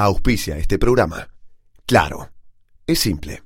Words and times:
Auspicia 0.00 0.56
este 0.58 0.78
programa. 0.78 1.28
Claro, 1.84 2.30
es 2.86 3.00
simple. 3.00 3.42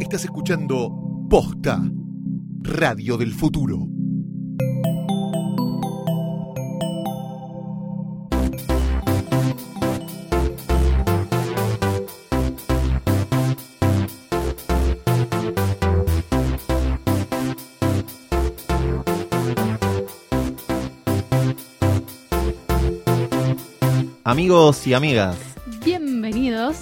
Estás 0.00 0.24
escuchando 0.24 0.90
Posta, 1.28 1.78
Radio 2.62 3.18
del 3.18 3.34
Futuro. 3.34 3.99
Amigos 24.30 24.86
y 24.86 24.94
amigas, 24.94 25.36
Bienvenidos. 25.84 26.76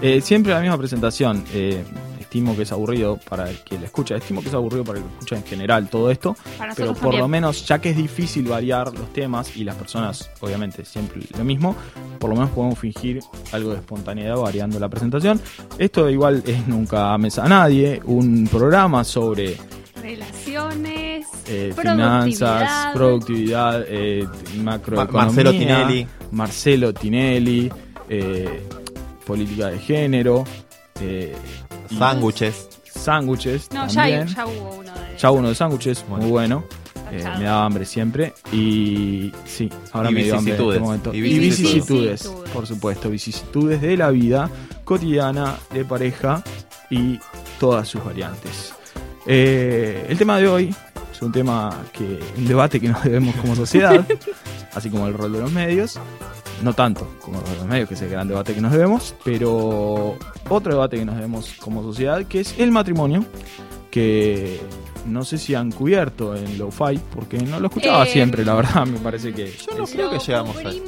Eh, 0.00 0.20
siempre 0.20 0.52
la 0.52 0.60
misma 0.60 0.78
presentación. 0.78 1.44
eh, 1.52 1.82
estimo 2.20 2.54
que 2.54 2.62
es 2.62 2.70
aburrido 2.70 3.18
para 3.28 3.50
el 3.50 3.58
que 3.64 3.76
la 3.80 3.86
escucha. 3.86 4.14
Estimo 4.14 4.40
que 4.40 4.48
es 4.48 4.54
aburrido 4.54 4.84
para 4.84 4.98
el 5.00 5.04
que 5.04 5.10
escucha 5.10 5.36
en 5.36 5.42
general 5.42 5.88
todo 5.88 6.08
esto. 6.08 6.36
Para 6.56 6.72
Pero 6.72 6.94
por 6.94 7.16
lo 7.16 7.26
menos, 7.26 7.66
ya 7.66 7.80
que 7.80 7.90
es 7.90 7.96
difícil 7.96 8.46
variar 8.46 8.92
los 8.96 9.12
temas 9.12 9.56
y 9.56 9.64
las 9.64 9.74
personas, 9.74 10.30
obviamente, 10.40 10.84
siempre 10.84 11.22
lo 11.36 11.44
mismo, 11.44 11.74
por 12.20 12.30
lo 12.30 12.36
menos 12.36 12.50
podemos 12.50 12.78
fingir 12.78 13.18
algo 13.50 13.70
de 13.70 13.78
espontaneidad 13.78 14.36
variando 14.36 14.78
la 14.78 14.88
presentación. 14.88 15.40
Esto 15.76 16.08
igual 16.08 16.44
es 16.46 16.64
Nunca 16.68 17.18
Mesa 17.18 17.44
a 17.44 17.48
Nadie, 17.48 18.00
un 18.04 18.46
programa 18.46 19.02
sobre 19.02 19.56
Relaciones, 20.00 21.26
eh, 21.48 21.72
productividad. 21.74 22.24
finanzas, 22.24 22.94
productividad, 22.94 23.84
eh, 23.88 24.28
macroeconomía. 24.62 25.24
Marcelo 25.24 25.50
Tinelli. 25.50 26.06
Marcelo 26.34 26.92
Tinelli, 26.92 27.70
eh, 28.08 28.62
política 29.26 29.68
de 29.68 29.78
género, 29.78 30.44
eh, 31.00 31.34
sándwiches. 31.96 32.68
sándwiches. 32.84 33.68
No, 33.72 33.86
ya, 33.88 33.94
también. 34.02 34.26
ya 34.28 34.46
hubo 34.46 34.74
uno 34.76 34.92
de 34.92 35.18
Ya 35.18 35.30
uno 35.30 35.48
de 35.48 35.54
sándwiches, 35.54 36.04
muy 36.08 36.26
bueno. 36.30 36.64
Eh, 37.12 37.22
me 37.38 37.44
daba 37.44 37.64
hambre 37.66 37.84
siempre. 37.84 38.32
Y 38.52 39.30
sí, 39.46 39.70
ahora 39.92 40.10
Y 40.10 40.14
me 40.14 40.24
dio 40.24 40.36
hambre 40.36 40.54
en 40.56 40.60
este 40.62 40.80
momento. 40.80 41.14
Y 41.14 41.18
Y 41.18 41.20
vicisitudes. 41.20 42.22
vicisitudes, 42.22 42.50
por 42.52 42.66
supuesto. 42.66 43.08
Vicisitudes 43.10 43.80
de 43.80 43.96
la 43.96 44.10
vida 44.10 44.50
cotidiana, 44.84 45.56
de 45.72 45.84
pareja 45.84 46.42
y 46.90 47.18
todas 47.60 47.86
sus 47.88 48.04
variantes. 48.04 48.74
Eh, 49.26 50.06
el 50.08 50.18
tema 50.18 50.38
de 50.38 50.48
hoy 50.48 50.74
es 51.14 51.22
un 51.22 51.32
tema 51.32 51.70
que. 51.92 52.20
un 52.36 52.46
debate 52.46 52.80
que 52.80 52.88
nos 52.88 53.02
debemos 53.04 53.36
como 53.36 53.54
sociedad, 53.54 54.04
así 54.74 54.90
como 54.90 55.06
el 55.06 55.14
rol 55.14 55.32
de 55.32 55.40
los 55.40 55.52
medios. 55.52 55.98
No 56.62 56.72
tanto 56.72 57.08
como 57.20 57.38
el 57.38 57.44
rol 57.44 57.52
de 57.52 57.58
los 57.58 57.66
medios, 57.66 57.88
que 57.88 57.94
es 57.94 58.02
el 58.02 58.10
gran 58.10 58.28
debate 58.28 58.54
que 58.54 58.60
nos 58.60 58.72
debemos, 58.72 59.14
pero 59.24 60.16
otro 60.48 60.72
debate 60.72 60.98
que 60.98 61.04
nos 61.04 61.16
debemos 61.16 61.52
como 61.60 61.82
sociedad, 61.82 62.24
que 62.26 62.40
es 62.40 62.58
el 62.58 62.70
matrimonio, 62.70 63.24
que 63.90 64.60
no 65.06 65.24
sé 65.24 65.38
si 65.38 65.54
han 65.54 65.70
cubierto 65.72 66.34
en 66.36 66.58
Lo-Fi, 66.58 66.98
porque 67.14 67.38
no 67.38 67.60
lo 67.60 67.68
escuchaba 67.68 68.04
Eh, 68.04 68.10
siempre, 68.12 68.44
la 68.44 68.54
verdad, 68.54 68.86
me 68.86 68.98
parece 68.98 69.32
que... 69.32 69.52
Yo 69.52 69.76
no 69.78 69.84
creo 69.86 70.10
que 70.10 70.18
llegamos 70.18 70.56
a 70.56 70.70
¿Sí? 70.70 70.82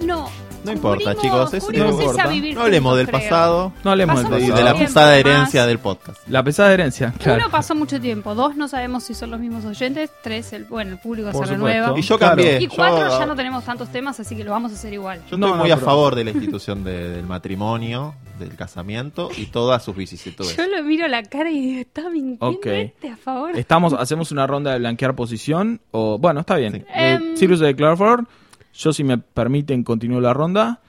No. 0.00 0.28
No 0.64 0.72
importa, 0.72 1.14
chicos, 1.14 1.52
es- 1.52 1.68
no 1.68 1.90
importa. 1.90 2.24
No 2.24 2.62
hablemos 2.62 2.92
juntos, 2.92 2.96
del 2.96 3.06
creo. 3.08 3.20
pasado 3.20 3.72
No 3.84 3.90
hablemos 3.90 4.16
del 4.30 4.40
y 4.40 4.44
mucho 4.44 4.54
de 4.56 4.62
la 4.64 4.74
pesada 4.74 5.16
herencia 5.18 5.66
del 5.66 5.78
podcast. 5.78 6.26
La 6.28 6.42
pesada 6.42 6.72
herencia, 6.72 7.12
claro. 7.18 7.42
Uno 7.42 7.50
pasó 7.50 7.74
mucho 7.74 8.00
tiempo, 8.00 8.34
dos 8.34 8.56
no 8.56 8.66
sabemos 8.66 9.04
si 9.04 9.12
son 9.12 9.30
los 9.30 9.40
mismos 9.40 9.66
oyentes, 9.66 10.10
tres 10.22 10.54
el, 10.54 10.64
bueno, 10.64 10.92
el 10.92 10.98
público 10.98 11.30
Por 11.32 11.46
se 11.46 11.54
supuesto. 11.54 11.66
renueva. 11.66 11.98
Y 11.98 12.02
yo 12.02 12.18
cambié. 12.18 12.62
Y 12.62 12.66
cuatro 12.68 13.08
yo, 13.10 13.18
ya 13.18 13.26
no 13.26 13.36
tenemos 13.36 13.62
tantos 13.64 13.90
temas, 13.90 14.18
así 14.20 14.34
que 14.34 14.42
lo 14.44 14.52
vamos 14.52 14.72
a 14.72 14.74
hacer 14.76 14.92
igual. 14.94 15.18
yo 15.30 15.36
No, 15.36 15.46
estoy 15.48 15.58
no, 15.58 15.62
muy 15.64 15.70
a 15.70 15.74
pero- 15.76 15.86
favor 15.86 16.14
de 16.14 16.24
la 16.24 16.30
institución 16.30 16.82
de- 16.82 17.10
del 17.10 17.26
matrimonio, 17.26 18.14
del 18.38 18.54
casamiento 18.56 19.30
y 19.36 19.46
todas 19.46 19.82
sus 19.84 19.94
vicisitudes. 19.96 20.56
Yo 20.56 20.66
lo 20.66 20.82
miro 20.84 21.04
a 21.04 21.08
la 21.08 21.22
cara 21.22 21.50
y 21.50 21.60
digo, 21.60 21.80
está 21.80 22.08
mintiendo 22.10 22.46
Ok. 22.46 22.66
este 22.66 23.08
a 23.08 23.16
favor. 23.16 23.56
Estamos, 23.56 23.92
hacemos 23.92 24.32
una 24.32 24.46
ronda 24.46 24.72
de 24.72 24.78
blanquear 24.78 25.14
posición, 25.14 25.80
o 25.90 26.18
bueno, 26.18 26.40
está 26.40 26.56
bien. 26.56 26.72
Sí. 26.72 26.78
Eh, 26.94 27.12
Em. 27.14 27.36
Sirius 27.36 27.62
a 27.62 27.96
favor, 27.96 28.26
yo 28.74 28.92
si 28.92 29.04
me 29.04 29.18
permiten 29.18 29.82
continúo 29.84 30.20
la 30.20 30.32
ronda. 30.32 30.80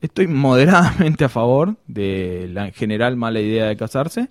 Estoy 0.00 0.26
moderadamente 0.28 1.24
a 1.24 1.28
favor 1.28 1.76
de 1.86 2.48
la 2.52 2.66
en 2.66 2.72
general 2.72 3.16
mala 3.16 3.40
idea 3.40 3.66
de 3.66 3.76
casarse. 3.76 4.28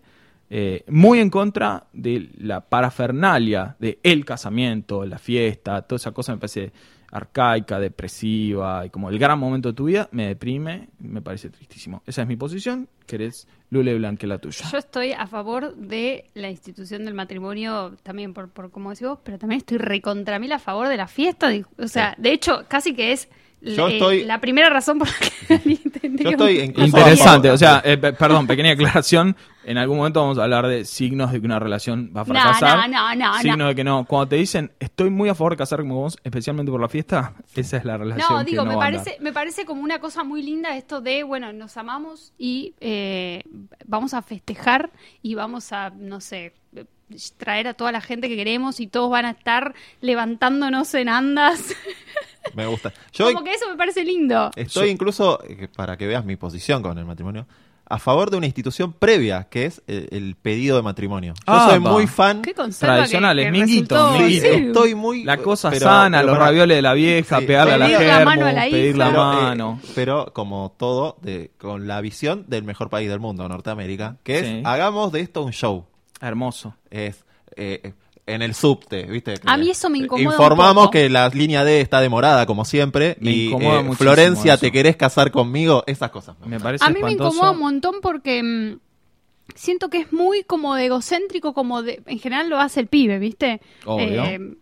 Eh, 0.52 0.84
muy 0.88 1.20
en 1.20 1.30
contra 1.30 1.86
de 1.94 2.30
la 2.40 2.62
parafernalia 2.62 3.76
de 3.80 4.00
el 4.02 4.26
casamiento, 4.26 5.06
la 5.06 5.20
fiesta, 5.20 5.84
toda 5.84 5.98
esa 5.98 6.12
cosa 6.12 6.32
me 6.34 6.40
parece 6.40 6.72
arcaica, 7.12 7.80
depresiva 7.80 8.86
y 8.86 8.90
como 8.90 9.10
el 9.10 9.18
gran 9.20 9.40
momento 9.40 9.70
de 9.70 9.74
tu 9.76 9.86
vida, 9.86 10.10
me 10.12 10.28
deprime, 10.28 10.90
me 11.00 11.22
parece 11.22 11.50
tristísimo. 11.50 12.02
Esa 12.06 12.22
es 12.24 12.28
mi 12.28 12.36
posición, 12.36 12.88
querés 13.06 13.48
Lule 13.72 13.96
Blanque 13.96 14.28
la 14.28 14.38
tuya. 14.40 14.66
Yo 14.72 14.78
estoy 14.78 15.12
a 15.14 15.28
favor 15.28 15.76
de 15.76 16.26
la 16.34 16.50
institución 16.50 17.06
del 17.06 17.14
matrimonio, 17.14 17.96
también 18.04 18.34
por, 18.34 18.50
por 18.50 18.72
como 18.72 18.90
decís 18.92 19.08
vos, 19.08 19.20
pero 19.24 19.38
también 19.38 19.60
estoy 19.60 19.78
recontra 19.78 20.40
mil 20.40 20.52
a 20.52 20.60
favor 20.60 20.88
de 20.88 20.98
la 20.98 21.08
fiesta. 21.08 21.50
de- 21.50 21.66
o 21.78 21.88
sea, 21.88 22.16
de 22.18 22.32
hecho, 22.32 22.66
casi 22.68 22.94
que 22.94 23.12
es 23.12 23.30
Yo 23.62 23.88
eh, 23.90 23.94
estoy- 23.94 24.24
la 24.26 24.40
primera 24.40 24.70
razón 24.70 25.00
por 25.00 25.08
la 25.08 25.14
que 25.20 25.30
Yo 26.24 26.30
estoy 26.32 26.60
incluso 26.60 26.98
Interesante, 26.98 27.50
a 27.50 27.54
o 27.54 27.58
sea, 27.58 27.82
eh, 27.84 27.98
pe- 27.98 28.14
perdón, 28.14 28.48
pequeña 28.48 28.72
aclaración. 28.72 29.36
En 29.66 29.78
algún 29.78 29.98
momento 29.98 30.22
vamos 30.22 30.38
a 30.40 30.44
hablar 30.44 30.66
de 30.68 30.86
signos 30.86 31.32
de 31.32 31.40
que 31.40 31.46
una 31.46 31.60
relación 31.60 32.12
va 32.16 32.22
a 32.22 32.24
No, 32.24 32.34
fracasar. 32.34 32.90
no, 32.90 33.14
no, 33.14 33.16
no, 33.16 33.38
signos 33.40 33.58
no. 33.58 33.68
de 33.68 33.76
que 33.76 33.84
no. 33.84 34.06
Cuando 34.06 34.30
te 34.30 34.36
dicen, 34.38 34.72
estoy 34.80 35.10
muy 35.10 35.30
a 35.30 35.36
favor 35.36 35.54
de 35.54 35.58
casarme 35.58 35.90
con 35.90 35.98
vos, 35.98 36.18
especialmente 36.24 36.72
por 36.72 36.82
la 36.82 36.88
fiesta, 36.90 37.34
esa 37.56 37.78
es 37.78 37.86
la 37.86 37.98
relación 37.98 38.28
No, 38.32 38.40
que 38.46 38.52
digo, 38.52 38.64
no 38.64 38.72
me 38.72 38.76
va 38.78 38.86
a 38.86 38.88
andar. 38.88 39.04
parece, 39.04 39.22
me 39.22 39.34
parece 39.34 39.66
como 39.66 39.82
una 39.82 40.00
cosa 40.00 40.24
muy 40.24 40.42
linda 40.42 40.76
esto 40.78 41.02
de, 41.02 41.24
bueno, 41.24 41.52
nos 41.54 41.76
amamos 41.78 42.34
y 42.38 42.74
eh, 42.80 43.44
vamos 43.86 44.14
a 44.14 44.22
festejar 44.22 44.90
y 45.22 45.36
vamos 45.36 45.72
a, 45.74 45.90
no 45.92 46.20
sé, 46.22 46.54
traer 47.38 47.68
a 47.68 47.74
toda 47.74 47.92
la 47.92 48.02
gente 48.02 48.30
que 48.30 48.36
queremos 48.36 48.80
y 48.80 48.88
todos 48.88 49.10
van 49.12 49.26
a 49.26 49.32
estar 49.32 49.74
levantándonos 50.02 50.94
en 50.96 51.10
andas. 51.10 51.76
Me 52.56 52.66
gusta. 52.66 52.92
Yo 53.14 53.26
como 53.34 53.44
que 53.44 53.54
eso 53.54 53.70
me 53.70 53.76
parece 53.78 54.04
lindo. 54.04 54.52
estoy 54.56 54.90
incluso, 54.90 55.40
eh, 55.48 55.68
para 55.76 55.98
que 55.98 56.08
veas 56.08 56.24
mi 56.26 56.36
posición 56.36 56.82
con 56.82 56.98
el 56.98 57.06
matrimonio, 57.06 57.46
a 57.92 57.98
favor 57.98 58.30
de 58.30 58.38
una 58.38 58.46
institución 58.46 58.94
previa, 58.94 59.48
que 59.50 59.66
es 59.66 59.82
el, 59.88 60.08
el 60.12 60.36
pedido 60.36 60.78
de 60.78 60.84
matrimonio. 60.84 61.34
Yo 61.36 61.42
Ah, 61.48 61.70
soy 61.72 61.80
va. 61.80 61.92
muy 61.92 62.06
fan. 62.06 62.44
Qué 62.44 62.54
conserva 62.54 62.98
Tradicionales, 62.98 63.46
que, 63.48 63.52
que 63.52 63.58
minguito, 63.60 63.96
resultó- 63.96 64.20
minguito. 64.20 64.42
Sí. 64.48 64.64
Estoy 64.68 64.94
muy... 64.96 65.24
La 65.24 65.38
cosa 65.38 65.72
pero- 65.72 65.86
sana, 65.86 66.18
pero 66.20 66.28
los 66.28 66.38
para- 66.38 66.46
ravioles 66.52 66.78
de 66.78 66.82
la 66.84 66.94
vieja, 66.94 67.40
Sí, 67.40 67.46
pegarle 67.48 67.74
a 67.74 67.78
la 67.80 67.86
pedir 67.88 68.00
la 68.08 68.26
mano 68.26 68.46
a 68.46 68.52
la 68.54 68.62
pedir 68.66 68.96
la 68.96 69.06
hija. 69.10 69.12
Pero, 69.16 69.32
eh, 69.34 69.44
mano. 69.44 69.80
pero 69.96 70.32
como 70.36 70.76
todo, 70.78 71.18
de, 71.24 71.50
con 71.58 71.88
la 71.88 72.00
visión 72.02 72.46
del 72.48 72.64
mejor 72.64 72.92
país 72.92 73.10
del 73.10 73.20
mundo, 73.20 73.50
Norteamérica, 73.50 74.18
que 74.24 74.38
es, 74.40 74.46
Sí. 74.46 74.62
hagamos 74.66 75.12
de 75.12 75.22
esto 75.22 75.42
un 75.42 75.52
show. 75.52 75.88
Hermoso. 76.22 76.76
Es 76.92 77.26
eh, 77.56 77.94
en 78.34 78.42
el 78.42 78.54
subte, 78.54 79.04
¿viste? 79.04 79.36
A 79.46 79.58
mí 79.58 79.70
eso 79.70 79.90
me 79.90 80.00
incomoda 80.00 80.28
un 80.28 80.34
Informamos 80.34 80.86
poco. 80.86 80.92
que 80.92 81.10
la 81.10 81.30
línea 81.30 81.64
D 81.64 81.82
está 81.82 82.02
demorada, 82.02 82.46
como 82.46 82.66
siempre, 82.66 83.18
Me 83.20 83.32
y 83.32 83.46
incomoda 83.48 83.82
eh, 83.82 83.96
Florencia, 83.96 84.54
eso. 84.54 84.62
¿te 84.62 84.72
querés 84.72 84.96
casar 84.96 85.32
conmigo? 85.32 85.84
Esas 85.88 86.12
cosas. 86.12 86.36
Me 86.46 86.60
parece 86.60 86.86
A 86.86 86.90
mí 86.90 87.02
me 87.02 87.12
incomoda 87.12 87.52
un 87.52 87.60
montón 87.60 87.96
porque 88.02 88.42
mm, 88.44 88.80
siento 89.56 89.90
que 89.90 90.00
es 90.00 90.14
muy 90.14 90.44
como 90.44 90.76
de 90.76 90.86
egocéntrico, 90.86 91.54
como 91.54 91.84
de, 91.84 92.02
en 92.06 92.20
general 92.20 92.50
lo 92.50 92.60
hace 92.60 92.80
el 92.80 92.88
pibe, 92.88 93.20
¿viste? 93.20 93.62
Obvio. 93.86 94.24
Eh, 94.24 94.56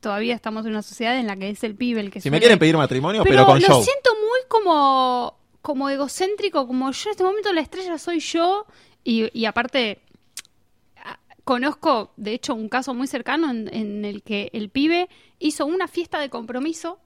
todavía 0.00 0.34
estamos 0.34 0.64
en 0.64 0.72
una 0.72 0.82
sociedad 0.82 1.18
en 1.18 1.26
la 1.26 1.36
que 1.36 1.50
es 1.50 1.62
el 1.64 1.74
pibe 1.74 2.00
el 2.00 2.10
que 2.10 2.20
Si 2.20 2.30
me 2.30 2.38
quieren 2.38 2.58
pedir 2.58 2.76
matrimonio, 2.76 3.22
pero, 3.22 3.34
pero, 3.34 3.46
con 3.46 3.60
lo 3.60 3.66
show. 3.66 3.82
siento 3.82 4.10
muy 4.14 4.40
como 4.48 5.36
como 5.60 5.88
egocéntrico, 5.88 6.66
como 6.66 6.90
yo 6.90 7.08
en 7.08 7.10
este 7.12 7.24
momento 7.24 7.50
la 7.54 7.62
estrella 7.62 7.96
soy 7.96 8.20
yo 8.20 8.66
y, 9.02 9.30
y 9.38 9.46
aparte 9.46 10.02
conozco 11.44 12.12
de 12.16 12.32
hecho 12.32 12.54
un 12.54 12.68
caso 12.68 12.94
muy 12.94 13.06
cercano 13.06 13.50
en, 13.50 13.68
en 13.72 14.04
el 14.04 14.22
que 14.22 14.50
el 14.52 14.70
pibe 14.70 15.08
hizo 15.38 15.66
una 15.66 15.88
fiesta 15.88 16.18
de 16.18 16.30
compromiso, 16.30 16.98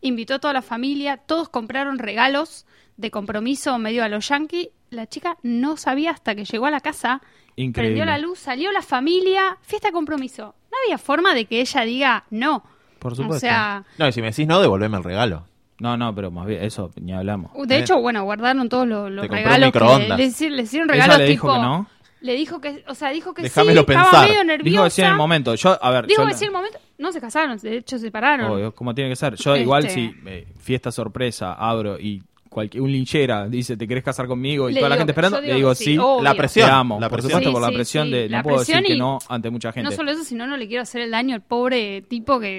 invitó 0.00 0.34
a 0.34 0.38
toda 0.38 0.54
la 0.54 0.62
familia, 0.62 1.16
todos 1.18 1.48
compraron 1.48 1.98
regalos 1.98 2.66
de 2.96 3.10
compromiso 3.10 3.78
medio 3.78 4.04
a 4.04 4.08
los 4.08 4.28
yankees, 4.28 4.68
la 4.90 5.08
chica 5.08 5.36
no 5.42 5.76
sabía 5.76 6.10
hasta 6.10 6.34
que 6.34 6.44
llegó 6.44 6.66
a 6.66 6.70
la 6.70 6.80
casa, 6.80 7.22
Increíble. 7.56 7.72
prendió 7.96 8.04
la 8.04 8.18
luz, 8.18 8.38
salió 8.38 8.70
la 8.72 8.82
familia, 8.82 9.58
fiesta 9.62 9.88
de 9.88 9.92
compromiso. 9.92 10.54
No 10.70 10.76
había 10.84 10.98
forma 10.98 11.34
de 11.34 11.44
que 11.46 11.60
ella 11.60 11.82
diga 11.82 12.24
no. 12.30 12.62
Por 12.98 13.16
supuesto. 13.16 13.36
O 13.36 13.40
sea, 13.40 13.84
No, 13.98 14.06
y 14.08 14.12
si 14.12 14.20
me 14.20 14.28
decís 14.28 14.46
no, 14.46 14.60
devolveme 14.60 14.96
el 14.98 15.04
regalo. 15.04 15.46
No, 15.78 15.96
no, 15.96 16.14
pero 16.14 16.30
más 16.30 16.46
bien, 16.46 16.62
eso 16.62 16.90
ni 17.00 17.12
hablamos. 17.12 17.50
de 17.66 17.76
Eh. 17.76 17.78
hecho, 17.80 18.00
bueno, 18.00 18.22
guardaron 18.24 18.68
todos 18.68 18.86
los, 18.86 19.10
los 19.10 19.26
regalos. 19.26 19.72
que 19.72 19.80
le, 19.80 20.50
le 20.56 20.62
hicieron 20.62 20.88
regalos 20.88 21.18
le 21.18 21.26
tipo. 21.26 21.48
dijo 21.48 21.54
que 21.54 21.60
no. 21.66 21.86
Le 22.22 22.34
dijo 22.34 22.60
que, 22.60 22.84
o 22.86 22.94
sea, 22.94 23.10
dijo 23.10 23.34
que 23.34 23.42
Déjamelo 23.42 23.82
sí, 23.82 23.86
estaba 23.92 24.10
pensar. 24.10 24.28
medio 24.28 24.44
nerviosa. 24.44 24.70
Dijo 24.70 24.84
que 24.84 24.90
sí 24.90 25.02
en 25.02 25.08
el 25.08 25.16
momento. 25.16 25.54
Yo, 25.56 25.78
a 25.84 25.90
ver, 25.90 26.06
Dijo 26.06 26.22
yo 26.22 26.26
que 26.26 26.32
la- 26.32 26.38
sí 26.38 26.44
en 26.44 26.48
el 26.50 26.52
momento. 26.54 26.78
No 26.98 27.10
se 27.12 27.20
casaron, 27.20 27.58
de 27.58 27.76
hecho 27.78 27.98
se 27.98 28.04
separaron. 28.06 28.50
Obvio, 28.52 28.72
como 28.74 28.94
tiene 28.94 29.10
que 29.10 29.16
ser. 29.16 29.34
Yo 29.34 29.56
igual 29.56 29.86
Este- 29.86 29.94
si 29.94 30.14
eh, 30.26 30.46
fiesta 30.58 30.92
sorpresa 30.92 31.52
abro 31.54 31.98
y 31.98 32.22
cualquier 32.52 32.82
un 32.82 32.92
linchera 32.92 33.48
dice 33.48 33.76
te 33.76 33.88
querés 33.88 34.04
casar 34.04 34.26
conmigo 34.26 34.68
y 34.68 34.74
Le 34.74 34.80
toda 34.80 34.90
la 34.90 34.96
gente 34.96 35.12
esperando, 35.12 35.40
le 35.40 35.54
digo 35.54 35.74
sí, 35.74 35.96
obvio. 35.98 36.22
La 36.22 36.32
te 36.32 36.36
presión. 36.38 36.70
amo, 36.70 37.00
la 37.00 37.08
por 37.08 37.18
presión. 37.18 37.30
supuesto 37.42 37.48
Sí, 37.48 37.52
por 37.52 37.62
la 37.62 37.74
presión 37.76 38.06
sí, 38.06 38.12
de 38.12 38.28
la 38.28 38.36
no 38.38 38.42
puedo 38.44 38.58
decir 38.60 38.82
que 38.82 38.96
no 38.96 39.18
ante 39.28 39.50
mucha 39.50 39.72
gente. 39.72 39.90
No 39.90 39.96
solo 39.96 40.10
eso, 40.12 40.22
sino 40.24 40.46
no 40.46 40.56
le 40.56 40.68
quiero 40.68 40.82
hacer 40.82 41.00
el 41.02 41.10
daño 41.10 41.34
al 41.34 41.40
pobre 41.42 42.02
tipo 42.02 42.38
que 42.38 42.58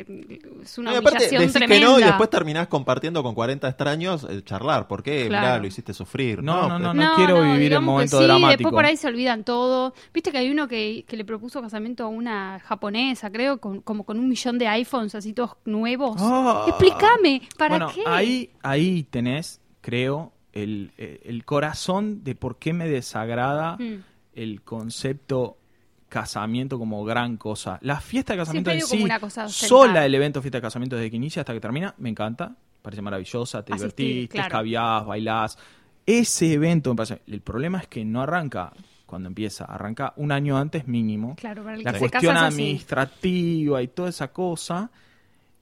es 0.64 0.78
una 0.78 0.92
No, 0.92 0.98
aparte 0.98 1.18
humillación 1.18 1.40
decís 1.42 1.54
tremenda. 1.54 1.76
que 1.88 1.92
no 1.94 2.00
y 2.00 2.04
después 2.04 2.30
terminás 2.30 2.68
compartiendo 2.68 3.22
con 3.24 3.36
40 3.36 3.68
extraños 3.68 4.24
el 4.30 4.44
charlar. 4.44 4.88
¿Por 4.88 5.04
qué? 5.04 5.28
Claro. 5.28 5.46
Mirá, 5.48 5.58
lo 5.60 5.68
hiciste 5.68 5.94
sufrir. 5.94 6.42
No, 6.44 6.68
no, 6.68 6.80
no, 6.80 6.94
pues- 6.94 7.06
no. 7.06 7.16
quiero 7.16 7.42
vivir 7.44 7.74
el 7.74 7.82
momento 7.82 8.18
sí, 8.18 8.24
dramático. 8.24 8.58
Después 8.58 8.74
por 8.74 8.86
ahí 8.86 8.98
se 8.98 9.08
olvidan 9.08 9.44
todo. 9.44 9.94
Viste 10.14 10.32
que 10.32 10.40
hay 10.40 10.50
uno 10.50 10.68
que, 10.68 11.06
que 11.08 11.16
le 11.18 11.26
propuso 11.26 11.62
casamiento 11.62 12.04
a 12.04 12.08
una 12.08 12.60
japonesa, 12.60 13.30
creo, 13.32 13.60
con, 13.60 13.82
como 13.82 14.04
con 14.04 14.18
un 14.20 14.28
millón 14.28 14.58
de 14.58 14.68
iPhones 14.68 15.14
así 15.16 15.34
todos 15.34 15.52
nuevos. 15.66 16.16
Ah. 16.20 16.66
Explícame, 16.68 17.42
¿para 17.58 17.78
bueno, 17.78 17.92
qué? 17.94 18.04
ahí, 18.06 18.50
ahí 18.62 19.04
tenés, 19.10 19.60
creo, 19.84 20.32
el, 20.54 20.92
eh, 20.98 21.22
el 21.26 21.46
corazón 21.46 22.24
de 22.24 22.34
por 22.34 22.58
qué 22.58 22.74
me 22.74 22.88
desagrada 22.88 23.76
Mm. 23.78 23.98
el 24.34 24.62
concepto 24.64 25.58
casamiento 26.10 26.80
como 26.80 27.04
gran 27.04 27.38
cosa. 27.38 27.78
La 27.82 28.00
fiesta 28.00 28.34
de 28.34 28.40
casamiento 28.40 28.72
en 28.72 28.82
sí, 28.82 29.04
sola 29.48 30.06
el 30.06 30.16
evento 30.16 30.42
fiesta 30.42 30.58
de 30.60 30.62
casamiento 30.62 30.96
desde 30.96 31.10
que 31.12 31.18
inicia 31.18 31.42
hasta 31.42 31.54
que 31.54 31.60
termina, 31.60 31.94
me 31.98 32.10
encanta, 32.10 32.56
parece 32.82 33.02
maravillosa, 33.02 33.64
te 33.66 33.74
Asistir, 33.74 34.06
divertís, 34.08 34.30
te 34.30 34.34
claro. 34.36 34.48
escabiás, 34.48 35.06
bailás. 35.06 35.58
Ese 36.06 36.54
evento 36.54 36.92
me 36.92 36.98
parece... 36.98 37.22
El 37.28 37.42
problema 37.42 37.80
es 37.80 37.88
que 37.88 38.06
no 38.06 38.22
arranca 38.22 38.74
cuando 39.08 39.28
empieza, 39.28 39.66
arranca 39.66 40.14
un 40.18 40.32
año 40.32 40.58
antes 40.58 40.88
mínimo 40.88 41.36
Claro, 41.36 41.64
para 41.64 41.76
el 41.78 41.84
la 41.84 41.92
que 41.94 42.00
se 42.00 42.10
cuestión 42.10 42.36
así. 42.38 42.46
administrativa 42.56 43.82
y 43.82 43.88
toda 43.88 44.10
esa 44.10 44.28
cosa. 44.32 44.92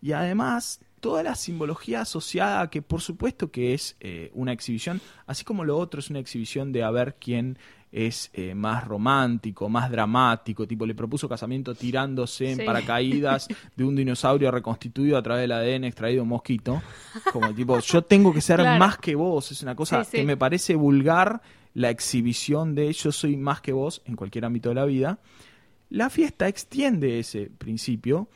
Y 0.02 0.12
además, 0.14 0.80
toda 1.02 1.24
la 1.24 1.36
simbología 1.36 2.02
asociada, 2.02 2.70
que 2.70 2.82
por 2.82 3.02
supuesto 3.02 3.52
que 3.52 3.74
es 3.74 3.98
eh, 4.00 4.32
una 4.34 4.54
exhibición, 4.54 5.02
así 5.28 5.44
como 5.44 5.66
lo 5.66 5.78
otro 5.78 6.00
es 6.00 6.10
una 6.10 6.20
exhibición 6.20 6.72
de 6.72 6.84
a 6.84 6.92
ver 6.92 7.16
quién 7.20 7.58
es 7.92 8.30
eh, 8.34 8.56
más 8.56 8.88
romántico, 8.88 9.68
más 9.68 9.92
dramático, 9.92 10.66
tipo 10.66 10.86
le 10.86 10.96
propuso 10.96 11.28
casamiento 11.28 11.76
tirándose 11.76 12.50
en 12.52 12.60
Sí. 12.60 12.64
paracaídas 12.66 13.50
de 13.76 13.84
un 13.84 13.98
dinosaurio 13.98 14.50
reconstituido 14.50 15.18
a 15.18 15.22
través 15.22 15.42
del 15.42 15.52
ADN 15.52 15.84
extraído 15.84 16.20
de 16.20 16.22
un 16.22 16.30
mosquito, 16.30 16.82
como 17.34 17.54
tipo, 17.54 17.78
yo 17.80 18.02
tengo 18.04 18.34
que 18.34 18.40
ser 18.40 18.62
Claro. 18.62 18.80
más 18.80 18.98
que 18.98 19.14
vos, 19.16 19.52
es 19.52 19.62
una 19.62 19.76
cosa 19.76 20.06
Sí, 20.06 20.12
sí. 20.12 20.18
que 20.20 20.24
me 20.24 20.38
parece 20.38 20.76
vulgar 20.76 21.42
la 21.74 21.90
exhibición 21.90 22.76
de 22.76 22.94
yo 22.94 23.12
soy 23.12 23.36
más 23.36 23.60
que 23.60 23.74
vos 23.74 24.02
en 24.06 24.16
cualquier 24.16 24.46
ámbito 24.46 24.70
de 24.70 24.76
la 24.76 24.86
vida. 24.86 25.20
La 25.90 26.10
fiesta 26.10 26.48
extiende 26.48 27.20
ese 27.20 27.50
principio 27.58 28.30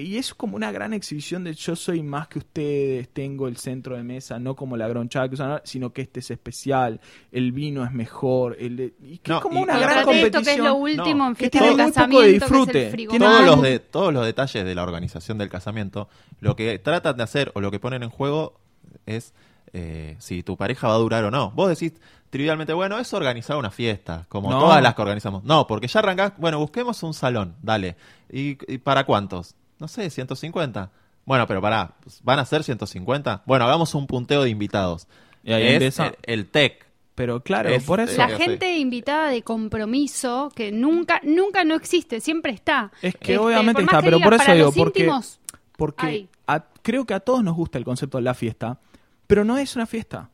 y 0.00 0.16
es 0.16 0.34
como 0.34 0.56
una 0.56 0.72
gran 0.72 0.92
exhibición 0.92 1.44
de 1.44 1.54
yo 1.54 1.76
soy 1.76 2.02
más 2.02 2.28
que 2.28 2.38
ustedes, 2.38 3.08
tengo 3.10 3.48
el 3.48 3.56
centro 3.56 3.96
de 3.96 4.02
mesa, 4.02 4.38
no 4.38 4.56
como 4.56 4.76
la 4.76 4.88
gronchada 4.88 5.28
que 5.28 5.34
usan 5.34 5.50
ahora, 5.50 5.62
sino 5.64 5.92
que 5.92 6.02
este 6.02 6.20
es 6.20 6.30
especial, 6.30 7.00
el 7.32 7.52
vino 7.52 7.84
es 7.84 7.92
mejor, 7.92 8.56
el 8.58 8.76
de- 8.76 8.94
y 9.02 9.18
que 9.18 9.30
No, 9.30 9.36
es 9.38 9.42
como 9.42 9.60
y- 9.60 9.62
una 9.62 9.78
y 9.78 9.80
gran 9.82 10.04
competición. 10.04 10.44
que 10.44 10.50
es 10.52 10.58
lo 10.58 10.74
último 10.74 11.24
No, 11.24 11.26
en 11.28 11.34
que 11.34 11.38
fiesta 11.50 11.58
tiene 11.58 11.76
de 11.76 11.82
muy 11.82 11.92
poco 11.92 12.20
de 12.20 12.26
que 12.26 12.32
disfrute. 12.32 12.84
el 12.86 12.90
frigobar. 12.92 13.20
todos 13.20 13.46
los 13.46 13.62
de 13.62 13.78
todos 13.78 14.12
los 14.14 14.24
detalles 14.26 14.64
de 14.64 14.74
la 14.74 14.82
organización 14.82 15.38
del 15.38 15.48
casamiento 15.48 16.08
lo 16.40 16.56
que 16.56 16.78
tratan 16.78 17.16
de 17.16 17.22
hacer 17.22 17.52
o 17.54 17.60
lo 17.60 17.70
que 17.70 17.78
ponen 17.80 18.02
en 18.02 18.10
juego 18.10 18.60
es 19.06 19.34
eh, 19.72 20.16
si 20.18 20.42
tu 20.42 20.56
pareja 20.56 20.88
va 20.88 20.94
a 20.94 20.98
durar 20.98 21.24
o 21.24 21.30
no 21.30 21.52
vos 21.52 21.68
decís 21.68 21.92
trivialmente 22.28 22.72
bueno 22.72 22.98
es 22.98 23.12
organizar 23.14 23.56
una 23.56 23.70
fiesta 23.70 24.26
como 24.28 24.50
No. 24.50 24.58
todas 24.60 24.82
las 24.82 24.94
que 24.94 25.02
organizamos 25.02 25.44
no 25.44 25.66
porque 25.66 25.86
ya 25.86 26.00
arrancás 26.00 26.32
bueno 26.38 26.58
busquemos 26.58 27.02
un 27.04 27.14
salón 27.14 27.54
dale 27.62 27.96
y, 28.32 28.58
y 28.72 28.78
para 28.78 29.04
cuántos 29.04 29.54
no 29.80 29.88
sé 29.88 30.08
150 30.10 30.90
bueno 31.24 31.46
pero 31.46 31.60
pará 31.60 31.94
van 32.22 32.38
a 32.38 32.44
ser 32.44 32.62
150 32.64 33.42
bueno 33.46 33.64
hagamos 33.64 33.94
un 33.94 34.06
punteo 34.06 34.42
de 34.42 34.50
invitados 34.50 35.06
Y 35.42 35.52
ahí 35.52 35.66
es 35.66 35.72
empieza- 35.74 36.06
el, 36.08 36.16
el 36.40 36.46
tech 36.50 36.86
Pero 37.14 37.42
claro, 37.42 37.68
Es- 37.70 37.84
por 37.84 38.00
eso... 38.00 38.16
La 38.16 38.28
gente 38.28 38.78
invitada 38.78 39.28
de 39.28 39.42
compromiso 39.42 40.50
que 40.54 40.72
nunca 40.72 41.20
nunca 41.22 41.64
no 41.64 41.74
existe, 41.74 42.20
siempre 42.20 42.52
está. 42.52 42.90
Es 43.02 43.14
que 43.16 43.34
Este, 43.34 43.38
obviamente 43.38 43.82
está, 43.82 43.98
que 43.98 44.04
pero 44.04 44.20
por 44.20 44.34
eso 44.34 44.52
digo, 44.54 44.72
porque, 44.72 45.00
íntimos, 45.00 45.38
porque 45.76 46.28
a- 46.46 46.64
creo 46.82 47.04
que 47.04 47.14
a 47.14 47.20
todos 47.20 47.42
nos 47.44 47.54
gusta 47.56 47.76
el 47.78 47.84
concepto 47.84 48.18
de 48.18 48.22
la 48.24 48.34
fiesta, 48.34 48.78
pero 49.26 49.44
no 49.44 49.58
es 49.58 49.76
una 49.76 49.86
fiesta. 49.86 50.30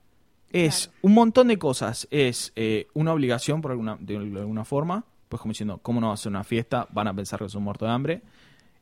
Es 0.51 0.87
Claro. 0.87 0.99
un 1.03 1.15
montón 1.15 1.49
de 1.49 1.59
cosas. 1.59 2.07
Es 2.11 2.53
eh, 2.57 2.87
una 2.95 3.13
obligación 3.13 3.61
por 3.61 3.73
alguna, 3.73 3.97
de 4.01 4.17
alguna 4.17 4.65
forma, 4.65 5.05
pues 5.29 5.41
como 5.43 5.53
diciendo, 5.53 5.79
¿cómo 5.83 6.01
no 6.01 6.09
va 6.09 6.15
a 6.15 6.17
ser 6.17 6.31
una 6.31 6.45
fiesta? 6.45 6.87
Van 6.91 7.09
a 7.09 7.15
pensar 7.15 7.41
que 7.41 7.49
son 7.49 7.63
muertos 7.65 7.89
de 7.89 7.95
hambre. 7.95 8.23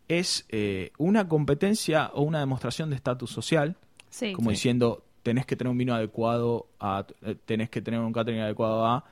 Es 0.09 0.45
eh, 0.51 0.93
una 0.99 1.29
competencia 1.29 2.11
o 2.15 2.23
una 2.23 2.41
demostración 2.41 2.91
de 2.91 2.97
estatus 2.97 3.31
social, 3.31 3.77
sí. 4.11 4.33
como 4.33 4.51
diciendo, 4.51 5.05
tenés 5.23 5.47
que 5.47 5.57
tener 5.57 5.71
un 5.71 5.79
vino 5.79 5.95
adecuado, 5.95 6.67
a, 6.79 7.07
eh, 7.23 7.35
tenés 7.47 7.71
que 7.71 7.81
tener 7.81 8.01
un 8.01 8.13
catering 8.13 8.41
adecuado 8.41 8.85
a... 8.87 9.05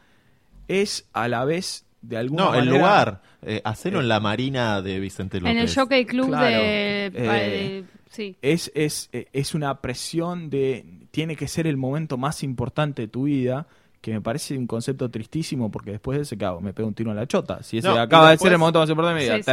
Es 0.68 1.08
a 1.12 1.26
la 1.28 1.44
vez, 1.44 1.86
de 2.02 2.16
alguna 2.18 2.44
no 2.44 2.54
el 2.54 2.64
manera... 2.66 2.78
lugar 2.78 3.22
eh, 3.42 3.60
hacerlo 3.64 4.00
en 4.00 4.08
la 4.08 4.20
marina 4.20 4.80
de 4.82 5.00
Vicente 5.00 5.38
López 5.40 5.52
en 5.52 5.58
el 5.58 5.74
Jockey 5.74 6.04
Club 6.04 6.28
Claro, 6.28 6.46
de, 6.46 7.06
eh, 7.06 7.10
de- 7.10 7.84
sí. 8.10 8.36
es, 8.42 8.70
es, 8.74 9.08
eh, 9.12 9.26
es 9.32 9.54
una 9.54 9.80
presión 9.80 10.50
de 10.50 10.84
tiene 11.10 11.36
que 11.36 11.48
ser 11.48 11.66
el 11.66 11.76
momento 11.76 12.16
más 12.16 12.42
importante 12.42 13.02
de 13.02 13.08
tu 13.08 13.24
vida 13.24 13.66
que 14.00 14.12
me 14.12 14.20
parece 14.20 14.56
un 14.56 14.66
concepto 14.66 15.10
tristísimo 15.10 15.70
porque 15.70 15.92
después 15.92 16.18
de 16.18 16.22
ese 16.22 16.38
cabo 16.38 16.60
me 16.60 16.72
pego 16.72 16.88
un 16.88 16.94
tiro 16.94 17.10
en 17.10 17.16
la 17.16 17.26
chota 17.26 17.62
si 17.62 17.78
ese 17.78 17.88
No, 17.88 17.98
acaba 17.98 18.30
de 18.30 18.38
ser 18.38 18.52
el 18.52 18.58
momento 18.58 18.78
más 18.80 18.88
importante 18.88 19.14
de 19.14 19.20
mi 19.20 19.26
vida 19.26 19.36
Sí, 19.36 19.42
sí. 19.42 19.44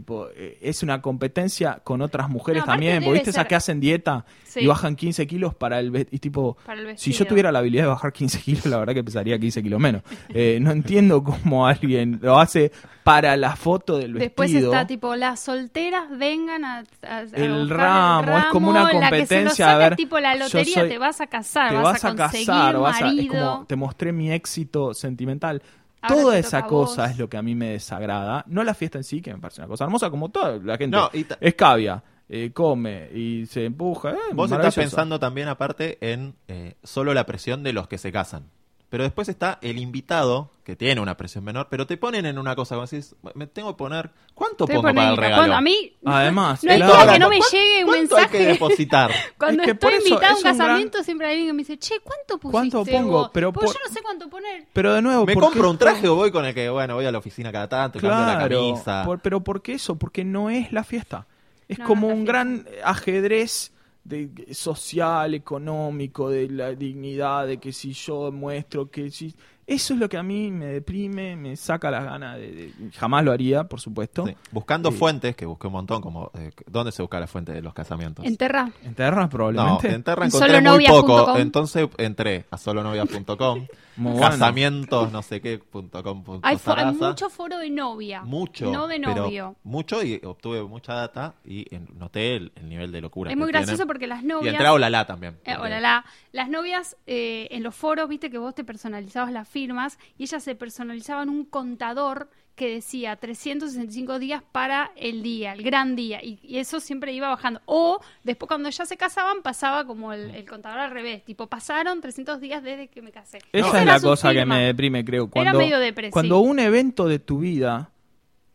Tipo 0.00 0.28
eh, 0.36 0.58
es 0.60 0.82
una 0.82 1.00
competencia 1.02 1.80
con 1.84 2.02
otras 2.02 2.28
mujeres 2.28 2.62
No, 2.62 2.66
también 2.66 2.96
porque 3.02 3.12
viste 3.14 3.30
esas 3.30 3.42
ser- 3.42 3.48
que 3.48 3.54
hacen 3.54 3.80
dieta 3.80 4.24
Sí. 4.44 4.60
y 4.60 4.66
bajan 4.66 4.96
15 4.96 5.26
kilos 5.26 5.54
para 5.54 5.80
el 5.80 6.06
y 6.10 6.18
tipo 6.18 6.56
Para 6.64 6.80
el 6.80 6.96
si 6.98 7.12
yo 7.12 7.26
tuviera 7.26 7.52
la 7.52 7.58
habilidad 7.58 7.84
de 7.84 7.88
bajar 7.88 8.12
15 8.12 8.40
kilos 8.40 8.64
la 8.66 8.78
verdad 8.78 8.94
que 8.94 9.04
pesaría 9.04 9.38
15 9.38 9.62
kilos 9.62 9.80
menos 9.80 10.02
Eh, 10.30 10.58
no 10.60 10.70
entiendo 10.70 11.22
cómo 11.22 11.66
alguien 11.66 12.18
lo 12.22 12.38
hace 12.38 12.72
para 13.04 13.36
la 13.36 13.54
foto 13.54 13.98
del 13.98 14.14
Después 14.14 14.50
vestido 14.52 14.72
está 14.72 14.86
tipo 14.86 15.14
las 15.14 15.40
solteras 15.40 16.04
vengan 16.10 16.64
a, 16.64 16.78
a- 17.02 17.16
a 17.18 17.20
El 17.34 17.60
buscar 17.60 17.76
ramo, 17.76 18.38
es 18.38 18.44
como 18.46 18.70
una 18.70 18.80
la 18.80 18.86
que 18.86 18.92
se 18.92 18.98
lo 18.98 19.10
competencia, 19.10 19.66
a 19.66 19.72
saca, 19.72 19.78
ver, 19.90 19.96
tipo 19.96 20.18
la 20.20 20.34
lotería, 20.34 20.74
soy- 20.80 20.88
te 20.88 20.98
vas 20.98 21.20
a 21.20 21.26
casar, 21.28 21.68
te 21.70 21.74
vas, 21.76 21.84
vas 21.84 22.04
a 22.04 22.14
conseguir 22.16 22.46
casar, 22.46 22.78
vas 22.78 22.94
a, 22.96 22.98
es 22.98 23.14
marido. 23.14 23.32
como 23.34 23.66
te 23.66 23.76
mostré 23.76 24.12
mi 24.12 24.32
éxito 24.32 24.92
sentimental. 24.94 25.62
Ahora 26.06 26.22
Toda 26.22 26.38
esa 26.38 26.66
cosa 26.66 27.06
es 27.10 27.18
lo 27.18 27.28
que 27.28 27.36
a 27.36 27.42
mí 27.42 27.54
me 27.54 27.70
desagrada. 27.70 28.44
No 28.48 28.62
la 28.64 28.74
fiesta 28.74 28.98
en 28.98 29.04
sí, 29.04 29.20
que 29.20 29.32
me 29.32 29.40
parece 29.40 29.60
una 29.60 29.68
cosa 29.68 29.84
hermosa, 29.84 30.10
como 30.10 30.30
toda 30.30 30.58
la 30.58 30.76
gente. 30.76 30.96
No, 30.96 31.10
y 31.12 31.26
escabia, 31.40 32.02
eh, 32.28 32.50
come 32.52 33.08
y 33.14 33.46
se 33.46 33.64
empuja. 33.64 34.10
eh, 34.12 34.16
Vos 34.34 34.50
estás 34.50 34.74
pensando 34.74 35.18
también 35.20 35.48
aparte 35.48 35.98
en 36.00 36.34
eh, 36.48 36.74
solo 36.82 37.14
la 37.14 37.26
presión 37.26 37.62
de 37.62 37.72
los 37.72 37.88
que 37.88 37.98
se 37.98 38.10
casan. 38.12 38.50
Pero 38.88 39.02
después 39.02 39.28
está 39.28 39.58
el 39.62 39.78
invitado, 39.78 40.52
que 40.62 40.76
tiene 40.76 41.00
una 41.00 41.16
presión 41.16 41.42
menor, 41.42 41.66
pero 41.68 41.88
te 41.88 41.96
ponen 41.96 42.24
en 42.24 42.38
una 42.38 42.54
cosa, 42.54 42.76
como 42.76 42.86
decís, 42.86 43.16
me 43.34 43.48
tengo 43.48 43.72
que 43.74 43.78
poner, 43.78 44.10
¿cuánto 44.32 44.62
Estoy 44.64 44.76
pongo 44.76 44.94
para 44.94 45.10
el 45.10 45.16
regalo? 45.16 45.36
Cuando 45.42 45.56
a 45.56 45.60
mí 45.60 45.92
Además, 46.04 46.62
no 46.62 46.70
hay 46.70 46.76
día 46.76 46.86
ahora- 46.86 47.12
que 47.14 47.18
no 47.18 47.28
me 47.28 47.38
¿Cuánto- 47.38 47.56
llegue 47.56 47.84
un 47.84 47.90
¿Cuánto 47.90 48.16
hay 48.16 48.26
que 48.26 48.38
mensaje. 48.38 48.52
depositar? 48.52 49.10
Cuando 49.38 49.62
Es 49.62 49.66
que 49.68 49.74
por 49.74 49.92
estoy 49.92 50.08
invitada 50.12 50.32
a 50.32 50.36
un 50.36 50.42
gran- 50.42 50.56
casamiento 50.58 51.02
siempre 51.02 51.26
hay 51.26 51.32
alguien 51.32 51.48
que 51.48 51.52
me 51.52 51.58
dice, 51.58 51.78
che, 51.78 51.98
¿cuánto 51.98 52.38
pusiste 52.38 52.52
¿Cuánto 52.76 52.84
pongo? 52.84 53.10
vos? 53.10 53.30
Pero 53.34 53.52
Porque 53.52 53.66
por- 53.66 53.74
yo 53.74 53.80
no 53.88 53.92
sé 53.92 54.02
cuánto 54.02 54.28
poner. 54.30 54.66
Pero 54.72 54.94
de 54.94 55.02
nuevo, 55.02 55.26
¿Me 55.26 55.34
¿por 55.34 55.42
compro 55.42 55.62
qué 55.64 55.68
un 55.68 55.78
traje 55.78 56.08
o 56.08 56.14
voy 56.14 56.30
con 56.30 56.44
el 56.44 56.54
que, 56.54 56.68
bueno, 56.68 56.94
voy 56.94 57.06
a 57.06 57.10
la 57.12 57.18
oficina 57.18 57.50
cada 57.50 57.68
tanto, 57.68 57.98
cambio 57.98 58.18
la 58.18 58.38
Claro, 58.38 58.56
camisa? 58.60 59.02
por- 59.04 59.18
pero 59.20 59.40
¿por 59.42 59.62
qué 59.62 59.72
eso? 59.74 59.96
Porque 59.96 60.24
no 60.24 60.48
es 60.48 60.70
la 60.70 60.84
fiesta. 60.84 61.26
Es 61.68 61.80
No, 61.80 61.86
como 61.86 62.06
no 62.06 62.12
es 62.12 62.28
la 62.28 62.40
un 62.42 62.56
fiesta. 62.56 62.72
gran 62.76 62.84
ajedrez 62.84 63.72
de, 64.08 64.54
social, 64.54 65.34
económico, 65.34 66.30
de 66.30 66.48
la 66.48 66.72
dignidad, 66.74 67.46
de 67.46 67.58
que 67.58 67.72
si 67.72 67.92
yo 67.92 68.30
muestro 68.32 68.90
que 68.90 69.10
si... 69.10 69.34
Eso 69.66 69.94
es 69.94 70.00
lo 70.00 70.08
que 70.08 70.16
a 70.16 70.22
mí 70.22 70.50
me 70.52 70.66
deprime, 70.66 71.34
me 71.34 71.56
saca 71.56 71.90
las 71.90 72.04
ganas 72.04 72.36
de... 72.36 72.52
de- 72.52 72.72
jamás 72.96 73.24
lo 73.24 73.32
haría, 73.32 73.64
por 73.64 73.80
supuesto. 73.80 74.24
Sí. 74.26 74.36
Buscando 74.52 74.92
Sí. 74.92 74.96
fuentes, 74.98 75.34
que 75.34 75.44
busqué 75.44 75.66
un 75.66 75.72
montón, 75.72 76.00
como 76.02 76.30
eh, 76.38 76.52
¿dónde 76.66 76.92
se 76.92 77.02
busca 77.02 77.18
la 77.18 77.26
fuente 77.26 77.52
de 77.52 77.62
los 77.62 77.74
casamientos? 77.74 78.24
En 78.24 78.36
Terra. 78.36 78.70
En 78.84 78.94
Terra 78.94 79.22
no, 79.22 79.28
probablemente. 79.28 79.88
en 79.92 80.02
Terra 80.04 80.22
En 80.24 80.28
encontré 80.28 80.60
muy 80.60 80.86
poco, 80.86 81.36
entonces 81.36 81.88
entré 81.98 82.44
a 82.50 82.56
bueno. 84.12 84.20
casamientos, 84.20 85.10
no 85.10 85.22
sé 85.22 85.40
qué, 85.40 85.58
punto 85.58 86.02
com, 86.02 86.22
punto 86.22 86.46
Hay, 86.46 86.56
fo- 86.56 86.70
hay 86.76 86.76
Sarasa. 86.84 87.08
mucho 87.08 87.30
foro 87.30 87.58
de 87.58 87.70
novia. 87.70 88.22
mucho, 88.22 88.70
No 88.70 88.86
de 88.86 89.00
pero 89.00 89.14
novio. 89.22 89.56
mucho 89.64 90.02
y 90.02 90.20
obtuve 90.24 90.62
mucha 90.64 90.94
data 90.94 91.34
y 91.44 91.66
en- 91.74 91.88
noté 91.98 92.36
el, 92.36 92.52
el 92.56 92.68
nivel 92.68 92.92
de 92.92 93.00
locura. 93.00 93.30
Es 93.30 93.34
que 93.36 93.40
muy 93.40 93.48
gracioso 93.48 93.86
porque 93.86 94.06
las 94.06 94.22
Y 94.22 94.26
novias... 94.26 94.52
entré 94.54 94.66
a 94.68 94.72
Olala 94.74 95.06
también. 95.06 95.38
Eh, 95.44 95.56
olala. 95.56 96.04
Las 96.32 96.48
novias 96.50 96.96
eh, 97.06 97.48
en 97.50 97.62
los 97.62 97.74
foros, 97.74 98.08
viste 98.08 98.30
que 98.30 98.38
vos 98.38 98.54
te 98.54 98.64
personalizabas 98.64 99.32
la 99.32 99.44
firmas 99.56 99.98
y 100.18 100.24
ellas 100.24 100.44
se 100.44 100.54
personalizaban 100.54 101.30
un 101.30 101.46
contador 101.46 102.28
que 102.54 102.74
decía 102.74 103.16
365 103.16 104.18
días 104.18 104.42
para 104.52 104.92
el 104.96 105.22
día, 105.22 105.54
el 105.54 105.62
gran 105.62 105.96
día, 105.96 106.22
y, 106.22 106.38
y 106.42 106.58
eso 106.58 106.78
siempre 106.78 107.14
iba 107.14 107.28
bajando. 107.28 107.62
O 107.64 107.98
después 108.22 108.48
cuando 108.48 108.68
ya 108.68 108.84
se 108.84 108.98
casaban 108.98 109.40
pasaba 109.42 109.86
como 109.86 110.12
el, 110.12 110.34
el 110.34 110.46
contador 110.46 110.80
al 110.80 110.90
revés, 110.90 111.24
tipo 111.24 111.46
pasaron 111.46 112.02
300 112.02 112.38
días 112.38 112.62
desde 112.62 112.88
que 112.88 113.00
me 113.00 113.12
casé. 113.12 113.38
Esa 113.38 113.48
Esa 113.52 113.68
es 113.68 113.82
era 113.82 113.92
la 113.94 114.00
cosa 114.00 114.34
que 114.34 114.44
me 114.44 114.66
deprime, 114.66 115.02
creo. 115.06 115.24
Era 115.24 115.30
Cuando, 115.30 115.58
medio 115.58 115.78
depre, 115.78 116.10
cuando 116.10 116.40
un 116.40 116.58
evento 116.58 117.08
de 117.08 117.18
tu 117.18 117.38
vida 117.38 117.92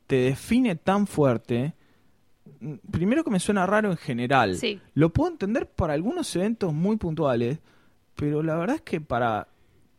te 0.06 0.18
define 0.18 0.76
tan 0.76 1.08
fuerte, 1.08 1.74
primero 2.92 3.24
que 3.24 3.32
me 3.32 3.40
suena 3.40 3.66
raro 3.66 3.90
en 3.90 3.98
general. 3.98 4.56
Sí. 4.56 4.80
Lo 4.94 5.10
puedo 5.10 5.32
entender 5.32 5.68
para 5.68 5.94
algunos 5.94 6.36
eventos 6.36 6.72
muy 6.74 6.98
puntuales, 6.98 7.58
pero 8.16 8.44
la 8.44 8.56
verdad 8.56 8.76
es 8.76 8.82
que 8.84 9.02
para 9.02 9.48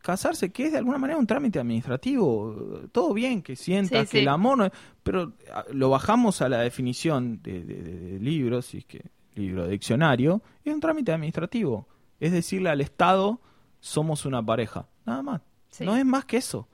casarse, 0.03 0.51
que 0.51 0.65
es 0.65 0.71
de 0.73 0.77
alguna 0.77 0.99
manera 0.99 1.17
un 1.17 1.25
trámite 1.25 1.57
administrativo, 1.59 2.81
todo 2.91 3.13
bien, 3.15 3.41
que 3.41 3.55
sientas 3.55 4.01
Sí, 4.01 4.11
que 4.11 4.17
sí. 4.19 4.19
el 4.19 4.27
amor 4.27 4.57
no 4.59 4.65
es- 4.65 4.71
Pero 5.01 5.33
ah, 5.51 5.65
lo 5.73 5.89
bajamos 5.89 6.41
a 6.43 6.49
la 6.49 6.59
definición 6.59 7.41
de, 7.41 7.63
de- 7.63 7.81
de- 7.81 7.99
de 7.99 8.19
libros, 8.19 8.65
si 8.67 8.77
es 8.79 8.85
que 8.85 9.01
libro, 9.35 9.67
diccionario, 9.67 10.41
es 10.63 10.71
un 10.73 10.79
trámite 10.79 11.11
administrativo. 11.11 11.87
Es 12.19 12.31
decirle 12.31 12.69
al 12.69 12.81
Estado, 12.81 13.41
somos 13.79 14.25
una 14.25 14.45
pareja. 14.45 14.87
Nada 15.05 15.23
más. 15.23 15.41
Sí. 15.71 15.83
No 15.85 15.97
es 15.97 16.05
más 16.05 16.25
que 16.25 16.37
eso. 16.37 16.67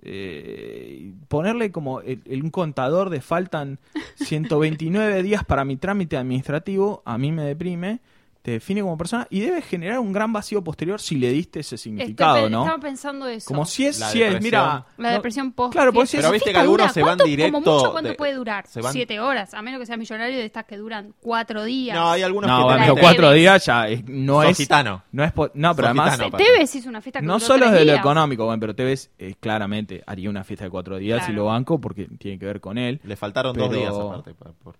Eh, 0.00 1.12
ponerle 1.28 1.72
como 1.72 2.00
el- 2.00 2.22
el- 2.24 2.42
un 2.44 2.50
contador 2.50 3.10
de 3.10 3.20
faltan 3.20 3.78
129 4.16 5.22
días 5.22 5.44
para 5.44 5.64
mi 5.64 5.76
trámite 5.76 6.16
administrativo, 6.16 7.02
a 7.04 7.18
mí 7.18 7.32
me 7.32 7.42
deprime, 7.42 8.00
te 8.48 8.52
define 8.54 8.80
como 8.80 8.96
persona 8.96 9.26
y 9.28 9.40
debe 9.40 9.60
generar 9.60 9.98
un 9.98 10.10
gran 10.10 10.32
vacío 10.32 10.64
posterior 10.64 11.00
si 11.02 11.16
le 11.16 11.30
diste 11.30 11.60
ese 11.60 11.76
significado, 11.76 12.36
Estoy 12.38 12.50
¿no? 12.50 12.62
Estaba 12.62 12.80
pensando 12.80 13.26
eso. 13.28 13.46
Como 13.46 13.66
si 13.66 13.84
es, 13.84 13.96
si 13.96 14.22
es, 14.22 14.40
mira, 14.40 14.86
La 14.96 15.10
depresión 15.10 15.52
post. 15.52 15.72
Claro, 15.72 15.92
porque. 15.92 16.08
Pero 16.16 16.28
es- 16.28 16.32
viste 16.32 16.46
que 16.46 16.52
¿Fiesta 16.52 16.60
algunos 16.62 16.80
dura? 16.86 16.92
se 16.94 17.00
van 17.00 17.08
¿Cuánto- 17.10 17.24
directo 17.24 17.60
Como 17.60 17.76
mucho, 17.76 17.92
¿cuánto 17.92 18.10
de- 18.10 18.16
puede 18.16 18.32
durar? 18.34 18.66
se 18.66 18.80
van- 18.80 18.92
Siete 18.94 19.20
horas, 19.20 19.52
a 19.52 19.60
menos 19.60 19.80
que 19.80 19.86
seas 19.86 19.98
millonario 19.98 20.38
de 20.38 20.46
estas 20.46 20.64
que 20.64 20.78
duran 20.78 21.12
cuatro 21.20 21.62
días. 21.64 21.94
No, 21.94 22.10
hay 22.10 22.22
algunos 22.22 22.48
no, 22.50 22.68
que 22.68 22.74
te 22.74 22.80
pero 22.80 22.96
cuatro 22.96 23.32
días 23.32 23.66
ya 23.66 23.86
es- 23.86 24.04
no 24.08 24.40
Sos 24.40 24.50
es 24.52 24.56
gitano. 24.56 25.02
no 25.12 25.24
es 25.24 25.32
no, 25.36 25.52
pero 25.52 25.72
Sos 25.74 25.84
además 25.84 26.12
gitano, 26.14 26.36
Tevez 26.38 26.74
hizo 26.74 26.88
una 26.88 27.00
fiesta 27.02 27.20
que 27.20 27.26
no 27.26 27.38
solo 27.40 27.66
es 27.66 27.72
de 27.72 27.84
lo 27.84 27.92
económico, 27.94 28.44
bueno, 28.46 28.58
pero 28.60 28.74
Tevez 28.74 29.10
eh, 29.18 29.34
claramente 29.38 30.02
haría 30.06 30.30
una 30.30 30.42
fiesta 30.42 30.64
de 30.64 30.70
cuatro 30.70 30.96
días 30.96 31.18
y 31.22 31.26
Claro. 31.26 31.34
lo 31.42 31.44
banco 31.46 31.78
porque 31.80 32.06
tiene 32.18 32.38
que 32.38 32.46
ver 32.46 32.60
con 32.62 32.78
él. 32.78 32.98
Le 33.04 33.16
faltaron 33.16 33.54
dos 33.56 33.70
días 33.70 33.92
aparte. 33.94 34.32
por- 34.34 34.76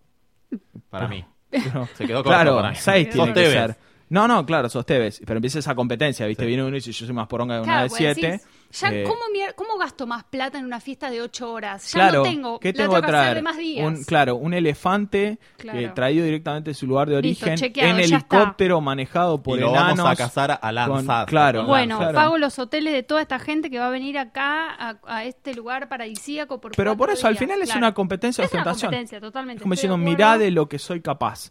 para 0.88 1.06
mí. 1.08 1.22
Se 1.96 2.06
quedó 2.06 2.22
corto 2.22 2.30
claro, 2.30 2.56
para 2.56 2.70
mí. 2.70 2.76
tiene 3.06 3.32
que 3.32 3.50
ser. 3.50 3.76
No, 4.10 4.26
no, 4.26 4.46
claro, 4.46 4.68
sos 4.68 4.86
Tevez, 4.86 5.20
pero 5.26 5.36
empieza 5.38 5.58
esa 5.58 5.74
competencia, 5.74 6.26
¿viste? 6.26 6.44
Sí. 6.44 6.48
Viene 6.48 6.62
uno 6.62 6.70
y 6.76 6.80
dice, 6.80 6.92
yo 6.92 7.04
soy 7.06 7.14
más 7.14 7.26
poronga 7.28 7.56
de 7.56 7.60
una 7.60 7.66
Claro, 7.72 7.82
de 7.84 7.88
pues 7.90 7.98
siete. 7.98 8.26
decís, 8.32 8.46
ya, 8.80 8.88
Eh, 8.90 9.04
¿cómo, 9.04 9.18
¿Cómo 9.54 9.78
gasto 9.78 10.06
más 10.06 10.24
plata 10.24 10.58
en 10.58 10.64
una 10.64 10.80
fiesta 10.80 11.10
de 11.10 11.20
ocho 11.22 11.52
horas? 11.52 11.92
Ya 11.92 11.98
claro, 12.00 12.18
no 12.18 12.22
tengo. 12.22 12.58
¿qué 12.60 12.72
la 12.72 12.76
tengo 12.84 12.94
que 12.96 13.02
traer? 13.06 13.34
de 13.36 13.42
más 13.42 13.56
días. 13.58 13.86
Un, 13.86 14.04
claro, 14.04 14.36
un 14.36 14.52
elefante 14.54 15.38
Claro. 15.58 15.78
eh, 15.78 15.92
traído 15.94 16.24
directamente 16.24 16.70
de 16.70 16.74
su 16.74 16.86
lugar 16.86 17.08
de 17.08 17.20
Listo, 17.22 17.44
origen, 17.46 17.58
chequeado, 17.58 17.90
en 17.90 18.00
está. 18.00 18.16
helicóptero 18.16 18.80
manejado 18.80 19.42
por 19.42 19.58
y 19.58 19.60
lo 19.62 19.70
enanos. 19.70 19.98
vamos 19.98 20.12
a 20.12 20.16
cazar 20.16 20.58
a 20.60 20.72
lanzar. 20.72 21.24
con- 21.26 21.30
claro, 21.30 21.64
Bueno, 21.66 21.98
claro. 21.98 22.14
pago 22.14 22.38
los 22.38 22.58
hoteles 22.58 22.92
de 22.92 23.02
toda 23.02 23.20
esta 23.22 23.38
gente 23.38 23.70
que 23.70 23.78
va 23.78 23.86
a 23.88 23.90
venir 23.90 24.18
acá 24.18 24.70
a, 24.74 24.98
a 25.06 25.24
este 25.24 25.54
lugar 25.54 25.88
paradisíaco 25.88 26.60
por 26.60 26.72
Pero 26.76 26.96
por 26.96 27.10
eso, 27.10 27.26
al 27.26 27.36
final 27.36 27.60
es 27.60 27.66
Claro. 27.66 27.78
una 27.78 27.94
competencia 27.94 28.42
de 28.42 28.46
Es 28.46 28.52
una 28.52 28.60
ostentación. 28.62 28.90
competencia, 28.90 29.20
totalmente. 29.20 29.58
Es 29.58 29.62
como 29.62 29.74
estoy 29.74 29.88
diciendo, 29.88 30.10
mirá 30.10 30.38
de 30.38 30.50
lo 30.50 30.68
que 30.68 30.78
soy 30.78 31.00
capaz. 31.00 31.50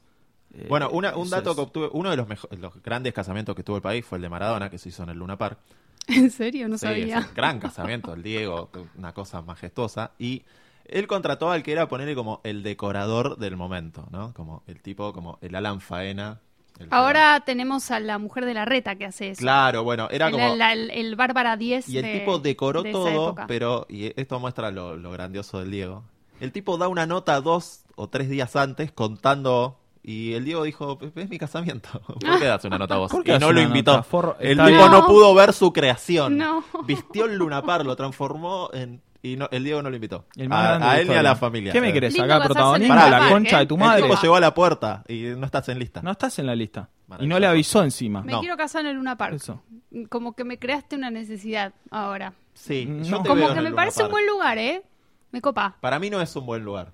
Eh, 0.57 0.65
Bueno, 0.69 0.89
una- 0.89 1.15
un 1.15 1.29
dato 1.29 1.51
es. 1.51 1.55
que 1.55 1.61
obtuve, 1.61 1.89
uno 1.93 2.09
de 2.09 2.17
los, 2.17 2.27
mejo- 2.27 2.47
los 2.57 2.81
grandes 2.81 3.13
casamientos 3.13 3.55
que 3.55 3.63
tuvo 3.63 3.75
el 3.77 3.81
país 3.81 4.03
fue 4.05 4.17
el 4.17 4.23
de 4.23 4.29
Maradona, 4.29 4.69
que 4.69 4.77
se 4.77 4.89
hizo 4.89 5.03
en 5.03 5.09
el 5.09 5.17
Luna 5.17 5.37
Park. 5.37 5.59
¿En 6.07 6.31
serio? 6.31 6.67
No 6.67 6.77
Sí, 6.77 6.85
sabía. 6.87 7.19
es 7.19 7.27
un 7.27 7.33
gran 7.35 7.59
casamiento, 7.59 8.13
el 8.13 8.23
Diego, 8.23 8.69
una 8.97 9.13
cosa 9.13 9.41
majestuosa. 9.41 10.11
Y 10.17 10.43
él 10.85 11.05
contrató 11.05 11.51
al 11.51 11.63
que 11.63 11.73
era 11.73 11.87
ponerle 11.87 12.15
como 12.15 12.41
el 12.43 12.63
decorador 12.63 13.37
del 13.37 13.55
momento, 13.57 14.07
¿no? 14.11 14.33
Como 14.33 14.63
el 14.67 14.81
tipo, 14.81 15.13
como 15.13 15.37
el 15.41 15.53
Alan 15.55 15.79
Faena. 15.81 16.39
el 16.79 16.89
que- 16.89 16.95
Ahora 16.95 17.41
tenemos 17.45 17.89
a 17.91 17.99
la 17.99 18.19
mujer 18.19 18.45
de 18.45 18.53
la 18.53 18.63
reta 18.63 18.95
que 18.95 19.05
hace 19.05 19.31
eso. 19.31 19.39
Claro, 19.41 19.83
bueno, 19.83 20.07
era 20.11 20.27
el, 20.27 20.31
como... 20.31 20.55
la- 20.55 20.73
el- 20.73 20.91
el 20.91 21.15
Bárbara 21.15 21.57
10 21.57 21.89
Y 21.89 21.97
el 21.97 22.03
de- 22.05 22.19
tipo 22.19 22.37
decoró 22.39 22.83
de 22.83 22.91
todo, 22.91 23.09
época. 23.29 23.45
pero, 23.47 23.85
y 23.89 24.13
esto 24.19 24.39
muestra 24.39 24.69
lo, 24.71 24.95
lo 24.95 25.11
grandioso 25.11 25.59
del 25.59 25.71
Diego. 25.71 26.03
El 26.39 26.51
tipo 26.51 26.77
da 26.77 26.87
una 26.87 27.05
nota 27.07 27.41
dos 27.41 27.81
o 27.95 28.09
tres 28.09 28.29
días 28.29 28.55
antes 28.55 28.91
contando, 28.91 29.79
y 30.09 30.33
el 30.33 30.45
Diego 30.45 30.63
dijo, 30.63 30.97
es 31.15 31.29
mi 31.29 31.37
casamiento, 31.37 31.89
¿por 32.07 32.39
qué 32.39 32.45
das 32.45 32.63
una 32.65 32.77
nota 32.77 32.95
vos? 32.97 33.11
¿Por 33.11 33.23
qué 33.25 33.35
Y 33.35 33.39
no 33.39 33.51
lo 33.51 33.59
invitó. 33.61 33.95
el 33.95 34.03
tipo 34.03 34.65
bien. 34.65 34.77
no 34.79 34.89
No. 34.89 35.05
pudo 35.05 35.35
ver 35.35 35.51
su 35.51 35.73
creación. 35.73 36.37
No. 36.37 36.63
Vistió 36.85 37.25
el 37.25 37.35
Lunapar, 37.35 37.85
lo 37.85 37.95
transformó 37.95 38.69
en... 38.73 39.01
Y 39.21 39.35
no, 39.35 39.49
el 39.51 39.63
Diego 39.65 39.81
no 39.81 39.89
lo 39.89 39.95
invitó. 39.95 40.25
El 40.37 40.47
más 40.47 40.81
a, 40.81 40.91
a 40.91 40.99
él 41.01 41.07
ni 41.09 41.15
a 41.15 41.23
la 41.23 41.35
familia. 41.35 41.73
¿Qué 41.73 41.81
me 41.81 41.91
querés? 41.91 42.13
Lindo 42.13 42.33
¿Acá 42.33 42.45
protagonismo? 42.45 42.93
el 42.93 43.11
la 43.11 43.29
concha 43.29 43.59
de 43.59 43.65
tu 43.65 43.73
El 43.75 43.79
madre. 43.81 44.03
tipo 44.03 44.15
llegó 44.21 44.35
a 44.35 44.39
la 44.39 44.53
puerta 44.53 45.03
y 45.07 45.23
no 45.35 45.45
estás 45.45 45.67
en 45.69 45.79
lista. 45.79 46.01
No 46.01 46.11
estás 46.11 46.37
en 46.39 46.45
la 46.45 46.55
lista. 46.55 46.89
Y 47.19 47.27
no 47.27 47.37
le 47.39 47.47
avisó 47.47 47.83
encima. 47.83 48.21
Me 48.21 48.31
No. 48.31 48.39
quiero 48.39 48.55
casar 48.55 48.81
en 48.81 48.87
el 48.91 48.95
Luna 48.95 49.17
Park. 49.17 49.33
Eso. 49.33 49.61
Como 50.09 50.33
que 50.33 50.45
me 50.45 50.57
creaste 50.59 50.95
una 50.95 51.09
necesidad 51.09 51.73
ahora. 51.91 52.33
Sí, 52.53 52.85
No. 52.85 53.03
yo 53.03 53.21
te 53.23 53.29
Como 53.29 53.35
veo 53.41 53.47
que 53.53 53.57
en 53.57 53.63
me 53.63 53.69
el 53.69 53.75
parece 53.75 54.03
un 54.03 54.11
buen 54.11 54.25
lugar, 54.27 54.57
¿eh? 54.59 54.83
Me 55.31 55.41
copa. 55.41 55.75
Para 55.81 55.99
mí 55.99 56.09
no 56.09 56.21
es 56.21 56.33
un 56.35 56.45
buen 56.45 56.63
lugar. 56.63 56.93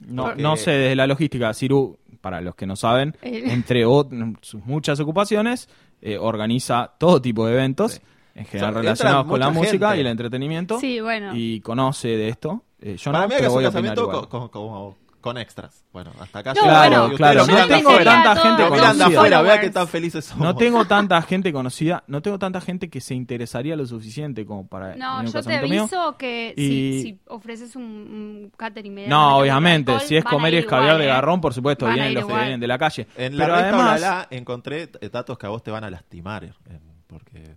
No, 0.00 0.24
Porque- 0.24 0.42
no 0.42 0.56
sé, 0.56 0.70
desde 0.70 0.96
la 0.96 1.06
logística, 1.06 1.52
Ciru, 1.54 1.98
para 2.22 2.40
los 2.40 2.54
que 2.54 2.64
no 2.66 2.76
saben, 2.76 3.14
entre 3.20 3.82
sus 4.40 4.64
muchas 4.64 4.98
ocupaciones, 5.00 5.68
eh, 6.00 6.16
organiza 6.16 6.92
todo 6.98 7.20
tipo 7.20 7.46
de 7.46 7.52
eventos, 7.52 7.92
Sí. 7.92 8.00
en 8.36 8.46
general 8.46 8.70
O 8.70 8.72
sea, 8.72 8.80
relacionados 8.82 9.26
con 9.26 9.38
la 9.40 9.50
música 9.50 9.94
y 9.96 10.00
el 10.00 10.06
entretenimiento, 10.06 10.78
Sí, 10.80 11.00
bueno. 11.00 11.32
y 11.36 11.60
conoce 11.60 12.08
de 12.08 12.28
esto. 12.28 12.62
Eh, 12.80 12.96
yo 12.96 13.12
Para 13.12 13.24
no, 13.24 13.28
mí 13.28 13.34
pero 13.38 13.50
voy 13.52 13.64
a 13.64 13.68
opinar 13.68 13.98
igual. 13.98 14.26
con, 14.26 14.26
con- 14.26 14.48
como- 14.48 14.96
con 15.22 15.38
extras. 15.38 15.84
Bueno, 15.92 16.10
hasta 16.20 16.40
acá 16.40 16.52
No. 16.52 16.60
Claro, 16.62 17.00
bueno, 17.02 17.16
claro, 17.16 17.46
no 17.46 17.66
tengo 17.66 17.96
tanta 18.04 18.34
todo- 18.34 18.42
gente 18.44 18.68
conocida. 18.68 19.06
afuera, 19.06 19.40
vea 19.42 19.60
qué 19.60 19.70
tan 19.70 19.88
felices 19.88 20.24
somos. 20.26 20.44
No 20.44 20.54
tengo 20.56 20.84
tanta 20.84 21.22
gente 21.22 21.50
conocida, 21.52 22.04
no 22.08 22.20
tengo 22.20 22.38
tanta 22.38 22.60
gente 22.60 22.90
que 22.90 23.00
se 23.00 23.14
interesaría 23.14 23.74
lo 23.76 23.86
suficiente 23.86 24.44
como 24.44 24.66
para 24.68 24.94
No, 24.96 25.24
yo 25.24 25.42
te 25.42 25.62
mío. 25.62 25.82
aviso 25.84 26.16
que 26.18 26.52
Y- 26.56 26.68
si, 26.68 27.02
si 27.02 27.20
ofreces 27.28 27.74
un, 27.76 27.82
un 27.84 28.52
catering 28.56 28.92
medianamente 28.92 29.08
No, 29.30 29.38
obviamente, 29.38 29.92
alcohol, 29.92 30.08
si 30.08 30.16
es 30.16 30.24
comer 30.24 30.52
y 30.54 30.56
escabiar 30.58 30.98
de 30.98 31.04
¿eh? 31.04 31.08
garrón, 31.08 31.40
por 31.40 31.54
supuesto, 31.54 31.86
Van 31.86 31.94
vienen 31.94 32.14
los 32.14 32.26
que 32.26 32.34
vienen 32.34 32.60
de 32.60 32.66
la 32.66 32.76
calle. 32.76 33.06
En 33.16 33.38
la 33.38 33.44
Pero 33.46 33.56
además, 33.56 34.26
encontré 34.30 34.90
eh, 35.00 35.08
datos 35.10 35.38
que 35.38 35.46
a 35.46 35.48
vos 35.50 35.62
te 35.62 35.70
van 35.70 35.84
a 35.84 35.90
lastimar. 35.90 36.44
eh, 36.44 36.52
porque 37.06 37.56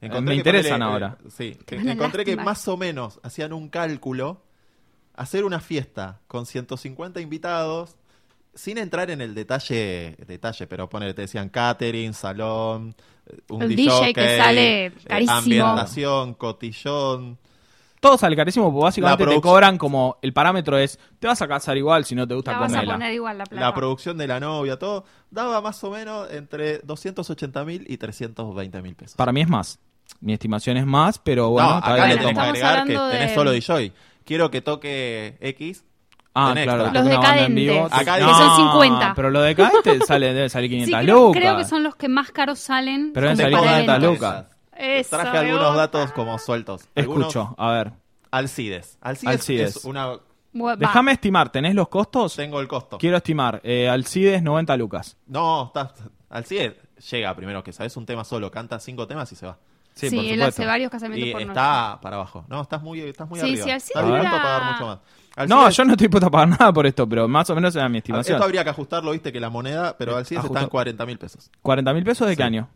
me 0.00 0.24
que 0.24 0.34
interesan 0.34 0.80
eh, 0.80 0.84
ahora. 0.84 1.18
sí, 1.28 1.56
encontré 1.70 2.24
que 2.24 2.36
más 2.36 2.66
o 2.68 2.76
menos 2.76 3.20
hacían 3.22 3.52
un 3.52 3.68
cálculo. 3.68 4.42
Hacer 5.20 5.44
una 5.44 5.60
fiesta 5.60 6.18
con 6.26 6.46
150 6.46 7.20
invitados, 7.20 7.94
sin 8.54 8.78
entrar 8.78 9.10
en 9.10 9.20
el 9.20 9.34
detalle, 9.34 10.16
detalle 10.26 10.66
pero 10.66 10.88
ponele, 10.88 11.12
te 11.12 11.22
decían 11.22 11.50
catering, 11.50 12.14
salón, 12.14 12.94
eh, 13.26 13.36
un 13.50 13.62
El 13.62 13.76
DJ, 13.76 13.90
DJ 13.90 14.14
que 14.14 14.36
sale 14.38 14.92
carísimo. 15.06 15.36
ambientación, 15.38 16.34
cotillón. 16.34 17.38
todo 18.00 18.16
sale 18.16 18.34
carísimo 18.34 18.72
porque 18.72 18.84
básicamente 18.84 19.12
La 19.12 19.16
te 19.18 19.24
producción- 19.34 19.52
cobran 19.52 19.76
como 19.78 20.16
el 20.22 20.32
parámetro 20.32 20.78
es 20.78 20.98
te 21.18 21.26
vas 21.26 21.42
a 21.42 21.46
casar 21.46 21.76
igual 21.76 22.06
si 22.06 22.14
no 22.14 22.26
te 22.26 22.34
gusta 22.34 22.52
La 22.52 22.58
vas 22.60 22.72
a 22.74 22.82
poner 22.82 23.12
igual 23.12 23.36
la 23.36 23.44
plata. 23.44 23.66
La 23.66 23.74
producción 23.74 24.16
de 24.16 24.26
la 24.26 24.40
novia, 24.40 24.78
todo, 24.78 25.04
daba 25.30 25.60
más 25.60 25.84
o 25.84 25.90
menos 25.90 26.32
entre 26.32 26.78
280 26.78 27.62
mil 27.66 27.84
y 27.86 27.98
320 27.98 28.80
mil 28.80 28.94
pesos. 28.94 29.16
Para 29.16 29.32
mí 29.32 29.42
es 29.42 29.48
más. 29.48 29.78
Mi 30.20 30.32
estimación 30.32 30.78
es 30.78 30.86
más, 30.86 31.18
pero 31.18 31.50
bueno, 31.50 31.68
no, 31.68 31.76
acá 31.76 32.06
le 32.08 32.16
tenés 32.16 32.34
que 32.34 32.40
agregar 32.40 32.86
que 32.86 32.94
tenés 32.94 33.28
de- 33.28 33.34
solo 33.34 33.50
DJ. 33.52 33.92
Quiero 34.24 34.50
que 34.50 34.60
toque 34.60 35.36
X. 35.40 35.84
Ah, 36.34 36.50
tenés 36.50 36.64
claro, 36.64 36.90
Los 36.92 37.04
decadentes. 37.04 37.88
Acá 37.92 38.18
No, 38.20 38.34
son 38.34 38.56
50. 38.72 39.14
Pero 39.16 39.30
lo 39.30 39.42
decadente 39.42 39.98
sale, 40.06 40.32
debe 40.32 40.48
salir 40.48 40.70
Sí, 40.70 40.76
500 40.86 41.00
creo, 41.02 41.16
lucas. 41.26 41.40
creo 41.42 41.56
que 41.56 41.64
son 41.64 41.82
los 41.82 41.96
que 41.96 42.08
más 42.08 42.30
caros 42.30 42.58
salen. 42.60 43.10
Pero 43.12 43.26
deben 43.26 43.36
salir 43.36 43.58
para 43.58 43.70
500 43.82 43.96
eventos. 43.96 44.14
lucas. 44.14 44.46
Eso, 44.76 45.16
Traje 45.18 45.38
algunos 45.38 45.76
datos 45.76 46.12
como 46.12 46.38
sueltos. 46.38 46.88
Algunos- 46.94 47.28
Escucho, 47.28 47.54
a 47.58 47.70
ver. 47.72 47.92
Alcides. 48.30 48.96
Alcides. 49.00 49.34
Alcides. 49.34 49.76
es 49.76 49.84
una... 49.84 50.12
Déjame 50.78 51.12
estimar, 51.12 51.50
¿tenés 51.50 51.74
los 51.74 51.88
costos? 51.88 52.34
Tengo 52.36 52.60
el 52.60 52.66
costo. 52.68 52.98
Quiero 52.98 53.16
estimar. 53.16 53.60
Eh, 53.64 53.88
Alcides, 53.88 54.42
90 54.42 54.76
lucas. 54.76 55.16
No, 55.26 55.66
está... 55.66 55.92
Alcides 56.28 56.74
llega 57.10 57.34
primero 57.34 57.62
que 57.64 57.72
sabes 57.72 57.96
un 57.96 58.06
tema 58.06 58.24
solo, 58.24 58.50
canta 58.50 58.78
cinco 58.78 59.06
temas 59.06 59.30
y 59.32 59.36
se 59.36 59.46
va. 59.46 59.58
Sí, 59.94 60.08
por 60.10 60.24
él 60.24 60.42
hace 60.42 60.64
varios 60.64 60.90
casamientos 60.90 61.28
Y 61.28 61.32
por 61.32 61.40
noche. 61.42 61.50
está 61.52 61.98
para 62.00 62.16
abajo. 62.16 62.44
No, 62.48 62.62
estás 62.62 62.80
muy, 62.82 63.00
estás 63.00 63.28
muy 63.28 63.38
Sí, 63.40 63.46
arriba. 63.46 63.64
sí, 63.64 63.70
Alcides 63.72 63.88
estás 63.90 64.04
dispuesto 64.04 64.28
a 64.28 64.30
era- 64.38 64.42
pagar 64.42 64.72
mucho 64.72 64.86
más. 64.86 65.48
No, 65.48 65.70
yo 65.70 65.84
no 65.84 65.92
estoy 65.92 66.06
dispuesto 66.06 66.26
a 66.26 66.30
pagar 66.30 66.48
nada 66.48 66.72
por 66.72 66.86
esto, 66.86 67.08
pero 67.08 67.28
más 67.28 67.48
o 67.50 67.54
menos 67.54 67.74
era 67.76 67.88
mi 67.88 67.98
estimación. 67.98 68.36
Esto 68.36 68.44
habría 68.44 68.64
que 68.64 68.70
ajustarlo, 68.70 69.12
viste, 69.12 69.32
que 69.32 69.40
la 69.40 69.50
moneda, 69.50 69.96
pero 69.98 70.12
Eh, 70.12 70.18
Alcides 70.18 70.44
está 70.44 70.60
en 70.62 70.68
40 70.68 71.06
mil 71.06 71.18
pesos. 71.18 71.50
¿40 71.62 71.92
mil 71.94 72.04
pesos 72.04 72.26
de 72.28 72.34
qué 72.36 72.42
Sí. 72.42 72.46
año? 72.46 72.68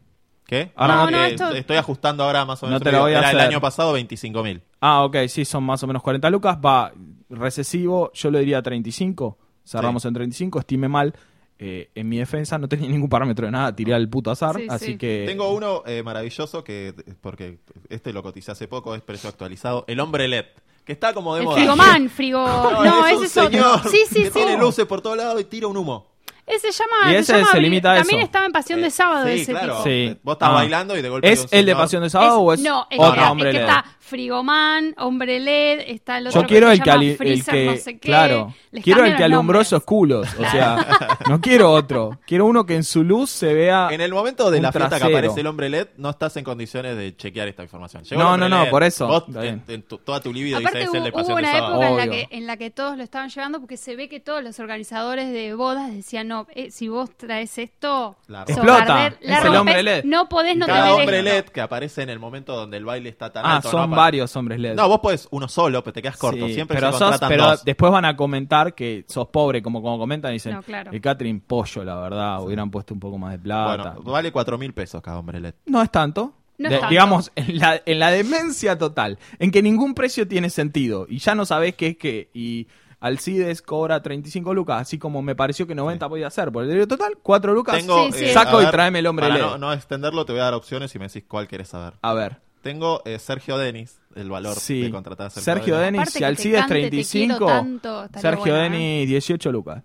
¿Qué? 0.47 0.73
Ahora 0.77 0.97
No, 0.97 1.07
que 1.07 1.13
no, 1.13 1.25
esto- 1.25 1.51
Estoy 1.53 1.77
ajustando 1.79 2.23
ahora 2.25 2.45
más 2.45 2.63
o 2.63 2.67
No 2.67 2.71
menos. 2.73 2.83
te 2.83 2.93
la 2.93 3.01
voy 3.01 3.13
a 3.15 3.19
Era 3.19 3.31
el 3.31 3.41
año 3.41 3.61
pasado 3.63 3.93
25 3.95 4.43
mil. 4.43 4.63
Ah, 4.81 5.03
ok, 5.05 5.17
sí, 5.29 5.45
son 5.47 5.65
más 5.65 5.83
o 5.83 5.87
menos 5.87 6.03
40 6.03 6.29
lucas. 6.31 6.59
Va 6.65 6.93
recesivo, 7.31 8.11
yo 8.13 8.31
lo 8.31 8.39
diría 8.39 8.63
35. 8.63 9.39
Cerramos 9.65 10.03
Sí. 10.03 10.09
en 10.09 10.15
35, 10.15 10.59
estime 10.59 10.89
mal. 10.89 11.15
Eh, 11.59 11.91
en 11.95 12.09
mi 12.09 12.19
defensa 12.19 12.59
no 12.59 12.69
tenía 12.69 12.89
ningún 12.91 13.09
parámetro 13.09 13.47
de 13.47 13.53
nada, 13.53 13.75
tiré 13.75 13.95
al 13.95 14.09
puto 14.09 14.31
azar, 14.31 14.57
Sí, 14.57 14.67
así 14.69 14.85
sí. 14.87 14.99
que... 14.99 15.25
Tengo 15.27 15.53
uno 15.53 15.83
eh, 15.87 16.03
maravilloso 16.03 16.65
que, 16.65 16.95
porque 17.21 17.59
este 17.89 18.13
lo 18.13 18.23
coticé 18.23 18.53
hace 18.53 18.69
poco, 18.69 18.95
es 18.95 19.03
precio 19.03 19.29
actualizado. 19.29 19.85
El 19.87 20.01
hombre 20.01 20.27
LED, 20.29 20.47
que 20.85 20.93
está 20.93 21.15
como 21.15 21.35
de 21.35 21.41
El 21.41 21.47
moda. 21.47 21.57
frigoman, 21.57 22.11
frigo... 22.11 22.45
No, 22.85 23.07
es 23.07 23.13
ese 23.13 23.17
un 23.19 23.25
es 23.25 23.37
otro. 23.37 23.51
señor 23.79 23.81
Sí, 23.91 23.99
sí, 24.09 24.15
que 24.15 24.25
sí. 24.27 24.31
tiene 24.33 24.57
luces 24.59 24.85
por 24.87 25.01
todos 25.01 25.17
lados 25.17 25.41
y 25.41 25.45
tira 25.45 25.67
un 25.69 25.77
humo. 25.77 26.14
Ese 26.47 26.73
se 26.73 26.83
llama... 26.85 27.11
Y 27.11 27.15
se 27.15 27.19
ese 27.21 27.33
llama 27.39 27.51
se 27.53 27.61
limita 27.61 27.93
a 27.93 27.97
También 27.97 28.19
eso. 28.21 28.27
estaba 28.27 28.47
en 28.47 28.53
Pasión 28.53 28.81
de 28.83 28.87
Eh, 28.89 28.91
Sábado 28.91 29.27
sí, 29.27 29.33
ese 29.41 29.53
claro. 29.53 29.73
tipo. 29.77 29.85
Sí. 29.85 30.19
Vos 30.23 30.33
estás 30.35 30.49
Ah. 30.51 30.53
bailando 30.53 30.97
y 30.97 31.03
de 31.03 31.09
golpe 31.09 31.33
¿Es 31.33 31.41
un 31.41 31.45
el 31.51 31.65
de 31.67 31.73
señor- 31.73 31.83
Pasión 31.83 32.03
de 32.03 32.11
Sábado 32.11 32.41
o 32.41 32.53
es 32.53 32.61
no, 32.61 32.87
es, 32.91 32.99
otro 33.01 33.15
que- 33.15 33.21
hombre 33.29 33.49
es 33.51 33.55
que 33.57 33.61
LED? 33.63 33.69
está 33.69 33.85
Frigoman, 34.29 34.95
Hombre 34.99 35.41
LED, 35.41 35.81
está 35.89 36.19
el 36.19 36.27
otro 36.29 36.43
Yo 36.43 36.47
quiero 36.47 36.67
que 36.67 36.73
el 36.73 36.79
se 36.79 36.85
que, 36.85 36.91
llama 36.91 37.01
ali- 37.01 37.11
el 37.11 37.17
Freezer, 37.17 37.55
que 37.55 37.65
no 37.67 37.77
sé 37.77 37.93
qué. 37.95 37.99
claro, 38.01 38.55
Les 38.71 38.85
quiero 38.85 39.01
el 39.01 39.05
cambian 39.13 39.17
que 39.17 39.23
los 39.29 39.33
alumbró 39.37 39.55
nombres. 39.59 39.67
esos 39.69 39.85
culos, 39.85 40.29
o 40.39 40.51
sea, 40.51 40.77
no 41.29 41.41
quiero 41.41 41.71
otro, 41.73 42.19
quiero 42.27 42.47
uno 42.47 42.67
que 42.67 42.75
en 42.77 42.85
su 42.85 43.03
luz 43.03 43.31
se 43.31 43.53
vea 43.55 43.89
En 43.91 44.01
el 44.01 44.13
momento 44.13 44.51
de 44.51 44.59
un 44.59 44.63
la 44.65 44.73
fiesta 44.73 44.97
que 44.97 44.99
trasero. 45.01 45.17
aparece 45.19 45.41
el 45.41 45.47
hombre 45.47 45.69
LED, 45.71 45.89
no 45.97 46.11
estás 46.11 46.37
en 46.37 46.45
condiciones 46.45 46.97
de 46.97 47.17
chequear 47.17 47.49
esta 47.49 47.63
información. 47.63 48.05
Llegó 48.05 48.23
No, 48.23 48.33
hombre 48.33 48.49
no, 48.51 48.57
no, 48.59 48.65
LED, 48.65 48.71
por 48.71 48.83
eso. 48.83 49.07
Vos, 49.07 49.25
Está 49.29 49.41
bien. 49.41 49.63
en, 49.69 49.83
tu- 49.83 49.99
toda 49.99 50.21
tu 50.21 50.33
libido 50.33 50.59
Aparte 50.59 50.79
dice, 50.79 50.89
es 50.91 50.95
el 50.95 51.03
de 51.05 51.09
hubo 51.11 51.19
Pasión 51.19 51.37
de 51.37 51.43
una 51.43 51.53
Sábado. 51.53 51.73
época 51.83 51.89
en 51.89 51.97
la, 51.97 52.03
Obvio. 52.05 52.13
que, 52.29 52.37
en 52.37 52.47
la 52.47 52.57
que 52.57 52.71
todos 52.71 52.97
lo 52.99 53.03
estaban 53.03 53.31
llevando 53.31 53.61
porque 53.61 53.77
se 53.77 53.97
ve 53.97 54.09
que 54.09 54.21
todos 54.21 54.43
los 54.45 54.59
organizadores 54.61 55.33
de 55.33 55.55
bodas 55.55 55.93
decían, 55.93 56.29
no, 56.29 56.34
eh, 56.55 56.71
si 56.71 56.89
vos 56.89 57.11
traes 57.17 57.57
esto, 57.59 58.17
La 58.27 58.43
Explota, 58.43 59.15
la 59.21 59.39
es 59.39 59.45
el 59.45 59.57
hombre 59.57 59.83
LED. 59.83 60.05
no 60.05 60.29
podés 60.29 60.57
no 60.57 60.67
Cada 60.67 60.83
tener 60.87 61.01
hombre 61.01 61.19
esto. 61.19 61.31
LED 61.31 61.45
que 61.47 61.61
aparece 61.61 62.03
en 62.03 62.11
el 62.11 62.19
momento 62.19 62.55
donde 62.57 62.77
el 62.77 62.85
baile 62.85 63.09
está 63.09 63.33
tan 63.33 63.45
Ah, 63.47 63.57
alto. 63.57 63.71
son 63.71 63.91
¿no? 63.91 63.97
varios 63.97 64.35
hombres 64.37 64.59
LED. 64.61 64.75
No, 64.77 64.89
vos 64.89 65.01
podés 65.01 65.29
uno 65.31 65.49
solo, 65.49 65.83
pero 65.83 65.93
te 65.95 66.03
quedas 66.03 66.17
corto. 66.17 66.47
Sí, 66.47 66.55
Siempre 66.55 66.77
pero, 66.77 66.93
se 66.93 66.99
sos- 66.99 67.01
contratan 67.11 67.29
pero 67.29 67.47
dos. 67.51 67.65
después 67.65 67.93
van 67.93 68.05
a 68.05 68.17
comentar 68.17 68.75
que 68.75 69.05
sos 69.09 69.29
pobre, 69.29 69.63
como, 69.63 69.81
como 69.83 69.99
comentan, 69.99 70.31
y 70.33 70.35
dicen, 70.35 70.55
No, 70.55 70.63
claro. 70.63 70.91
el 70.93 71.01
catering 71.01 71.41
pollo, 71.41 71.85
la 71.85 71.97
verdad, 71.97 72.43
hubieran 72.43 72.71
puesto 72.71 72.95
un 72.95 73.01
poco 73.01 73.19
más 73.19 73.33
de 73.33 73.39
plata. 73.39 73.93
Bueno, 73.97 74.13
vale 74.13 74.33
cuatro 74.33 74.59
mil 74.59 74.73
pesos 74.73 75.01
cada 75.03 75.19
hombre 75.19 75.41
LED. 75.41 75.55
No 75.67 75.83
es 75.83 75.91
tanto. 75.91 76.35
No 76.57 76.69
es 76.69 76.71
De- 76.75 76.79
tanto. 76.79 76.91
Digamos, 76.91 77.33
en 77.35 77.59
la, 77.59 77.83
en 77.85 77.99
la 77.99 78.11
demencia 78.13 78.79
total, 78.79 79.19
en 79.41 79.51
que 79.51 79.61
ningún 79.61 79.93
precio 79.95 80.29
tiene 80.29 80.51
sentido, 80.51 81.05
y 81.09 81.19
ya 81.19 81.35
no 81.35 81.45
sabés 81.47 81.75
qué 81.75 81.89
es 81.89 81.97
qué, 81.97 82.31
y 82.33 82.69
Alcides 83.05 83.61
cobra 83.61 84.01
35 84.03 84.55
lucas, 84.55 84.81
así 84.81 84.99
como 84.99 85.21
me 85.21 85.35
pareció 85.35 85.67
que 85.67 85.75
90 85.75 86.09
podía 86.09 86.31
ser, 86.31 86.51
por 86.51 86.63
el 86.63 86.71
dinero 86.71 86.89
total, 86.89 87.19
4 87.23 87.53
lucas, 87.53 87.77
Tengo, 87.77 88.07
Sí, 88.07 88.13
sí. 88.19 88.25
eh, 88.27 88.33
saco 88.33 88.57
a 88.59 88.63
y 88.63 88.65
ver, 88.65 88.73
tráeme 88.73 88.99
el 89.01 89.07
hombre 89.07 89.27
Para 89.29 89.35
LED. 89.39 89.45
no, 89.45 89.59
no 89.59 89.73
extenderlo, 89.75 90.25
te 90.25 90.33
voy 90.33 90.41
a 90.41 90.45
dar 90.45 90.55
opciones 90.55 90.95
y 90.95 90.99
me 90.99 91.07
decís 91.09 91.25
cuál 91.29 91.47
querés 91.47 91.69
saber. 91.69 91.95
A 92.01 92.15
ver, 92.15 92.39
Tengo 92.63 93.03
eh, 93.05 93.19
Sergio 93.19 93.59
Denis, 93.59 94.01
el 94.15 94.31
valor 94.31 94.57
sí. 94.57 94.81
de 94.81 94.91
contratar 94.91 95.27
a 95.27 95.31
Sergio 95.31 95.77
Denis. 95.79 96.01
Denis, 96.01 96.13
si 96.15 96.25
Alcides 96.25 96.61
cante, 96.61 96.75
te 96.75 96.81
35, 96.81 97.37
quiero 97.37 97.47
tanto, 97.53 98.09
Sergio 98.21 98.55
bueno, 98.55 98.57
¿eh? 98.57 98.71
Denis 98.71 99.09
18 99.09 99.53
lucas. 99.53 99.83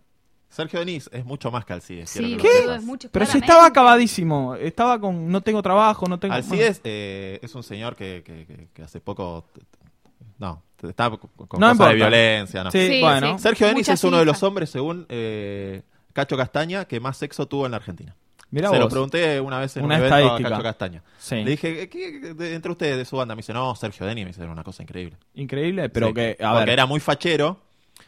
Sergio 0.47 0.79
Denis 0.79 1.09
es 1.13 1.25
mucho 1.25 1.51
más 1.51 1.65
que 1.65 1.73
Alcides. 1.73 2.09
Sí, 2.09 2.37
que 2.37 2.41
¿Qué? 2.43 2.73
es 2.73 2.83
mucho, 2.83 3.09
Pero 3.11 3.25
si 3.25 3.37
estaba 3.39 3.65
acabadísimo, 3.67 4.55
estaba 4.55 4.97
con 4.99 5.29
no 5.29 5.41
tengo 5.41 5.61
trabajo, 5.61 6.07
no 6.07 6.17
tengo... 6.19 6.33
Alcides 6.33 6.79
eh, 6.85 7.37
es 7.43 7.53
un 7.53 7.63
señor 7.63 7.95
que, 7.95 8.23
que- 8.25 8.45
que- 8.45 8.67
que 8.73 8.81
hace 8.81 8.99
poco... 9.01 9.45
No, 10.39 10.63
está 10.81 11.09
con, 11.09 11.19
No 11.37 11.47
cosas 11.47 11.71
importa. 11.71 11.89
de 11.89 11.95
violencia. 11.95 12.63
No. 12.63 12.71
Sí, 12.71 12.87
Sí, 12.87 13.01
bueno. 13.01 13.37
sí. 13.37 13.43
Sergio 13.43 13.67
Denis 13.67 13.89
es 13.89 14.03
uno 14.03 14.17
de 14.17 14.25
los 14.25 14.41
hombres, 14.41 14.69
según 14.71 15.05
eh, 15.09 15.83
Cacho 16.13 16.35
Castaña, 16.37 16.85
que 16.85 16.99
más 16.99 17.17
sexo 17.17 17.45
tuvo 17.47 17.65
en 17.65 17.71
la 17.71 17.77
Argentina. 17.77 18.15
Mirá 18.51 18.69
Se 18.71 18.79
lo 18.79 18.89
pregunté 18.89 19.39
una 19.39 19.59
vez 19.59 19.77
en 19.77 19.85
Una 19.85 19.95
un 19.95 19.99
evento 20.01 20.15
a 20.15 20.19
estadística. 20.21 20.49
Cacho 20.49 20.63
Castaña. 20.63 21.03
Sí. 21.19 21.35
Le 21.43 21.51
dije, 21.51 21.87
¿qué, 21.89 22.35
entre 22.55 22.71
ustedes 22.71 22.97
de 22.97 23.05
su 23.05 23.15
banda? 23.17 23.35
Me 23.35 23.41
dice, 23.41 23.53
no, 23.53 23.75
Sergio 23.75 24.07
Denis. 24.07 24.23
Me 24.25 24.29
dice, 24.31 24.41
era 24.41 24.51
una 24.51 24.63
cosa 24.63 24.81
increíble. 24.81 25.17
Increíble, 25.35 25.89
pero 25.89 26.07
Sí, 26.07 26.13
que, 26.15 26.37
a 26.39 26.49
Porque 26.53 26.59
ver, 26.65 26.69
era 26.69 26.85
muy 26.87 26.99
fachero. 26.99 27.59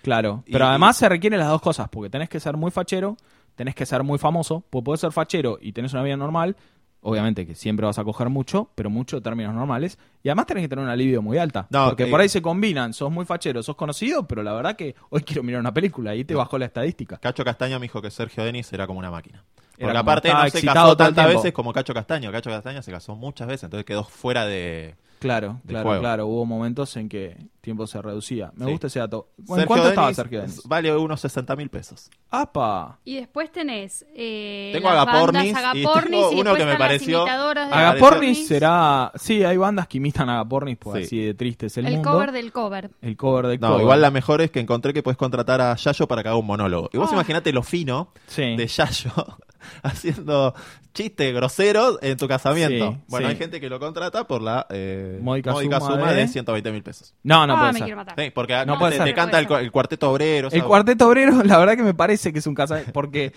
claro. 0.02 0.44
y- 0.48 0.52
Pero 0.54 0.66
además 0.68 0.98
se 0.98 1.08
requieren 1.10 1.38
las 1.40 1.50
dos 1.50 1.62
cosas, 1.62 1.90
porque 1.90 2.10
tenés 2.10 2.28
que 2.30 2.40
ser 2.40 2.58
muy 2.58 2.72
fachero, 2.72 3.18
tenés 3.56 3.76
que 3.76 3.86
ser 3.86 4.02
muy 4.04 4.18
famoso, 4.18 4.64
pues 4.70 4.84
podés 4.84 5.02
ser 5.02 5.12
fachero 5.12 5.60
y 5.62 5.74
tenés 5.74 5.94
una 5.94 6.02
vida 6.02 6.18
normal, 6.18 6.56
obviamente 7.02 7.46
que 7.46 7.56
siempre 7.56 7.86
vas 7.86 8.00
a 8.00 8.04
coger 8.04 8.30
mucho, 8.30 8.70
pero 8.76 8.90
mucho 8.90 9.18
de 9.18 9.22
términos 9.22 9.54
normales, 9.54 9.98
y 10.24 10.30
además 10.30 10.46
tenés 10.46 10.64
que 10.64 10.70
tener 10.70 10.84
una 10.84 10.96
libido 10.96 11.22
muy 11.22 11.38
alta, 11.38 11.68
No, 11.70 11.88
porque 11.88 12.04
eh, 12.04 12.08
por 12.08 12.22
ahí 12.22 12.30
se 12.30 12.42
combinan, 12.42 12.94
sos 12.94 13.12
muy 13.12 13.26
fachero, 13.26 13.64
sos 13.64 13.76
conocido, 13.76 14.28
pero 14.28 14.44
la 14.44 14.54
verdad 14.54 14.76
que 14.76 14.96
hoy 15.10 15.22
quiero 15.22 15.44
mirar 15.44 15.62
una 15.62 15.74
película, 15.74 16.16
y 16.16 16.24
te 16.24 16.36
bajó 16.36 16.58
la 16.58 16.66
estadística. 16.66 17.18
Cacho 17.18 17.44
Castaña 17.44 17.80
me 17.80 17.86
dijo 17.86 18.02
que 18.02 18.12
Sergio 18.12 18.44
Denis 18.44 18.72
era 18.74 18.88
como 18.88 19.00
una 19.00 19.12
máquina. 19.12 19.44
Porque 19.80 19.98
aparte 19.98 20.32
no 20.32 20.50
se 20.50 20.62
casó 20.62 20.96
tantas 20.96 21.26
tiempo. 21.26 21.42
veces 21.42 21.54
como 21.54 21.74
Cacho 21.74 21.94
Castaña. 21.94 22.32
Cacho 22.32 22.52
Castaña 22.52 22.82
se 22.84 22.92
casó 22.92 23.16
muchas 23.16 23.48
veces, 23.48 23.64
entonces 23.64 23.86
quedó 23.86 24.04
fuera 24.04 24.46
de... 24.46 24.96
Claro, 25.20 25.60
de 25.64 25.70
claro, 25.74 25.86
juego. 25.88 26.02
claro, 26.02 26.28
hubo 26.28 26.46
momentos 26.46 26.96
en 26.98 27.08
que 27.08 27.38
tiempo 27.62 27.86
se 27.88 28.02
reducía. 28.02 28.52
Me 28.56 28.66
Sí. 28.66 28.72
gusta 28.72 28.88
ese 28.88 29.00
dato. 29.00 29.30
¿En 29.38 29.46
Sergio 29.46 29.66
cuánto 29.68 29.90
estaba 29.90 30.08
Denis 30.08 30.16
Sergio 30.18 30.42
Denis? 30.42 30.62
Vale 30.66 30.98
unos 30.98 31.22
60 31.22 31.56
mil 31.56 31.70
pesos. 31.70 32.10
¡Apa! 32.32 32.98
Y 33.06 33.16
después 33.18 33.52
tenés 33.52 34.04
eh, 34.16 34.72
Tengo 34.74 34.90
las 34.90 35.08
Agapornis 35.08 35.54
bandas 35.54 35.76
y 35.76 35.84
Agapornis 35.84 36.12
tengo 36.20 36.34
y 36.34 36.42
uno 36.42 36.56
que 36.56 36.66
me 36.66 36.76
pareció- 36.76 37.22
Agapornis 37.28 37.74
Agapornis. 37.74 38.48
será... 38.48 39.12
Sí, 39.16 39.44
hay 39.44 39.58
bandas 39.58 39.88
que 39.88 39.98
imitan 39.98 40.28
Agapornis, 40.30 40.78
pues 40.80 41.08
Sí. 41.08 41.18
así 41.18 41.26
de 41.26 41.34
triste 41.36 41.68
es 41.68 41.78
el, 41.78 41.86
el 41.86 41.94
mundo. 41.96 42.12
cover 42.12 42.32
del 42.32 42.52
cover. 42.52 42.90
El 43.02 43.16
cover 43.16 43.48
del 43.48 43.60
No, 43.60 43.68
cover. 43.70 43.82
igual 43.82 44.02
la 44.02 44.12
mejor 44.12 44.42
es 44.42 44.50
que 44.52 44.60
encontré 44.60 44.94
que 44.94 45.04
puedes 45.04 45.18
contratar 45.18 45.62
a 45.62 45.76
Yayo 45.76 46.08
para 46.08 46.24
que 46.24 46.30
haga 46.30 46.38
un 46.38 46.48
monólogo. 46.48 46.90
Y 46.92 46.98
vos 46.98 47.10
Oh. 47.12 47.14
imaginate 47.14 47.54
lo 47.54 47.62
fino 47.64 48.12
Sí. 48.28 48.56
de 48.56 48.66
Yayo 48.68 49.12
haciendo 49.84 50.54
chistes 50.94 51.34
groseros 51.34 52.00
en 52.02 52.18
tu 52.18 52.28
casamiento. 52.28 52.92
Sí, 52.94 52.98
bueno, 53.08 53.28
sí. 53.28 53.32
hay 53.32 53.38
gente 53.38 53.62
que 53.62 53.70
lo 53.70 53.80
contrata 53.80 54.28
por 54.28 54.42
la 54.42 54.66
eh, 54.70 55.20
Módica 55.22 55.52
módica, 55.54 55.80
suma 55.80 55.96
suma, 55.96 56.12
de- 56.12 56.22
de 56.22 56.28
120 56.28 56.72
mil 56.72 56.84
pesos. 56.84 57.14
No, 57.24 57.48
no 57.48 57.51
ah, 57.56 57.60
puede 57.60 57.74
me 57.74 57.78
ser. 57.80 57.86
quiero 57.86 57.98
matar. 57.98 58.16
Sí, 58.18 58.32
porque 58.34 58.66
No 58.66 58.80
puede 58.80 58.92
te, 58.94 58.98
ser. 58.98 59.06
te 59.08 59.14
canta 59.14 59.40
el, 59.40 59.48
cu- 59.48 59.56
el 59.56 59.72
cuarteto 59.72 60.12
obrero. 60.12 60.50
El 60.52 60.64
cuarteto 60.64 61.08
obrero, 61.08 61.44
la 61.44 61.58
verdad 61.58 61.76
que 61.76 61.84
me 61.84 61.94
parece 61.94 62.32
que 62.34 62.40
es 62.40 62.48
un 62.48 62.56
casamiento, 62.56 62.92
porque 62.94 63.34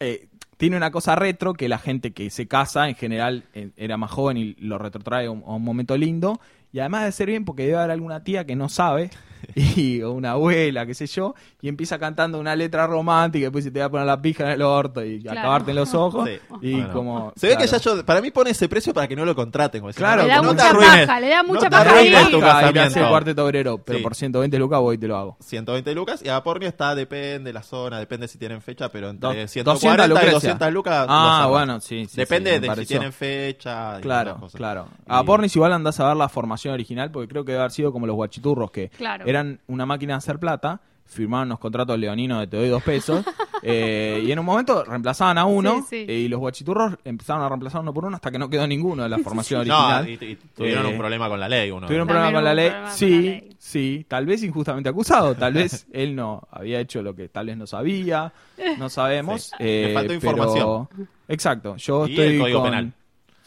eh, 0.00 0.28
tiene 0.56 0.76
una 0.76 0.90
cosa 0.90 1.14
retro 1.14 1.52
que 1.54 1.68
la 1.68 1.78
gente 1.78 2.12
que 2.12 2.30
se 2.30 2.46
casa 2.48 2.88
en 2.88 2.94
general 2.94 3.44
eh, 3.54 3.70
era 3.76 3.96
más 3.96 4.10
joven 4.10 4.36
y 4.36 4.54
lo 4.58 4.78
retrotrae 4.78 5.26
a 5.26 5.30
un, 5.30 5.42
a 5.46 5.54
un 5.54 5.62
momento 5.62 5.96
lindo. 5.96 6.40
Y 6.76 6.80
además 6.80 7.04
de 7.04 7.12
ser 7.12 7.28
bien, 7.28 7.46
porque 7.46 7.62
debe 7.64 7.78
haber 7.78 7.92
alguna 7.92 8.22
tía 8.22 8.44
que 8.44 8.54
no 8.54 8.68
sabe, 8.68 9.08
y, 9.54 10.02
o 10.02 10.12
una 10.12 10.32
abuela, 10.32 10.84
qué 10.86 10.94
sé 10.94 11.06
yo, 11.06 11.34
y 11.62 11.68
empieza 11.68 11.98
cantando 11.98 12.38
una 12.38 12.54
letra 12.56 12.86
romántica, 12.86 13.38
y 13.38 13.42
después 13.42 13.64
se 13.64 13.70
te 13.70 13.80
va 13.80 13.86
a 13.86 13.90
poner 13.90 14.06
la 14.06 14.20
pija 14.20 14.44
en 14.44 14.50
el 14.50 14.62
orto 14.62 15.02
y 15.04 15.22
Claro. 15.22 15.40
acabarte 15.40 15.70
en 15.70 15.76
los 15.76 15.94
ojos. 15.94 16.28
Sí. 16.28 16.38
Y 16.62 16.72
Bueno. 16.72 16.92
como. 16.92 17.32
Se 17.36 17.46
ve 17.48 17.56
claro. 17.56 17.70
que 17.70 17.78
Yayo, 17.78 18.04
para 18.04 18.20
mí 18.20 18.30
pone 18.30 18.50
ese 18.50 18.68
precio 18.68 18.92
para 18.92 19.06
que 19.08 19.16
no 19.16 19.24
lo 19.24 19.34
contraten. 19.34 19.80
como 19.80 19.92
Claro, 19.94 20.22
le 20.22 20.28
da 20.28 20.36
no 20.36 20.42
te 20.42 20.48
mucha 20.54 20.68
arruines, 20.70 21.06
paja, 21.06 21.20
le 21.20 21.28
da 21.28 21.42
no 21.42 21.48
mucha 21.48 21.60
te 21.60 21.70
paja 21.70 21.96
ahí. 21.96 22.12
tu 22.30 22.40
casamiento. 22.40 23.08
cuarteto 23.08 23.44
obrero, 23.46 23.78
pero 23.78 23.98
Sí. 23.98 24.02
por 24.02 24.14
120 24.14 24.58
lucas 24.58 24.80
voy 24.80 24.96
y 24.96 24.98
te 24.98 25.08
lo 25.08 25.16
hago. 25.16 25.36
120 25.40 25.94
lucas 25.94 26.22
y 26.24 26.28
a 26.28 26.42
Pornio 26.42 26.68
está, 26.68 26.94
depende 26.94 27.52
la 27.52 27.62
zona, 27.62 27.98
depende 27.98 28.28
si 28.28 28.36
tienen 28.38 28.60
fecha, 28.60 28.88
pero 28.90 29.08
entre 29.10 29.42
Dos- 29.42 29.50
140 29.50 30.04
y 30.04 30.08
Lucrecia. 30.08 30.32
200 30.32 30.72
lucas. 30.72 31.06
Ah, 31.08 31.46
bueno, 31.48 31.80
sí, 31.80 32.06
sí, 32.06 32.16
Depende 32.16 32.58
de 32.60 32.74
si 32.76 32.86
tienen 32.86 33.12
fecha. 33.12 33.98
y 33.98 34.02
Claro, 34.02 34.36
cosas. 34.40 34.58
claro. 34.58 34.88
Y- 35.00 35.02
A 35.08 35.22
Pornis 35.22 35.54
igual 35.56 35.72
andás 35.72 35.98
a 36.00 36.08
ver 36.08 36.16
la 36.16 36.28
formación 36.28 36.65
original 36.74 37.10
porque 37.10 37.28
creo 37.28 37.44
que 37.44 37.52
debe 37.52 37.60
haber 37.62 37.72
sido 37.72 37.92
como 37.92 38.06
los 38.06 38.16
guachiturros 38.16 38.70
que 38.70 38.88
Claro. 38.90 39.24
eran 39.26 39.60
una 39.68 39.86
máquina 39.86 40.14
de 40.14 40.18
hacer 40.18 40.38
plata, 40.38 40.80
firmaban 41.04 41.46
unos 41.48 41.60
contratos 41.60 41.96
leoninos 41.98 42.40
de 42.40 42.46
te 42.48 42.56
doy 42.56 42.68
dos 42.68 42.82
pesos 42.82 43.24
eh, 43.62 44.20
y 44.26 44.32
en 44.32 44.38
un 44.40 44.44
momento 44.44 44.82
reemplazaban 44.84 45.38
a 45.38 45.44
uno 45.44 45.76
Sí, 45.88 46.04
sí. 46.04 46.06
eh, 46.08 46.18
y 46.18 46.28
los 46.28 46.40
guachiturros 46.40 46.94
empezaron 47.04 47.42
a 47.44 47.48
reemplazar 47.48 47.80
uno 47.80 47.94
por 47.94 48.04
uno 48.06 48.16
hasta 48.16 48.30
que 48.32 48.38
no 48.40 48.50
quedó 48.50 48.66
ninguno 48.66 49.04
de 49.04 49.08
la 49.08 49.18
formación 49.24 49.60
original. 49.60 50.08
y, 50.08 50.12
y 50.14 50.36
tuvieron 50.54 50.86
Eh, 50.86 50.88
un 50.90 50.98
problema 50.98 51.28
con 51.28 51.38
la 51.38 51.48
ley. 51.48 51.70
Uno. 51.70 51.86
Tuvieron 51.86 52.08
un 52.08 52.08
problema 52.08 52.32
con 52.32 52.42
la 52.44 52.54
ley. 52.54 52.72
Sí, 52.90 53.10
la 53.10 53.20
ley. 53.20 53.48
sí, 53.58 54.04
tal 54.08 54.26
vez 54.26 54.42
injustamente 54.42 54.88
acusado, 54.88 55.34
tal 55.36 55.52
vez 55.54 55.86
él 55.92 56.16
no 56.16 56.42
había 56.50 56.80
hecho 56.80 57.00
lo 57.02 57.14
que 57.14 57.28
tal 57.28 57.46
vez 57.46 57.56
no 57.56 57.66
sabía, 57.68 58.32
no 58.78 58.88
sabemos. 58.88 59.42
Sí. 59.42 59.54
eh, 59.60 59.84
Le 59.88 59.94
faltó 59.94 60.08
pero- 60.08 60.14
información. 60.14 60.88
Exacto, 61.28 61.76
yo 61.76 62.06
Y 62.06 62.10
estoy 62.10 62.26
el 62.34 62.40
Código 62.40 62.60
con... 62.60 62.70
Penal. 62.70 62.92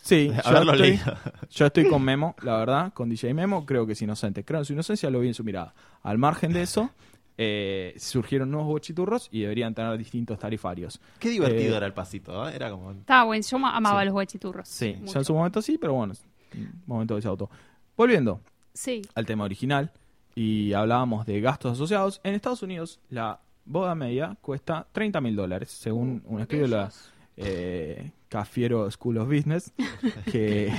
Sí, 0.09 0.27
yo 0.35 0.41
Haberlo 0.49 0.73
estoy, 0.73 0.87
leído. 0.89 1.13
yo 1.51 1.65
estoy 1.67 1.87
con 1.89 2.01
Memo, 2.09 2.35
la 2.41 2.57
verdad, 2.57 2.93
con 2.93 3.09
DJ 3.09 3.33
Memo, 3.33 3.65
creo 3.65 3.85
que 3.85 3.93
es 3.93 4.01
inocente. 4.01 4.43
Creo 4.43 4.59
que 4.61 4.65
su 4.65 4.73
inocencia 4.73 5.09
lo 5.09 5.19
vi 5.19 5.27
en 5.29 5.33
su 5.33 5.43
mirada. 5.43 5.73
Al 6.03 6.17
margen 6.17 6.51
de 6.53 6.63
eso, 6.63 6.89
eh, 7.37 7.93
surgieron 7.97 8.51
nuevos 8.51 8.67
bochiturros 8.69 9.29
y 9.31 9.41
deberían 9.41 9.73
tener 9.73 9.97
distintos 9.97 10.37
tarifarios. 10.39 10.99
Qué 11.19 11.29
divertido 11.29 11.73
Eh, 11.73 11.77
era 11.77 11.85
el 11.85 11.93
pasito, 11.93 12.49
¿eh? 12.49 12.53
Era 12.55 12.69
como... 12.71 12.91
Estaba 12.91 13.23
bueno, 13.23 13.45
yo 13.49 13.59
ma- 13.59 13.75
amaba 13.77 13.99
Sí. 14.01 14.05
los 14.05 14.13
guachiturros. 14.13 14.67
Sí, 14.67 14.95
mucho. 14.99 15.13
ya 15.13 15.19
en 15.19 15.25
su 15.25 15.33
momento 15.33 15.61
sí, 15.61 15.77
pero 15.79 15.93
bueno, 15.93 16.13
momento 16.85 17.13
de 17.13 17.19
ese 17.19 17.27
auto. 17.29 17.49
Volviendo 17.95 18.41
Sí. 18.73 19.01
al 19.15 19.25
tema 19.25 19.43
original 19.45 19.91
y 20.35 20.73
hablábamos 20.73 21.25
de 21.25 21.39
gastos 21.41 21.73
asociados, 21.73 22.19
en 22.23 22.33
Estados 22.33 22.61
Unidos 22.63 22.99
la 23.09 23.39
boda 23.65 23.93
media 23.95 24.37
cuesta 24.41 24.87
30 24.91 25.21
mil 25.21 25.35
dólares, 25.35 25.69
según 25.69 26.21
un 26.25 26.41
estudio 26.41 26.63
de 26.63 26.69
la 26.69 26.91
eh, 27.39 28.11
Cafiero 28.27 28.89
School 28.91 29.17
of 29.17 29.27
Business, 29.27 29.73
que, 30.31 30.71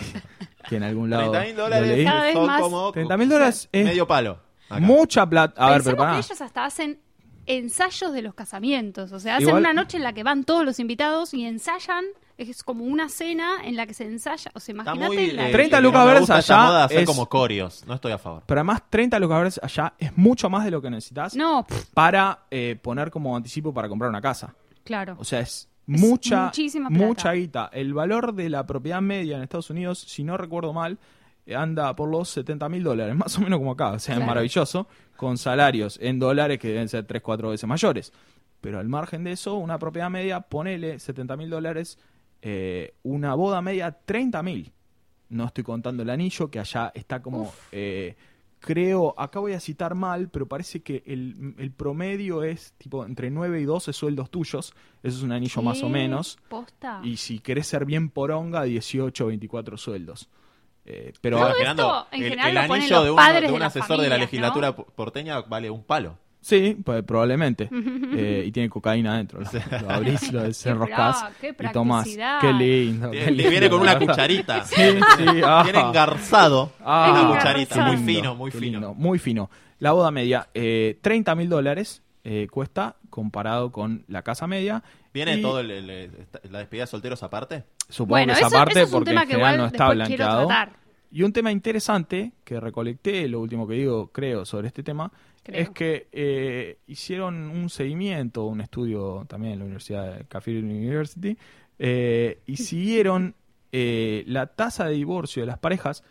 que 0.69 0.77
en 0.77 0.83
algún 0.85 1.11
lado 1.11 1.33
30 1.33 1.47
mil 1.47 1.57
dólares. 1.57 2.05
Cada 2.05 2.23
vez 2.25 2.33
son 2.35 2.47
más. 2.47 2.61
como... 2.61 2.93
30.000 2.93 3.29
dólares 3.29 3.69
es 3.73 3.85
Medio 3.85 4.07
palo. 4.07 4.39
acá. 4.69 4.81
Mucha 4.81 5.29
plata. 5.29 5.61
A 5.61 5.71
ver, 5.71 5.83
pero 5.83 5.97
Pensemos 5.97 6.05
pará. 6.07 6.13
que 6.21 6.27
ellos 6.27 6.41
hasta 6.41 6.65
hacen 6.65 7.01
ensayos 7.47 8.13
de 8.13 8.23
los 8.23 8.35
casamientos. 8.35 9.13
O 9.13 9.19
sea, 9.19 9.37
hacen 9.37 9.49
Igual- 9.49 9.63
una 9.63 9.73
noche 9.73 9.97
en 9.97 10.05
la 10.05 10.13
que 10.13 10.23
van 10.23 10.45
todos 10.45 10.65
los 10.65 10.79
invitados 10.79 11.35
y 11.35 11.45
ensayan. 11.45 12.05
Es 12.39 12.63
como 12.63 12.85
una 12.85 13.11
cena 13.11 13.57
en 13.65 13.77
la 13.77 13.85
que 13.87 13.93
se 13.93 14.05
ensaya. 14.07 14.51
O 14.55 14.61
sea, 14.61 14.73
Está 14.75 14.95
imagínate 14.95 15.15
muy... 15.15 15.31
la... 15.33 15.49
eh, 15.51 15.53
30 15.53 15.77
eh, 15.77 15.83
lucas 15.83 15.99
no 16.01 16.05
me 16.07 16.07
verdes 16.07 16.21
gusta 16.23 16.39
esa 16.39 16.55
allá 16.55 16.67
moda 16.69 16.79
de 16.79 16.85
hacer 16.85 16.99
es- 17.01 17.07
como 17.07 17.29
corios. 17.29 17.85
No 17.87 17.95
estoy 17.95 18.13
a 18.13 18.19
favor. 18.19 18.43
Pero 18.47 18.61
además, 18.61 18.83
30 18.89 19.19
lucas 19.19 19.61
allá 19.63 19.93
es 19.99 20.17
mucho 20.17 20.49
más 20.49 20.65
de 20.65 20.71
lo 20.71 20.81
que 20.81 20.89
necesitas 20.89 21.35
No, 21.35 21.67
pff, 21.67 21.87
para 21.93 22.47
eh, 22.51 22.79
poner 22.81 23.11
como 23.11 23.37
anticipo 23.37 23.75
para 23.75 23.89
comprar 23.91 24.09
una 24.09 24.23
casa. 24.23 24.55
Claro. 24.85 25.17
O 25.19 25.25
sea, 25.25 25.41
es 25.41 25.69
mucha, 25.87 26.53
mucha 26.89 27.33
guita. 27.33 27.71
El 27.73 27.95
valor 27.95 28.35
de 28.35 28.49
la 28.49 28.67
propiedad 28.67 29.01
media 29.01 29.37
en 29.37 29.43
Estados 29.43 29.71
Unidos, 29.71 29.99
si 29.99 30.25
no 30.25 30.37
recuerdo 30.37 30.73
mal, 30.73 30.99
anda 31.55 31.95
por 31.97 32.09
los 32.09 32.29
70 32.29 32.69
mil 32.69 32.83
dólares, 32.83 33.17
más 33.17 33.37
o 33.39 33.41
menos 33.41 33.59
como 33.59 33.73
acá. 33.73 33.93
O 33.93 33.99
sea, 33.99 34.17
es 34.17 34.25
maravilloso, 34.25 34.87
con 35.17 35.39
salarios 35.39 35.99
en 36.01 36.19
dólares 36.19 36.59
que 36.59 36.69
deben 36.69 36.89
ser 36.89 37.05
3, 37.05 37.23
4 37.23 37.51
veces 37.51 37.69
mayores. 37.69 38.13
Pero 38.61 38.79
al 38.79 38.89
margen 38.89 39.25
de 39.25 39.33
eso, 39.33 39.55
una 39.55 39.79
propiedad 39.79 40.11
media, 40.11 40.41
ponele 40.41 40.99
70 40.99 41.37
mil 41.37 41.51
dólares, 41.51 41.99
eh, 42.43 42.95
una 43.03 43.35
boda 43.35 43.63
media 43.63 43.91
30 44.05 44.43
mil. 44.43 44.73
No 45.31 45.47
estoy 45.47 45.65
contando 45.65 46.03
el 46.03 46.11
anillo, 46.11 46.51
que 46.51 46.59
allá 46.59 46.93
está 46.95 47.23
como... 47.23 47.53
eh, 47.73 48.17
creo, 48.61 49.15
acá 49.19 49.41
voy 49.41 49.55
a 49.55 49.61
citar 49.61 49.95
mal, 49.95 50.29
pero 50.29 50.47
parece 50.47 50.83
que 50.83 51.03
el, 51.07 51.55
el 51.59 51.73
promedio 51.73 52.43
es 52.45 52.75
tipo 52.79 53.05
entre 53.05 53.31
9 53.31 53.61
y 53.61 53.65
12 53.65 53.93
sueldos 53.93 54.31
tuyos. 54.31 54.75
Eso 55.03 55.19
es 55.19 55.23
un 55.23 55.33
anillo 55.33 55.63
más 55.63 55.83
o 55.83 55.89
menos. 55.89 56.39
¿Posta? 56.49 57.01
Y 57.03 57.17
si 57.17 57.41
querés 57.41 57.67
ser 57.67 57.85
bien 57.85 58.11
poronga, 58.11 58.63
18 58.63 59.25
o 59.25 59.29
24 59.29 59.77
sueldos. 59.77 60.29
Eh, 60.85 61.13
pero 61.21 61.37
Todo 61.37 61.47
ahora- 61.47 61.59
esto, 61.59 61.67
Fernando, 61.67 62.07
en 62.13 62.23
el, 62.23 62.31
general, 62.31 62.57
anillo 62.59 63.03
de 63.03 63.11
un, 63.11 63.17
de 63.47 63.53
un 63.53 63.63
asesor 63.63 64.01
de 64.01 64.09
la 64.09 64.19
legislatura 64.19 64.75
porteña 64.77 65.41
vale 65.43 65.71
un 65.71 65.83
palo. 65.83 66.19
Sí, 66.41 66.77
pues, 66.85 67.03
probablemente. 67.05 67.69
Eh, 68.13 68.45
y 68.47 68.51
tiene 68.53 68.69
cocaína 68.69 69.15
adentro. 69.15 69.41
Lo, 69.41 69.81
lo 69.83 69.91
abrís, 69.91 70.33
lo 70.33 70.43
desenroscás 70.45 71.25
qué 71.41 71.55
y 71.59 71.73
tomás. 71.73 72.09
Qué 72.41 72.53
lindo. 72.53 73.11
Qué 73.13 73.31
lindo, 73.31 73.51
viene 73.51 73.71
con 73.71 73.81
una 73.81 73.99
cucharita. 73.99 74.65
Sí, 74.65 74.75
sí. 75.17 75.41
ah. 75.45 75.63
Viene 75.63 75.79
engarzado 75.81 76.73
Ah, 76.85 77.11
una 77.13 77.29
cucharita. 77.39 77.75
engarzado. 77.77 77.87
Muy 77.97 78.15
fino, 78.15 78.35
muy 78.35 78.51
fino. 78.51 78.63
lindo, 78.65 78.95
muy 78.95 79.19
fino. 79.21 79.49
La 79.79 79.93
boda 79.93 80.11
media, 80.11 80.49
eh, 80.55 80.99
30 81.03 81.35
mil 81.37 81.49
dólares 81.49 82.03
eh, 82.25 82.49
cuesta 82.51 82.97
comparado 83.11 83.71
con 83.73 84.05
la 84.09 84.23
casa 84.23 84.47
media. 84.47 84.83
¿Viene 85.15 85.39
Y 85.39 85.43
todo 85.43 85.61
el- 85.61 85.71
el- 85.71 86.11
la 86.51 86.59
despedida 86.59 86.85
de 86.85 86.87
solteros 86.89 87.23
aparte? 87.23 87.65
Supongo 87.89 88.11
Bueno, 88.11 88.35
que 88.35 88.39
eso, 88.41 88.49
esa 88.49 88.57
parte 88.59 88.73
eso 88.75 88.81
es 88.83 88.87
un 88.89 88.93
porque 88.99 89.11
tema 89.11 89.23
en 89.23 89.29
que 89.29 89.33
general 89.35 89.55
igual 89.55 89.59
no 89.61 89.67
está 89.67 89.77
tratar. 90.49 90.71
Y 91.11 91.23
un 91.23 91.33
tema 91.33 91.51
interesante 91.51 92.33
que 92.45 92.61
recolecté, 92.61 93.29
lo 93.29 93.41
último 93.41 93.67
que 93.67 93.75
digo, 93.75 94.09
creo, 94.13 94.45
sobre 94.45 94.69
este 94.69 94.83
tema, 94.83 95.11
Creo. 95.43 95.61
es 95.61 95.71
que 95.71 96.09
eh, 96.13 96.79
hicieron 96.87 97.51
un 97.51 97.69
seguimiento, 97.69 98.45
un 98.45 98.61
estudio 98.61 99.25
también 99.29 99.55
en 99.55 99.59
la 99.61 99.65
Universidad 99.65 100.19
de 100.19 100.25
Cathedral 100.25 100.65
University, 100.65 101.37
eh, 101.79 102.41
y 102.47 102.57
siguieron 102.59 103.35
eh, 103.73 104.25
la 104.27 104.47
tasa 104.49 104.85
de 104.87 104.95
divorcio 104.95 105.43
de 105.43 105.47
las 105.47 105.59
parejas 105.59 106.05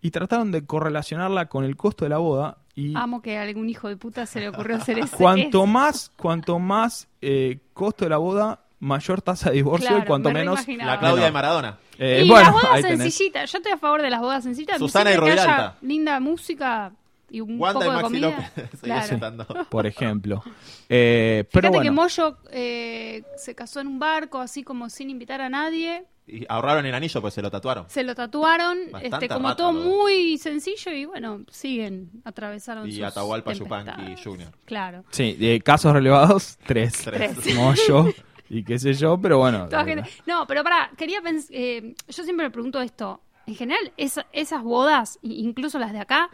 y 0.00 0.10
trataron 0.10 0.52
de 0.52 0.66
correlacionarla 0.66 1.48
con 1.48 1.64
el 1.64 1.76
costo 1.76 2.04
de 2.04 2.08
la 2.08 2.18
boda. 2.18 2.58
Y 2.74 2.94
Amo 2.96 3.22
que 3.22 3.38
a 3.38 3.42
algún 3.42 3.70
hijo 3.70 3.88
de 3.88 3.96
puta 3.96 4.26
se 4.26 4.40
le 4.40 4.48
ocurrió 4.48 4.76
hacer 4.76 4.98
eso. 4.98 5.16
cuanto 5.16 5.66
más, 5.66 6.10
cuanto 6.16 6.58
más 6.58 7.08
eh, 7.22 7.60
costo 7.72 8.04
de 8.04 8.10
la 8.10 8.18
boda, 8.18 8.63
mayor 8.80 9.22
tasa 9.22 9.50
de 9.50 9.56
divorcio 9.56 9.88
Claro, 9.88 10.02
y 10.02 10.06
cuanto 10.06 10.30
me 10.30 10.40
menos... 10.40 10.66
La 10.68 10.98
Claudia 10.98 11.26
de 11.26 11.32
Maradona. 11.32 11.78
Eh, 11.98 12.22
y 12.24 12.28
bueno, 12.28 12.50
las 12.50 12.62
bodas 12.62 12.80
sencillitas. 12.82 13.52
Yo 13.52 13.58
estoy 13.58 13.72
a 13.72 13.78
favor 13.78 14.02
de 14.02 14.10
las 14.10 14.20
bodas 14.20 14.44
sencillitas. 14.44 14.78
Susana 14.78 15.10
y 15.10 15.14
que 15.14 15.20
Roviralta. 15.20 15.76
linda 15.82 16.20
música 16.20 16.92
y 17.30 17.40
un 17.40 17.58
Wanda 17.60 17.84
y 17.84 17.88
poco 17.88 17.96
de 17.96 18.02
Maxi 18.02 18.20
comida. 18.20 18.52
López. 18.56 18.80
Claro. 18.82 19.66
por 19.70 19.86
ejemplo. 19.86 20.42
Eh, 20.88 21.44
pero 21.52 21.68
Fíjate 21.68 21.84
que 21.84 21.90
bueno, 21.90 22.02
Moyo 22.02 22.38
eh, 22.50 23.22
se 23.36 23.54
casó 23.54 23.80
en 23.80 23.88
un 23.88 23.98
barco, 23.98 24.40
así 24.40 24.62
como 24.62 24.88
sin 24.90 25.10
invitar 25.10 25.40
a 25.40 25.48
nadie. 25.48 26.04
Y 26.26 26.46
ahorraron 26.48 26.86
el 26.86 26.94
anillo 26.94 27.20
pues 27.20 27.34
se 27.34 27.42
lo 27.42 27.50
tatuaron. 27.50 27.84
Se 27.88 28.02
lo 28.02 28.14
tatuaron, 28.14 28.78
Bastante 28.90 29.26
este, 29.26 29.28
como 29.28 29.48
rata 29.48 29.56
todo 29.58 29.72
lo 29.72 29.80
muy 29.80 30.38
sencillo 30.38 30.90
y 30.92 31.04
bueno, 31.04 31.42
siguen, 31.50 32.10
atravesaron 32.24 32.88
Y 32.88 32.92
sus 32.92 33.02
Atahualpa. 33.04 33.52
Yupanqui 33.52 34.22
Jr. 34.22 34.48
Claro. 34.64 35.04
sí, 35.10 35.34
de 35.34 35.60
casos 35.60 35.92
relevados, 35.92 36.56
tres. 36.66 37.02
Tres. 37.04 37.54
Moyo 37.54 38.06
y 38.48 38.62
qué 38.64 38.78
sé 38.78 38.94
yo, 38.94 39.18
pero 39.20 39.38
bueno. 39.38 39.66
Eh, 39.66 39.84
gente- 39.84 40.10
No, 40.26 40.46
pero 40.46 40.62
para, 40.62 40.90
quería 40.96 41.20
pensar, 41.22 41.54
yo 41.54 42.24
siempre 42.24 42.46
me 42.46 42.50
pregunto 42.50 42.80
esto, 42.80 43.20
en 43.46 43.54
general 43.54 43.92
esa- 43.96 44.26
esas 44.32 44.62
bodas, 44.62 45.18
incluso 45.22 45.78
las 45.78 45.92
de 45.92 46.00
acá, 46.00 46.30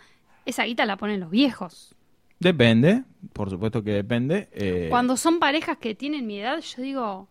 esa 0.47 0.65
guita 0.65 0.87
la 0.87 0.97
ponen 0.97 1.21
los 1.21 1.31
viejos. 1.31 1.95
Depende, 2.39 3.05
por 3.33 3.51
supuesto 3.51 3.83
que 3.83 3.91
depende. 3.93 4.49
eh, 4.53 4.87
Cuando 4.91 5.17
son 5.17 5.39
parejas 5.41 5.77
que 5.79 5.95
tienen 5.95 6.27
mi 6.27 6.41
edad, 6.41 6.61
yo 6.61 6.83
digo, 6.83 7.29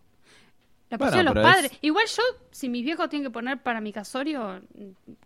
la 0.90 0.96
Bueno, 0.98 1.10
pusieron 1.12 1.24
los 1.26 1.34
pero 1.34 1.48
es- 1.48 1.54
padres. 1.54 1.78
Igual 1.82 2.06
yo, 2.08 2.22
si 2.50 2.68
mis 2.68 2.84
viejos 2.84 3.08
tienen 3.08 3.26
que 3.28 3.32
poner 3.32 3.62
para 3.62 3.80
mi 3.80 3.92
casorio, 3.92 4.60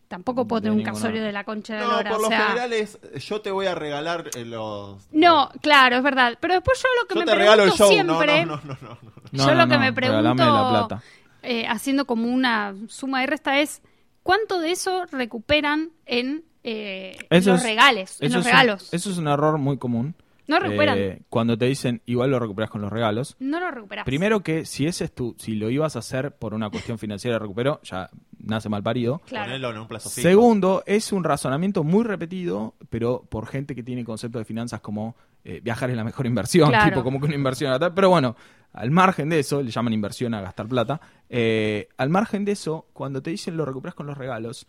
tampoco 0.09 0.47
puedo 0.47 0.61
De 0.61 0.65
tener 0.65 0.73
un 0.73 0.79
ninguna- 0.79 0.93
casorio 0.95 1.23
de 1.25 1.33
la 1.33 1.45
concha 1.45 1.75
de 1.75 1.81
la 1.81 1.87
No, 1.87 1.93
lora. 1.93 2.11
por 2.11 2.19
o 2.19 2.23
lo 2.23 2.29
sea, 2.29 2.47
general 2.49 2.73
es 2.75 2.99
yo 3.27 3.41
te 3.41 3.51
voy 3.51 3.67
a 3.67 3.75
regalar 3.75 4.31
eh, 4.37 4.45
los... 4.45 5.09
No, 5.11 5.51
claro, 5.63 5.97
es 5.97 6.03
verdad. 6.03 6.37
Pero 6.41 6.55
después 6.55 6.81
yo 6.83 6.89
lo 7.01 7.09
que 7.09 7.15
Yo 7.15 7.21
me 7.21 7.27
te 7.27 7.35
regalo 7.35 7.63
el 7.65 7.71
pregunto 7.71 7.85
show. 7.85 7.93
siempre, 7.93 8.45
No, 8.47 8.57
no, 8.57 8.63
no, 8.65 8.79
no, 8.83 8.89
no, 8.91 8.99
no. 9.03 9.13
No, 9.33 9.47
yo 9.47 9.55
no, 9.55 9.63
lo 9.65 9.69
que 9.69 9.79
me 9.79 9.93
pregunto, 9.93 10.23
la 10.45 10.87
plata. 10.87 11.03
eh, 11.43 11.67
haciendo 11.67 12.05
como 12.07 12.29
una 12.29 12.75
suma 12.89 13.23
y 13.23 13.27
resta 13.27 13.59
es, 13.61 13.83
¿cuánto 14.23 14.61
de 14.61 14.71
eso 14.73 15.07
recuperan 15.11 15.91
en 16.07 16.45
eh, 16.63 17.17
Eso 17.31 17.51
los 17.51 17.61
es- 17.61 17.67
regales, 17.67 18.17
en 18.21 18.33
los 18.33 18.41
es 18.41 18.47
un- 18.47 18.51
regalos? 18.53 18.93
eso 18.95 19.11
es 19.11 19.19
un 19.19 19.29
error 19.29 19.59
muy 19.59 19.77
común. 19.79 20.15
No 20.47 20.59
recuperan, 20.59 20.99
Eh, 20.99 21.23
cuando 21.29 21.57
te 21.57 21.67
dicen 21.67 22.03
igual 22.07 22.31
lo 22.31 22.39
recuperas 22.39 22.71
con 22.71 22.81
los 22.83 22.93
regalos. 22.93 23.37
no 23.41 23.61
lo 23.61 23.71
recuperas. 23.71 24.05
Primero 24.05 24.41
que 24.41 24.65
si 24.65 24.87
ese 24.87 25.05
es 25.05 25.13
tu, 25.15 25.35
si 25.39 25.55
lo 25.55 25.71
ibas 25.71 25.97
a 25.97 26.01
hacer 26.01 26.33
por 26.37 26.55
una 26.55 26.71
cuestión 26.71 26.99
financiera 26.99 27.35
de 27.37 27.41
recupero, 27.41 27.81
ya 27.83 28.11
nace 28.39 28.69
mal 28.69 28.83
parido. 28.83 29.21
claro. 29.27 29.47
Ponelo 29.47 29.71
en 29.71 29.79
un 29.79 29.89
plazo 29.89 30.11
fijo. 30.11 30.29
Segundo, 30.29 30.83
es 30.87 31.13
un 31.13 31.25
razonamiento 31.25 31.83
muy 31.85 32.05
repetido, 32.05 32.75
pero 32.91 33.23
por 33.29 33.47
gente 33.47 33.75
que 33.75 33.83
tiene 33.83 34.05
conceptos 34.05 34.41
de 34.41 34.45
finanzas 34.45 34.81
como 34.81 35.17
eh, 35.45 35.61
viajar 35.63 35.91
es 35.91 35.97
la 35.97 36.05
mejor 36.05 36.27
inversión, 36.27 36.69
Claro. 36.71 36.91
tipo 36.91 37.03
como 37.05 37.19
que 37.21 37.27
una 37.27 37.35
inversión 37.35 37.73
a 37.73 37.79
tal. 37.79 37.93
Pero 37.95 38.09
bueno, 38.11 38.37
al 38.73 38.91
margen 38.91 39.29
de 39.29 39.39
eso, 39.41 39.63
le 39.63 39.71
llaman 39.71 39.93
inversión 39.93 40.35
a 40.35 40.41
gastar 40.43 40.67
plata. 40.69 41.01
eh, 41.29 41.89
al 41.97 42.09
margen 42.11 42.45
de 42.45 42.53
eso, 42.53 42.87
cuando 42.93 43.23
te 43.23 43.31
dicen 43.31 43.57
lo 43.57 43.65
recuperas 43.65 43.95
con 43.95 44.07
los 44.07 44.17
regalos, 44.19 44.67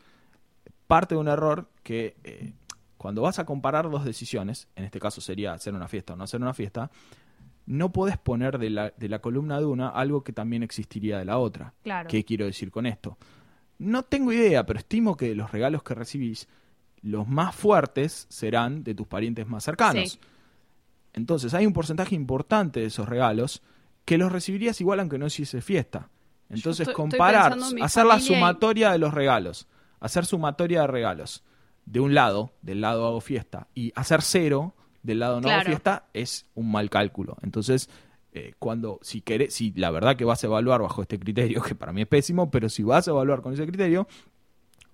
parte 0.88 1.16
de 1.16 1.22
un 1.22 1.28
error 1.28 1.68
que 1.84 2.16
eh, 2.24 2.54
cuando 3.06 3.22
vas 3.22 3.38
a 3.38 3.46
comparar 3.46 3.88
dos 3.92 4.04
decisiones, 4.04 4.68
en 4.76 4.84
este 4.84 5.00
caso 5.00 5.22
sería 5.22 5.54
hacer 5.54 5.76
una 5.76 5.88
fiesta 5.88 6.14
o 6.14 6.16
no 6.16 6.24
hacer 6.24 6.42
una 6.42 6.56
fiesta, 6.56 6.90
no 7.68 7.92
puedes 7.92 8.18
poner 8.18 8.58
de 8.58 8.72
la, 8.72 8.94
de 8.98 9.08
la 9.10 9.20
columna 9.20 9.60
de 9.60 9.66
una 9.66 9.90
algo 9.90 10.24
que 10.24 10.34
también 10.34 10.64
existiría 10.64 11.20
de 11.20 11.26
la 11.26 11.38
otra. 11.38 11.76
Claro. 11.84 12.10
¿Qué 12.10 12.26
quiero 12.26 12.46
decir 12.48 12.72
con 12.72 12.88
esto? 12.88 13.20
No 13.78 14.02
tengo 14.02 14.34
idea, 14.34 14.66
pero 14.66 14.80
estimo 14.80 15.16
que 15.16 15.28
de 15.30 15.36
los 15.36 15.52
regalos 15.52 15.84
que 15.84 15.94
recibís, 15.94 16.48
los 17.04 17.28
más 17.28 17.54
fuertes 17.54 18.26
serán 18.28 18.84
de 18.84 18.96
tus 18.96 19.06
parientes 19.06 19.46
más 19.46 19.64
cercanos. 19.64 20.14
Sí. 20.14 20.20
Entonces, 21.14 21.54
hay 21.54 21.68
un 21.68 21.74
porcentaje 21.74 22.16
importante 22.16 22.80
de 22.80 22.88
esos 22.88 23.08
regalos 23.08 23.62
que 24.04 24.18
los 24.18 24.32
recibirías 24.32 24.82
igual 24.82 25.00
aunque 25.00 25.20
no 25.20 25.28
hiciese 25.28 25.62
fiesta. 25.62 26.10
Entonces, 26.50 26.90
comparar, 26.90 27.56
en 27.56 27.84
hacer 27.84 28.08
la 28.08 28.18
y- 28.18 28.22
sumatoria 28.22 28.92
de 28.92 28.98
los 28.98 29.14
regalos, 29.14 29.68
hacer 30.00 30.26
sumatoria 30.26 30.82
de 30.82 30.88
regalos 30.88 31.44
de 31.86 32.00
un 32.00 32.14
lado, 32.14 32.54
del 32.62 32.82
lado 32.82 33.06
hago 33.08 33.22
fiesta, 33.22 33.68
y 33.76 33.92
hacer 33.96 34.22
cero 34.22 34.76
del 35.04 35.20
lado 35.20 35.40
no 35.42 35.50
hago 35.50 35.66
fiesta, 35.66 36.06
es 36.14 36.48
un 36.56 36.72
mal 36.72 36.90
cálculo. 36.90 37.38
Entonces, 37.44 37.90
eh, 38.34 38.54
cuando, 38.60 39.00
si 39.04 39.22
querés, 39.22 39.54
si 39.54 39.72
la 39.74 39.92
verdad 39.92 40.16
que 40.16 40.26
vas 40.26 40.44
a 40.44 40.48
evaluar 40.48 40.82
bajo 40.82 41.02
este 41.04 41.20
criterio, 41.20 41.62
que 41.64 41.76
para 41.76 41.94
mí 41.94 42.02
es 42.02 42.08
pésimo, 42.08 42.50
pero 42.52 42.70
si 42.70 42.84
vas 42.84 43.08
a 43.08 43.12
evaluar 43.12 43.42
con 43.42 43.54
ese 43.54 43.66
criterio, 43.68 44.08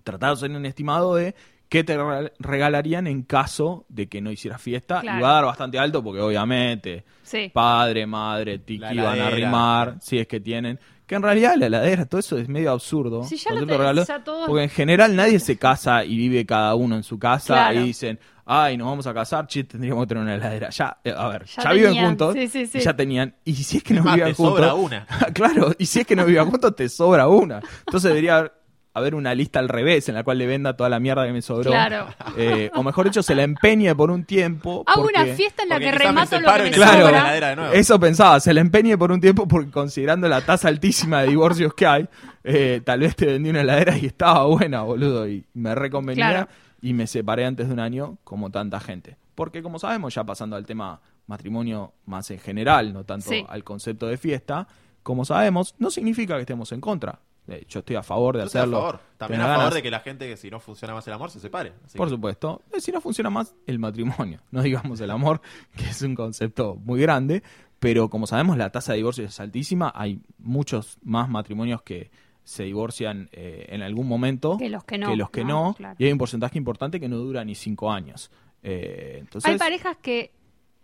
tratar 0.04 0.30
de 0.30 0.32
hacer 0.34 0.50
un 0.50 0.66
estimado 0.66 1.14
de 1.14 1.34
qué 1.68 1.82
te 1.84 1.96
regal- 1.96 2.32
regalarían 2.38 3.06
en 3.06 3.22
caso 3.22 3.86
de 3.88 4.08
que 4.08 4.20
no 4.20 4.30
hicieras 4.30 4.60
fiesta, 4.60 5.00
Claro. 5.00 5.18
y 5.18 5.22
va 5.22 5.30
a 5.30 5.34
dar 5.36 5.44
bastante 5.46 5.78
alto 5.78 6.04
porque 6.04 6.20
obviamente 6.20 7.04
Sí. 7.22 7.50
padre, 7.52 8.06
madre, 8.06 8.58
tiki 8.58 8.96
van 8.98 9.18
a 9.20 9.26
arrimar, 9.28 9.96
si 10.02 10.18
es 10.18 10.26
que 10.26 10.40
tienen. 10.40 10.78
Que 11.12 11.16
en 11.16 11.22
realidad 11.22 11.56
la 11.58 11.66
heladera, 11.66 12.06
todo 12.06 12.20
eso 12.20 12.38
es 12.38 12.48
medio 12.48 12.70
absurdo. 12.70 13.22
Sí, 13.24 13.36
ya 13.36 13.52
lo 13.52 13.60
tenés, 13.60 13.76
regalo, 13.76 14.02
Porque 14.46 14.62
en 14.62 14.70
general 14.70 15.14
nadie 15.14 15.38
se 15.40 15.58
casa 15.58 16.06
y 16.06 16.16
vive 16.16 16.46
cada 16.46 16.74
uno 16.74 16.96
en 16.96 17.02
su 17.02 17.18
casa 17.18 17.52
Claro. 17.52 17.80
y 17.80 17.84
dicen, 17.84 18.18
ay, 18.46 18.78
nos 18.78 18.86
vamos 18.86 19.06
a 19.06 19.12
casar, 19.12 19.46
che, 19.46 19.64
tendríamos 19.64 20.04
que 20.04 20.08
tener 20.08 20.22
una 20.22 20.36
heladera. 20.36 20.70
Ya, 20.70 20.96
eh, 21.04 21.12
a 21.14 21.28
ver, 21.28 21.44
Ya 21.44 21.64
ya, 21.64 21.72
viven 21.74 21.96
juntos, 22.06 22.32
sí, 22.32 22.48
sí, 22.48 22.64
sí. 22.66 22.78
y 22.78 22.80
ya 22.80 22.96
tenían. 22.96 23.34
Y 23.44 23.52
si 23.56 23.76
es 23.76 23.82
que 23.84 23.92
no 23.92 24.04
vivían 24.04 24.28
te 24.30 24.34
juntos. 24.36 24.54
sobra 24.56 24.72
una. 24.72 25.06
claro, 25.34 25.74
y 25.76 25.84
si 25.84 26.00
es 26.00 26.06
que 26.06 26.16
no 26.16 26.24
vivían 26.24 26.48
juntos, 26.50 26.74
te 26.74 26.88
sobra 26.88 27.28
una. 27.28 27.60
Entonces 27.80 28.08
debería 28.08 28.38
haber, 28.38 28.52
haber 28.94 29.14
una 29.14 29.34
lista 29.34 29.58
al 29.58 29.68
revés 29.70 30.08
en 30.08 30.14
la 30.14 30.22
cual 30.22 30.38
le 30.38 30.46
venda 30.46 30.76
toda 30.76 30.90
la 30.90 31.00
mierda 31.00 31.26
que 31.26 31.32
me 31.32 31.40
sobró. 31.42 31.70
Claro. 31.70 32.06
Eh, 32.36 32.70
o 32.74 32.82
mejor 32.82 33.06
dicho, 33.06 33.22
se 33.22 33.34
la 33.34 33.42
empeñe 33.42 33.94
por 33.94 34.10
un 34.10 34.24
tiempo. 34.24 34.84
Hago 34.86 35.02
una 35.02 35.20
porque- 35.20 35.34
fiesta 35.34 35.62
en 35.62 35.68
la 35.70 35.78
que 35.80 35.92
remato 35.92 36.38
lo 36.40 36.52
que 36.52 36.62
me 36.64 36.70
Claro. 36.70 36.92
la 36.98 37.04
sobra. 37.06 37.18
heladera 37.20 37.48
de 37.48 37.56
nuevo. 37.56 37.72
Eso 37.72 37.98
pensaba, 37.98 38.38
se 38.40 38.52
la 38.52 38.60
empeñe 38.60 38.98
por 38.98 39.10
un 39.10 39.20
tiempo 39.20 39.48
porque 39.48 39.70
considerando 39.70 40.28
la 40.28 40.40
tasa 40.42 40.68
altísima 40.68 41.22
de 41.22 41.28
divorcios 41.28 41.72
que 41.74 41.86
hay, 41.86 42.08
eh, 42.44 42.82
tal 42.84 43.00
vez 43.00 43.16
te 43.16 43.26
vendí 43.26 43.48
una 43.50 43.62
heladera 43.62 43.96
y 43.96 44.06
estaba 44.06 44.44
buena, 44.46 44.82
boludo, 44.82 45.26
y 45.28 45.44
me 45.54 45.74
reconvenía 45.74 46.28
Claro. 46.30 46.48
y 46.82 46.92
me 46.92 47.06
separé 47.06 47.46
antes 47.46 47.68
de 47.68 47.72
un 47.72 47.80
año 47.80 48.18
como 48.24 48.50
tanta 48.50 48.78
gente. 48.80 49.16
Porque 49.34 49.62
como 49.62 49.78
sabemos, 49.78 50.14
ya 50.14 50.24
pasando 50.24 50.56
al 50.56 50.66
tema 50.66 51.00
matrimonio 51.26 51.94
más 52.04 52.30
en 52.30 52.38
general, 52.40 52.92
no 52.92 53.04
tanto 53.04 53.30
Sí. 53.30 53.44
al 53.48 53.64
concepto 53.64 54.06
de 54.06 54.18
fiesta, 54.18 54.66
como 55.02 55.24
sabemos, 55.24 55.74
no 55.78 55.90
significa 55.90 56.34
que 56.34 56.42
estemos 56.42 56.70
en 56.72 56.80
contra. 56.82 57.20
Eh, 57.48 57.64
yo 57.68 57.80
estoy 57.80 57.96
a 57.96 58.02
favor 58.02 58.36
de 58.36 58.42
Yo 58.42 58.46
estoy 58.46 58.58
a 58.60 58.62
hacerlo. 58.62 58.78
favor. 58.80 59.00
También 59.16 59.40
a 59.40 59.56
favor 59.56 59.74
de 59.74 59.82
que 59.82 59.90
la 59.90 60.00
gente 60.00 60.28
que 60.28 60.36
si 60.36 60.48
no 60.50 60.60
funciona 60.60 60.94
más 60.94 61.06
el 61.08 61.12
amor 61.14 61.30
se 61.30 61.40
separe. 61.40 61.72
Así 61.84 61.98
Por 61.98 62.06
que- 62.08 62.14
supuesto. 62.14 62.62
Eh, 62.72 62.80
Si 62.80 62.92
no 62.92 63.00
funciona 63.00 63.30
más, 63.30 63.54
el 63.66 63.78
matrimonio. 63.78 64.40
No 64.52 64.62
digamos 64.62 65.00
el 65.00 65.10
amor, 65.10 65.40
que 65.76 65.84
es 65.88 66.02
un 66.02 66.14
concepto 66.14 66.76
muy 66.76 67.00
grande. 67.00 67.42
pero 67.80 68.08
como 68.08 68.28
sabemos 68.28 68.56
la 68.56 68.70
tasa 68.70 68.92
de 68.92 68.98
divorcio 68.98 69.24
es 69.24 69.40
altísima, 69.40 69.90
hay 69.94 70.20
muchos 70.38 70.98
más 71.02 71.28
matrimonios 71.28 71.82
que 71.82 72.12
se 72.44 72.62
divorcian 72.62 73.28
eh, 73.32 73.66
en 73.70 73.82
algún 73.82 74.06
momento 74.06 74.56
Que 74.56 74.68
los 74.68 74.84
que 74.84 74.98
no, 74.98 75.14
los 75.16 75.30
que 75.30 75.44
¿no? 75.44 75.68
no, 75.70 75.74
Claro. 75.74 75.96
y 75.98 76.04
hay 76.06 76.12
un 76.12 76.18
porcentaje 76.18 76.58
importante 76.58 77.00
que 77.00 77.08
no 77.08 77.16
dura 77.16 77.44
ni 77.44 77.56
cinco 77.56 77.90
años. 77.90 78.30
Eh, 78.62 79.16
entonces, 79.18 79.50
Hay 79.50 79.58
parejas 79.58 79.96
que 80.00 80.30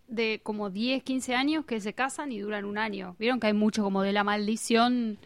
de 0.09 0.41
como 0.43 0.71
10, 0.71 1.03
15 1.05 1.35
años 1.37 1.65
que 1.67 1.81
se 1.81 1.93
casan 1.93 2.33
y 2.33 2.41
duran 2.41 2.65
un 2.65 2.79
año. 2.79 3.15
Vieron 3.21 3.39
que 3.39 3.47
hay 3.49 3.53
mucho 3.53 3.83
como 3.85 4.03
de 4.03 4.13
la 4.13 4.25
maldición. 4.25 5.19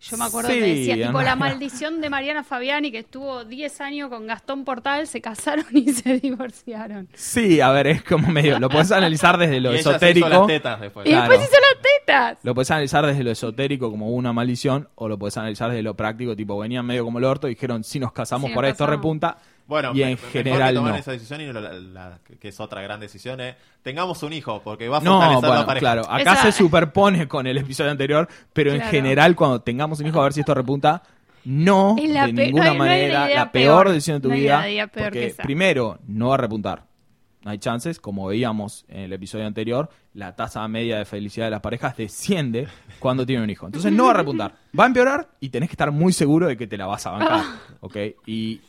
Yo 0.00 0.16
me 0.16 0.24
acuerdo 0.26 0.50
Sí, 0.50 0.58
que 0.60 0.60
decía, 0.64 0.94
tipo, 0.94 1.10
no, 1.10 1.22
la 1.22 1.30
no. 1.34 1.40
maldición 1.40 2.00
de 2.00 2.08
Mariana 2.08 2.44
Fabiani, 2.44 2.92
que 2.92 2.98
estuvo 2.98 3.44
10 3.44 3.80
años 3.80 4.08
con 4.10 4.28
Gastón 4.28 4.64
Portal, 4.64 5.08
se 5.08 5.20
casaron 5.20 5.64
y 5.72 5.92
se 5.92 6.20
divorciaron. 6.20 7.08
Sí, 7.14 7.60
a 7.60 7.70
ver, 7.70 7.88
es 7.88 8.02
como 8.04 8.28
medio, 8.28 8.60
lo 8.60 8.68
puedes 8.68 8.92
analizar 8.92 9.36
desde 9.38 9.60
lo 9.60 9.70
Y 9.72 9.74
ella 9.74 9.82
se 9.82 9.88
hizo 9.88 9.90
esotérico. 9.96 10.28
las 10.28 10.46
tetas 10.46 10.80
después. 10.80 11.04
Y 11.06 11.10
Claro. 11.10 11.28
después 11.30 11.48
hizo 11.50 11.60
las 11.60 11.82
tetas. 11.82 12.38
Lo 12.44 12.54
puedes 12.54 12.70
analizar 12.70 13.04
desde 13.06 13.24
lo 13.24 13.30
esotérico 13.32 13.90
como 13.90 14.10
una 14.10 14.32
maldición 14.32 14.88
o 14.94 15.08
lo 15.08 15.18
puedes 15.18 15.36
analizar 15.36 15.70
desde 15.70 15.82
lo 15.82 15.94
práctico, 15.94 16.36
tipo 16.36 16.56
venían 16.58 16.86
medio 16.86 17.04
como 17.04 17.18
el 17.18 17.24
orto 17.24 17.48
y 17.48 17.54
dijeron 17.54 17.82
si 17.82 17.98
nos 17.98 18.12
casamos 18.12 18.52
por 18.52 18.62
nos 18.64 18.70
esto 18.72 18.84
casamos. 18.84 18.96
repunta 19.02 19.38
Bueno, 19.68 19.90
y 19.92 19.98
me- 19.98 20.02
en 20.02 20.10
mejor 20.14 20.30
general 20.30 20.68
que 20.70 20.74
tomar 20.74 20.92
no. 20.94 20.98
esa 20.98 21.12
decisión 21.12 21.40
y 21.42 21.46
no 21.46 21.52
la- 21.60 21.72
la- 21.74 22.18
que 22.40 22.48
es 22.48 22.58
otra 22.58 22.80
gran 22.82 22.98
decisión 22.98 23.40
es 23.40 23.54
tengamos 23.82 24.22
un 24.24 24.32
hijo 24.32 24.60
porque 24.64 24.88
va 24.88 24.96
a 24.96 25.00
No, 25.00 25.12
fortalecer 25.20 25.40
bueno, 25.48 25.54
la 25.60 25.66
pareja. 25.66 25.80
claro, 25.80 26.02
acá 26.10 26.32
Esa- 26.32 26.42
se 26.44 26.52
superpone 26.52 27.28
con 27.28 27.46
el 27.46 27.58
episodio 27.58 27.90
anterior, 27.90 28.26
pero 28.52 28.72
en 28.72 28.80
general 28.80 29.36
cuando 29.36 29.60
tengamos 29.60 30.00
un 30.00 30.06
hijo 30.08 30.20
a 30.20 30.24
ver 30.24 30.32
si 30.32 30.40
esto 30.40 30.54
repunta, 30.54 31.02
no 31.44 31.94
de 31.96 32.02
pe- 32.08 32.32
ninguna 32.32 32.64
no 32.66 32.72
no 32.72 32.78
manera, 32.78 33.28
la 33.28 33.52
peor, 33.52 33.84
peor. 33.84 33.88
decisión 33.90 34.16
de 34.16 34.20
tu 34.22 34.28
No 34.30 34.34
vida, 34.34 34.68
idea 34.68 34.86
peor 34.88 35.04
que 35.12 35.18
porque 35.20 35.26
esa. 35.28 35.42
primero 35.44 35.98
no 36.06 36.28
va 36.28 36.34
a 36.34 36.38
repuntar. 36.38 36.84
No 37.44 37.52
hay 37.52 37.58
chances, 37.58 38.00
como 38.00 38.26
veíamos 38.26 38.84
en 38.88 39.00
el 39.02 39.12
episodio 39.12 39.46
anterior, 39.46 39.88
la 40.12 40.34
tasa 40.34 40.66
media 40.66 40.98
de 40.98 41.04
felicidad 41.04 41.46
de 41.46 41.50
las 41.52 41.60
parejas 41.60 41.96
desciende 41.96 42.66
cuando 42.98 43.24
tienen 43.24 43.44
un 43.44 43.50
hijo. 43.50 43.64
Entonces 43.66 43.92
no 43.92 44.06
va 44.06 44.10
a 44.10 44.14
repuntar. 44.14 44.54
Va 44.78 44.84
a 44.84 44.86
empeorar 44.88 45.28
y 45.40 45.48
tenés 45.50 45.68
que 45.68 45.74
estar 45.74 45.90
muy 45.92 46.12
seguro 46.12 46.48
de 46.48 46.56
que 46.56 46.66
te 46.66 46.76
la 46.76 46.86
vas 46.86 47.06
a 47.06 47.10
bancar. 47.12 47.42
¿ok? 47.80 47.96
Y 48.26 48.60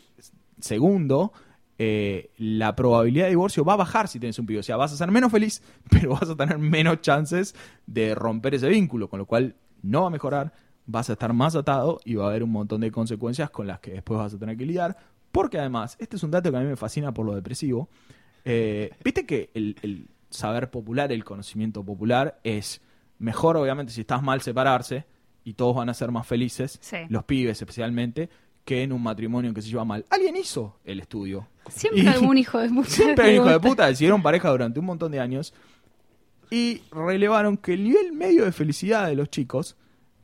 segundo, 0.59 1.33
eh, 1.77 2.31
la 2.37 2.75
probabilidad 2.75 3.25
de 3.25 3.29
divorcio 3.31 3.63
va 3.63 3.73
a 3.73 3.77
bajar 3.77 4.07
si 4.07 4.19
tienes 4.19 4.37
un 4.39 4.45
pibe. 4.45 4.59
O 4.59 4.63
sea, 4.63 4.75
vas 4.77 4.91
a 4.93 4.97
ser 4.97 5.11
menos 5.11 5.31
feliz, 5.31 5.61
pero 5.89 6.11
vas 6.11 6.29
a 6.29 6.35
tener 6.35 6.57
menos 6.57 7.01
chances 7.01 7.55
de 7.85 8.15
romper 8.15 8.55
ese 8.55 8.67
vínculo, 8.69 9.09
con 9.09 9.19
lo 9.19 9.25
cual 9.25 9.55
no 9.81 10.01
va 10.01 10.07
a 10.07 10.11
mejorar, 10.11 10.51
vas 10.85 11.09
a 11.09 11.13
estar 11.13 11.31
más 11.33 11.55
atado 11.55 11.99
y 12.03 12.15
va 12.15 12.25
a 12.25 12.29
haber 12.29 12.43
un 12.43 12.51
montón 12.51 12.81
de 12.81 12.91
consecuencias 12.91 13.49
con 13.49 13.67
las 13.67 13.79
que 13.79 13.91
después 13.91 14.17
vas 14.19 14.33
a 14.33 14.37
tener 14.39 14.57
que 14.57 14.65
lidiar. 14.65 14.97
Porque 15.31 15.59
además, 15.59 15.95
este 15.99 16.15
es 16.15 16.23
un 16.23 16.31
dato 16.31 16.49
que 16.51 16.57
a 16.57 16.61
mí 16.61 16.65
me 16.65 16.75
fascina 16.75 17.13
por 17.13 17.25
lo 17.25 17.35
depresivo. 17.35 17.87
eh, 18.45 18.89
Viste 19.03 19.25
que 19.25 19.51
el, 19.53 19.75
el 19.83 20.07
saber 20.29 20.69
popular, 20.71 21.11
el 21.11 21.23
conocimiento 21.23 21.83
popular 21.83 22.39
es 22.43 22.81
mejor, 23.19 23.55
obviamente, 23.57 23.93
si 23.93 24.01
estás 24.01 24.23
mal 24.23 24.41
separarse 24.41 25.05
y 25.43 25.53
todos 25.53 25.75
van 25.75 25.89
a 25.89 25.93
ser 25.93 26.11
más 26.11 26.25
felices, 26.27 26.79
Sí. 26.81 26.97
los 27.09 27.23
pibes 27.25 27.61
especialmente, 27.61 28.29
que 28.69 28.83
en 28.83 28.91
un 28.93 29.01
matrimonio 29.01 29.51
que 29.51 29.63
se 29.63 29.69
lleva 29.69 29.83
mal. 29.83 30.05
Alguien 30.11 30.35
hizo 30.35 30.77
el 30.85 30.99
estudio. 30.99 31.47
Siempre 31.69 32.03
Y- 32.03 32.07
algún 32.07 32.37
hijo 32.37 32.59
de 32.59 32.69
puta. 32.69 32.87
Siempre 32.87 33.25
hay 33.25 33.39
un 33.39 33.45
hijo 33.47 33.53
de 33.53 33.59
puta, 33.59 33.87
decidieron 33.87 34.21
pareja 34.21 34.51
durante 34.51 34.79
un 34.79 34.85
montón 34.85 35.11
de 35.11 35.19
años 35.19 35.55
y 36.51 36.83
relevaron 36.91 37.57
que 37.57 37.73
el 37.73 37.83
nivel 37.83 38.11
medio 38.13 38.45
de 38.45 38.51
felicidad 38.51 39.07
de 39.07 39.15
los 39.15 39.29
chicos 39.31 39.75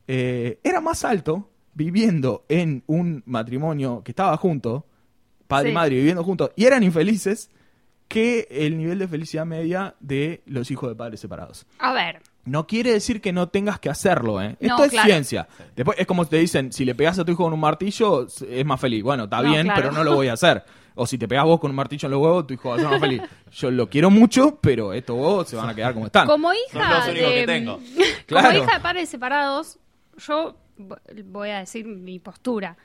eh, 0.06 0.60
era 0.62 0.80
más 0.80 1.04
alto 1.04 1.50
viviendo 1.74 2.44
en 2.48 2.84
un 2.86 3.24
matrimonio 3.26 4.02
que 4.04 4.12
estaba 4.12 4.36
junto, 4.36 4.86
padre 5.48 5.70
y 5.70 5.72
Sí. 5.72 5.74
madre 5.74 5.94
viviendo 5.96 6.22
juntos, 6.22 6.50
y 6.54 6.66
eran 6.66 6.84
infelices, 6.84 7.50
que 8.06 8.46
el 8.52 8.78
nivel 8.78 9.00
de 9.00 9.08
felicidad 9.08 9.44
media 9.44 9.96
de 9.98 10.42
los 10.46 10.70
hijos 10.70 10.88
de 10.88 10.94
padres 10.94 11.18
separados. 11.18 11.66
A 11.80 11.92
ver, 11.92 12.22
No 12.46 12.66
quiere 12.66 12.92
decir 12.92 13.20
que 13.20 13.32
no 13.32 13.48
tengas 13.48 13.78
que 13.80 13.90
hacerlo, 13.90 14.40
¿eh? 14.40 14.56
No, 14.60 14.68
Esto 14.74 14.84
es 14.84 14.90
claro. 14.92 15.06
ciencia. 15.08 15.48
Después 15.74 15.98
es 15.98 16.06
como 16.06 16.24
te 16.24 16.38
dicen, 16.38 16.72
si 16.72 16.84
le 16.84 16.94
pegas 16.94 17.18
a 17.18 17.24
tu 17.24 17.32
hijo 17.32 17.44
con 17.44 17.52
un 17.52 17.60
martillo, 17.60 18.26
es 18.48 18.64
más 18.64 18.80
feliz. 18.80 19.02
Bueno, 19.02 19.24
está 19.24 19.42
No, 19.42 19.50
bien, 19.50 19.64
claro. 19.66 19.80
pero 19.82 19.92
no 19.92 20.04
lo 20.04 20.14
voy 20.14 20.28
a 20.28 20.32
hacer. 20.34 20.64
O 20.94 21.06
si 21.06 21.18
te 21.18 21.28
pegas 21.28 21.44
vos 21.44 21.60
con 21.60 21.70
un 21.70 21.76
martillo 21.76 22.06
en 22.06 22.12
los 22.12 22.22
huevos, 22.22 22.46
tu 22.46 22.54
hijo 22.54 22.70
va 22.70 22.76
a 22.76 22.78
ser 22.78 22.88
más 22.88 23.00
feliz. 23.00 23.20
Yo 23.52 23.70
lo 23.70 23.90
quiero 23.90 24.08
mucho, 24.10 24.58
pero 24.62 24.92
estos 24.94 25.14
huevos 25.16 25.48
se 25.48 25.56
van 25.56 25.68
a 25.68 25.74
quedar 25.74 25.92
como 25.92 26.06
están. 26.06 26.26
como 26.26 26.48
Son 26.48 26.56
hija 26.80 26.98
los 26.98 27.08
únicos 27.08 27.28
de 27.30 27.34
que 27.34 27.46
tengo. 27.46 27.80
Claro. 28.26 28.48
como 28.48 28.64
hija 28.64 28.74
de 28.76 28.80
padres 28.82 29.08
separados, 29.08 29.78
yo 30.16 30.56
vo- 30.78 30.98
voy 31.26 31.50
a 31.50 31.58
decir 31.58 31.84
mi 31.84 32.18
postura. 32.18 32.76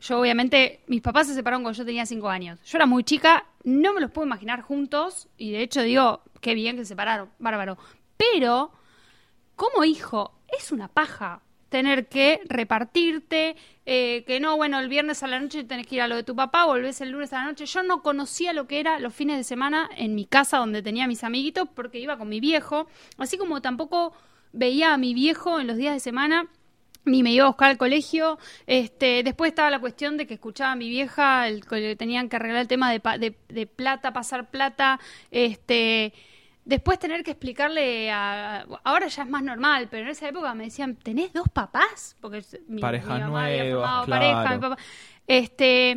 Yo 0.00 0.18
obviamente, 0.18 0.80
mis 0.88 1.02
papás 1.02 1.26
se 1.28 1.34
separaron 1.34 1.62
cuando 1.62 1.76
yo 1.76 1.84
tenía 1.84 2.06
cinco 2.06 2.28
años. 2.30 2.58
Yo 2.64 2.78
era 2.78 2.86
muy 2.86 3.04
chica, 3.04 3.44
no 3.64 3.92
me 3.92 4.00
los 4.00 4.10
puedo 4.10 4.26
imaginar 4.26 4.62
juntos 4.62 5.28
y 5.36 5.52
de 5.52 5.62
hecho 5.62 5.82
digo, 5.82 6.22
qué 6.40 6.54
bien 6.54 6.76
que 6.76 6.82
se 6.82 6.88
separaron, 6.88 7.28
bárbaro. 7.38 7.76
Pero, 8.16 8.72
como 9.60 9.84
hijo, 9.84 10.32
es 10.58 10.72
una 10.72 10.88
paja 10.88 11.42
tener 11.68 12.08
que 12.08 12.40
repartirte, 12.46 13.56
eh, 13.84 14.24
que 14.26 14.40
no, 14.40 14.56
bueno, 14.56 14.80
el 14.80 14.88
viernes 14.88 15.22
a 15.22 15.26
la 15.26 15.38
noche 15.38 15.64
tenés 15.64 15.86
que 15.86 15.96
ir 15.96 16.00
a 16.00 16.08
lo 16.08 16.16
de 16.16 16.22
tu 16.22 16.34
papá, 16.34 16.64
volvés 16.64 17.02
el 17.02 17.10
lunes 17.10 17.30
a 17.34 17.40
la 17.40 17.44
noche. 17.44 17.66
Yo 17.66 17.82
no 17.82 18.02
conocía 18.02 18.54
lo 18.54 18.66
que 18.66 18.80
era 18.80 18.98
los 18.98 19.12
fines 19.12 19.36
de 19.36 19.44
semana 19.44 19.90
en 19.98 20.14
mi 20.14 20.24
casa 20.24 20.56
donde 20.56 20.80
tenía 20.80 21.04
a 21.04 21.08
mis 21.08 21.24
amiguitos 21.24 21.68
porque 21.74 21.98
iba 21.98 22.16
con 22.16 22.30
mi 22.30 22.40
viejo, 22.40 22.88
así 23.18 23.36
como 23.36 23.60
tampoco 23.60 24.14
veía 24.54 24.94
a 24.94 24.96
mi 24.96 25.12
viejo 25.12 25.60
en 25.60 25.66
los 25.66 25.76
días 25.76 25.92
de 25.92 26.00
semana 26.00 26.48
ni 27.04 27.22
me 27.22 27.30
iba 27.30 27.44
a 27.44 27.48
buscar 27.48 27.68
al 27.68 27.76
colegio. 27.76 28.38
Este, 28.66 29.22
después 29.22 29.50
estaba 29.50 29.68
la 29.68 29.78
cuestión 29.78 30.16
de 30.16 30.26
que 30.26 30.34
escuchaba 30.34 30.72
a 30.72 30.76
mi 30.76 30.88
vieja, 30.88 31.48
el, 31.48 31.66
tenían 31.98 32.30
que 32.30 32.36
arreglar 32.36 32.62
el 32.62 32.68
tema 32.68 32.90
de, 32.90 33.02
de, 33.18 33.36
de 33.48 33.66
plata, 33.66 34.14
pasar 34.14 34.50
plata, 34.50 34.98
este, 35.30 36.14
después 36.70 36.98
tener 36.98 37.22
que 37.22 37.32
explicarle 37.32 38.10
a, 38.10 38.64
ahora 38.84 39.08
ya 39.08 39.24
es 39.24 39.28
más 39.28 39.42
normal, 39.42 39.88
pero 39.90 40.04
en 40.04 40.10
esa 40.10 40.28
época 40.28 40.54
me 40.54 40.64
decían, 40.64 40.94
¿tenés 40.96 41.32
dos 41.32 41.48
papás? 41.52 42.16
Porque 42.20 42.42
mi, 42.68 42.80
Parejas 42.80 43.14
mi 43.18 43.20
mamá 43.24 43.44
había 43.46 43.70
formado 43.72 44.04
claro. 44.06 44.20
pareja, 44.22 44.54
mi 44.54 44.60
papá. 44.60 44.76
Este, 45.26 45.90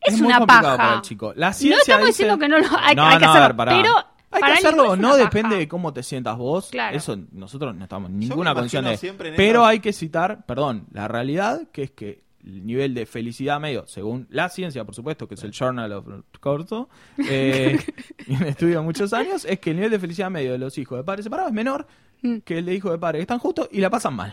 es, 0.00 0.20
muy 0.20 0.28
una 0.28 0.38
complicado 0.38 0.62
paja. 0.64 0.76
para 0.76 0.94
el 0.96 1.02
chico. 1.02 1.32
La 1.34 1.48
no 1.48 1.52
estamos 1.52 1.84
dice- 1.86 2.06
diciendo 2.06 2.38
que 2.38 2.48
no 2.48 2.58
lo 2.58 2.66
hay, 2.78 2.94
No, 2.94 3.06
hay 3.06 3.18
que 3.18 3.24
no, 3.24 3.30
hacerlo, 3.32 3.64
ver, 3.64 3.68
pero 3.82 3.94
Hay 4.30 4.42
que 4.42 4.52
hacerlo, 4.52 4.96
no 4.96 5.16
depende 5.16 5.50
paja. 5.50 5.58
de 5.60 5.68
cómo 5.68 5.92
te 5.92 6.02
sientas 6.02 6.36
vos. 6.36 6.68
Claro. 6.70 6.96
Eso 6.96 7.16
nosotros 7.32 7.74
no 7.74 7.84
estamos 7.84 8.10
en 8.10 8.18
ninguna 8.18 8.52
condición 8.54 8.84
de. 8.84 9.32
Pero 9.36 9.64
hay 9.64 9.80
que 9.80 9.92
citar, 9.92 10.44
perdón, 10.44 10.86
la 10.92 11.08
realidad 11.08 11.62
que 11.72 11.84
es 11.84 11.90
que 11.92 12.23
el 12.44 12.66
nivel 12.66 12.94
de 12.94 13.06
felicidad 13.06 13.60
medio, 13.60 13.86
según 13.86 14.26
la 14.30 14.48
ciencia, 14.48 14.84
por 14.84 14.94
supuesto, 14.94 15.26
que 15.26 15.34
es 15.34 15.42
el 15.44 15.52
Journal 15.52 15.92
of 15.92 16.06
Corto, 16.40 16.88
eh, 17.18 17.78
y 18.26 18.34
un 18.36 18.42
estudio 18.44 18.78
de 18.78 18.84
muchos 18.84 19.12
años, 19.12 19.44
es 19.44 19.58
que 19.58 19.70
el 19.70 19.76
nivel 19.76 19.90
de 19.90 19.98
felicidad 19.98 20.30
medio 20.30 20.52
de 20.52 20.58
los 20.58 20.76
hijos 20.78 20.98
de 20.98 21.04
padres 21.04 21.24
separados 21.24 21.50
es 21.50 21.54
menor 21.54 21.86
Mm. 22.24 22.38
que 22.38 22.58
el 22.58 22.64
de 22.64 22.74
hijos 22.74 22.90
de 22.90 22.98
padres 22.98 23.18
que 23.18 23.22
están 23.22 23.38
juntos 23.38 23.68
y 23.70 23.80
la 23.80 23.90
pasan 23.90 24.14
mal. 24.14 24.32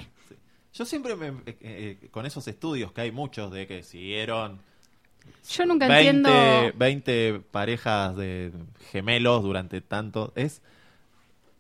Yo 0.74 0.86
siempre 0.86 1.18
me, 1.18 1.28
eh, 1.46 1.58
eh, 1.62 2.08
con 2.10 2.26
esos 2.26 2.48
estudios 2.48 2.94
que 2.94 3.02
hay 3.02 3.12
muchos 3.12 3.52
de 3.52 3.68
que 3.68 3.84
siguieron 3.84 4.62
Yo 5.50 5.66
nunca 5.66 5.90
20, 5.90 6.10
entiendo... 6.10 6.78
20 6.78 7.42
parejas 7.52 8.16
de 8.16 8.54
gemelos 8.92 9.44
durante 9.44 9.82
tanto 9.82 10.32
es 10.36 10.62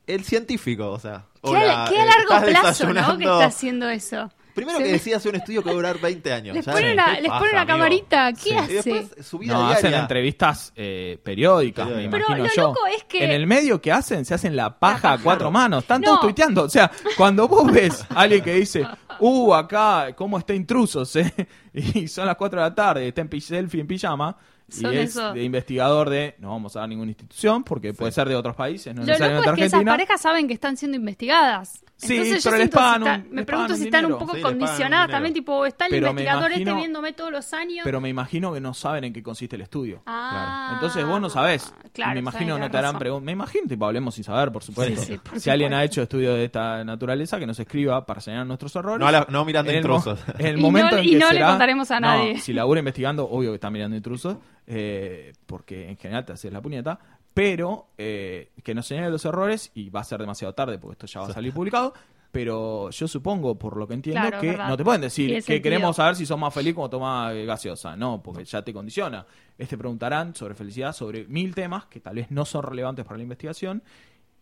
el 0.07 0.23
científico, 0.23 0.89
o 0.89 0.99
sea, 0.99 1.25
Qué, 1.43 1.49
hola, 1.49 1.85
a, 1.85 1.89
qué 1.89 1.99
a 1.99 2.05
largo 2.05 2.47
plazo, 2.47 2.93
¿no? 2.93 3.17
Que 3.17 3.25
está 3.25 3.45
haciendo 3.45 3.89
eso. 3.89 4.31
Primero 4.53 4.77
que 4.79 4.83
ve- 4.85 4.91
decía 4.91 5.17
hacer 5.17 5.31
un 5.31 5.37
estudio 5.37 5.61
que 5.61 5.67
va 5.67 5.71
a 5.73 5.75
durar 5.75 5.99
20 5.99 6.31
años. 6.33 6.55
Les 6.55 6.65
ya 6.65 6.71
pone 6.71 6.87
sé, 6.87 6.93
una- 6.93 7.19
les 7.19 7.31
pone 7.31 7.51
una 7.51 7.65
camarita, 7.65 8.33
¿qué 8.33 8.49
Y 8.49 8.53
hace? 8.53 8.73
después 8.73 9.25
su 9.25 9.37
vida 9.39 9.53
No, 9.53 9.59
diaria. 9.67 9.77
hacen 9.77 9.93
entrevistas 9.99 10.73
eh, 10.75 11.17
periódicas, 11.23 11.85
me 11.87 11.93
Periódicas. 11.93 12.19
imagino 12.19 12.43
Pero 12.43 12.43
lo 12.47 12.53
yo. 12.55 12.61
loco 12.75 12.87
es 12.87 13.03
que- 13.05 13.23
En 13.23 13.31
el 13.31 13.47
medio 13.47 13.81
que 13.81 13.91
hacen, 13.91 14.25
se 14.25 14.33
hacen 14.33 14.55
la 14.55 14.77
paja, 14.79 15.13
a 15.13 15.17
cuatro 15.17 15.51
manos. 15.51 15.83
Están 15.83 16.01
No. 16.01 16.07
todos 16.07 16.21
tuiteando. 16.21 16.63
O 16.63 16.69
sea, 16.69 16.91
cuando 17.17 17.47
vos 17.47 17.71
ves 17.71 18.05
a 18.09 18.21
alguien 18.21 18.43
que 18.43 18.53
dice, 18.55 18.85
uh, 19.19 19.53
acá, 19.53 20.13
¿cómo 20.15 20.37
está 20.37 20.53
intrusos? 20.53 21.15
eh? 21.15 21.33
Y 21.73 22.07
son 22.07 22.25
las 22.25 22.35
4 22.35 22.61
de 22.61 22.69
la 22.69 22.75
tarde, 22.75 23.07
está 23.07 23.21
en 23.21 23.41
selfie 23.41 23.81
en 23.81 23.87
pijama. 23.87 24.35
Y 24.79 24.95
es 24.95 25.15
de 25.15 25.43
investigador 25.43 26.09
de, 26.09 26.35
no 26.39 26.49
vamos 26.51 26.75
a 26.75 26.81
dar 26.81 26.89
ninguna 26.89 27.11
institución, 27.11 27.63
porque 27.63 27.93
puede 27.93 28.11
ser 28.11 28.27
de 28.29 28.35
otros 28.35 28.55
países, 28.55 28.93
no 28.95 29.01
Lo 29.01 29.07
necesariamente 29.07 29.47
loco 29.49 29.55
es 29.55 29.59
que 29.61 29.65
esas 29.77 29.83
parejas 29.83 30.21
saben 30.21 30.47
que 30.47 30.53
están 30.53 30.77
siendo 30.77 30.95
investigadas. 30.97 31.83
Sí, 31.97 32.13
Entonces 32.15 32.43
yo 32.43 32.49
pero 32.49 32.57
siento 32.57 32.79
si 32.79 32.83
un- 32.95 33.29
me 33.29 33.35
les 33.35 33.45
pregunto 33.45 33.67
pagan 33.67 33.77
si 33.77 33.83
están 33.83 34.05
un 34.05 34.17
poco 34.17 34.31
Sí, 34.31 34.37
un 34.37 34.43
condicionadas 34.43 35.09
también, 35.11 35.33
tipo, 35.35 35.65
está 35.67 35.85
el 35.85 35.91
Pero 35.91 36.09
investigador 36.09 36.51
este 36.51 36.73
viéndome 36.73 37.13
todos 37.13 37.31
los 37.31 37.53
años. 37.53 37.81
Pero 37.83 38.01
me 38.01 38.09
imagino 38.09 38.51
que 38.53 38.59
no 38.59 38.73
saben 38.73 39.03
en 39.03 39.13
qué 39.13 39.21
consiste 39.21 39.55
el 39.55 39.61
estudio. 39.61 40.01
Ah, 40.07 40.71
Entonces 40.73 41.05
vos 41.05 41.21
no 41.21 41.29
sabés. 41.29 41.71
Claro, 41.93 42.13
me 42.13 42.19
imagino 42.21 42.57
no 42.57 42.71
te 42.71 42.77
harán 42.77 42.97
preguntas. 42.97 43.23
Me 43.25 43.33
imagino, 43.33 43.67
tipo, 43.67 43.85
hablemos 43.85 44.15
sin 44.15 44.23
saber, 44.23 44.51
por 44.51 44.63
supuesto. 44.63 44.99
Sí, 44.99 45.13
sí, 45.13 45.17
por 45.19 45.39
si 45.39 45.49
alguien 45.51 45.73
ha 45.75 45.83
hecho 45.83 46.01
estudios 46.01 46.35
de 46.37 46.45
esta 46.45 46.83
naturaleza, 46.83 47.37
que 47.37 47.45
nos 47.45 47.59
escriba 47.59 48.03
para 48.05 48.19
señalar 48.19 48.47
nuestros 48.47 48.75
errores. 48.75 48.99
No, 49.05 49.11
la- 49.11 49.27
no 49.29 49.45
mirando 49.45 49.69
En 49.69 49.77
el 49.77 49.87
mo- 49.87 49.97
intrusos. 49.97 50.19
En 50.39 50.45
el 50.47 50.57
Y 50.57 50.61
momento 50.61 50.95
no- 50.95 50.97
en 51.03 51.05
y 51.07 51.19
que 51.19 51.33
le 51.33 51.45
contaremos 51.45 51.91
a 51.91 51.99
No, 51.99 52.07
nadie. 52.07 52.39
si 52.39 52.51
labura 52.53 52.79
investigando, 52.79 53.29
obvio 53.29 53.51
que 53.51 53.55
está 53.55 53.69
mirando 53.69 53.95
intrusos, 53.95 54.37
eh, 54.67 55.33
porque 55.45 55.89
en 55.89 55.97
general 55.97 56.25
te 56.25 56.33
haces 56.33 56.51
la 56.51 56.61
puñeta, 56.61 56.99
pero 57.33 57.87
eh, 57.97 58.51
que 58.63 58.73
nos 58.75 58.85
señale 58.87 59.09
los 59.09 59.23
errores 59.25 59.71
y 59.73 59.89
va 59.89 60.01
a 60.01 60.03
ser 60.03 60.19
demasiado 60.19 60.53
tarde 60.53 60.77
porque 60.77 60.93
esto 60.93 61.07
ya 61.07 61.21
va 61.21 61.27
a 61.27 61.33
salir 61.33 61.53
publicado. 61.53 61.93
Pero 62.31 62.89
yo 62.91 63.09
supongo, 63.09 63.59
por 63.59 63.75
lo 63.75 63.85
que 63.85 63.93
entiendo, 63.93 64.21
Claro, 64.21 64.39
que 64.39 64.47
verdad. 64.51 64.69
no 64.69 64.77
te 64.77 64.85
pueden 64.85 65.01
decir 65.01 65.29
que 65.33 65.41
sentido. 65.41 65.63
queremos 65.63 65.95
saber 65.97 66.15
si 66.15 66.25
sos 66.25 66.39
más 66.39 66.53
feliz 66.53 66.73
cuando 66.73 66.89
tomas 66.91 67.35
gaseosa. 67.45 67.97
No, 67.97 68.23
porque 68.23 68.45
ya 68.45 68.61
te 68.61 68.71
condiciona. 68.73 69.25
Este 69.57 69.77
preguntarán 69.77 70.33
sobre 70.33 70.55
felicidad, 70.55 70.93
sobre 70.93 71.25
mil 71.27 71.53
temas 71.53 71.87
que 71.87 71.99
tal 71.99 72.15
vez 72.15 72.31
no 72.31 72.45
son 72.45 72.63
relevantes 72.63 73.03
para 73.03 73.17
la 73.17 73.23
investigación. 73.23 73.83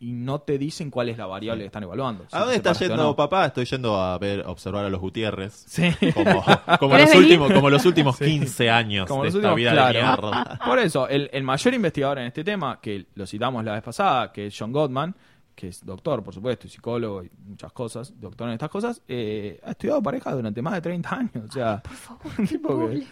Y 0.02 0.14
no 0.14 0.40
te 0.40 0.58
dicen 0.58 0.90
cuál 0.90 1.10
es 1.10 1.18
la 1.18 1.26
variable 1.26 1.64
que 1.64 1.66
están 1.68 1.84
evaluando. 1.84 2.24
si 2.30 2.36
¿A 2.36 2.40
dónde 2.40 2.54
te 2.54 2.58
está 2.58 2.74
separaste 2.74 2.86
o 2.86 2.88
yendo 2.98 3.04
no. 3.04 3.16
papá? 3.16 3.46
Estoy 3.48 3.66
yendo 3.66 3.96
a 4.02 4.18
ver, 4.18 4.42
a 4.46 4.50
observar 4.50 4.86
a 4.86 4.90
los 4.90 5.02
Gutiérrez. 5.02 5.54
Sí. 5.68 5.90
Como, 6.14 6.44
como 6.80 6.92
¿Querés 6.96 7.10
los 7.14 7.24
últimos, 7.24 7.52
como 7.52 7.70
los 7.70 7.86
últimos 7.86 8.18
15 8.18 8.70
años 8.70 9.08
Como 9.08 9.24
de 9.24 9.28
los 9.30 9.36
esta 9.36 9.52
últimos, 9.54 9.56
vida 9.58 9.72
claro. 9.72 9.94
de 10.00 10.04
mierda. 10.38 10.60
Por 10.66 10.80
eso, 10.80 11.08
el, 11.10 11.30
el 11.34 11.44
mayor 11.44 11.74
investigador 11.74 12.20
en 12.20 12.28
este 12.28 12.44
tema, 12.46 12.80
que 12.82 13.08
lo 13.16 13.28
citamos 13.28 13.64
la 13.66 13.74
vez 13.74 13.84
pasada, 13.84 14.32
que 14.32 14.48
es 14.48 14.56
John 14.58 14.72
Gottman, 14.72 15.14
que 15.54 15.68
es 15.68 15.86
doctor, 15.86 16.24
por 16.24 16.34
supuesto, 16.34 16.68
y 16.68 16.70
psicólogo 16.70 17.22
y 17.22 17.30
muchas 17.46 17.74
cosas, 17.74 18.14
doctor 18.18 18.48
en 18.48 18.54
estas 18.54 18.70
cosas, 18.70 19.02
eh, 19.10 19.60
ha 19.66 19.72
estudiado 19.72 20.02
pareja 20.02 20.32
durante 20.34 20.62
más 20.62 20.76
de 20.76 20.80
30 20.82 21.14
años. 21.14 21.32
O 21.50 21.52
sea, 21.52 21.82
Por 21.84 21.92
favor, 21.96 22.32
tipo 22.48 22.88
que- 22.90 23.04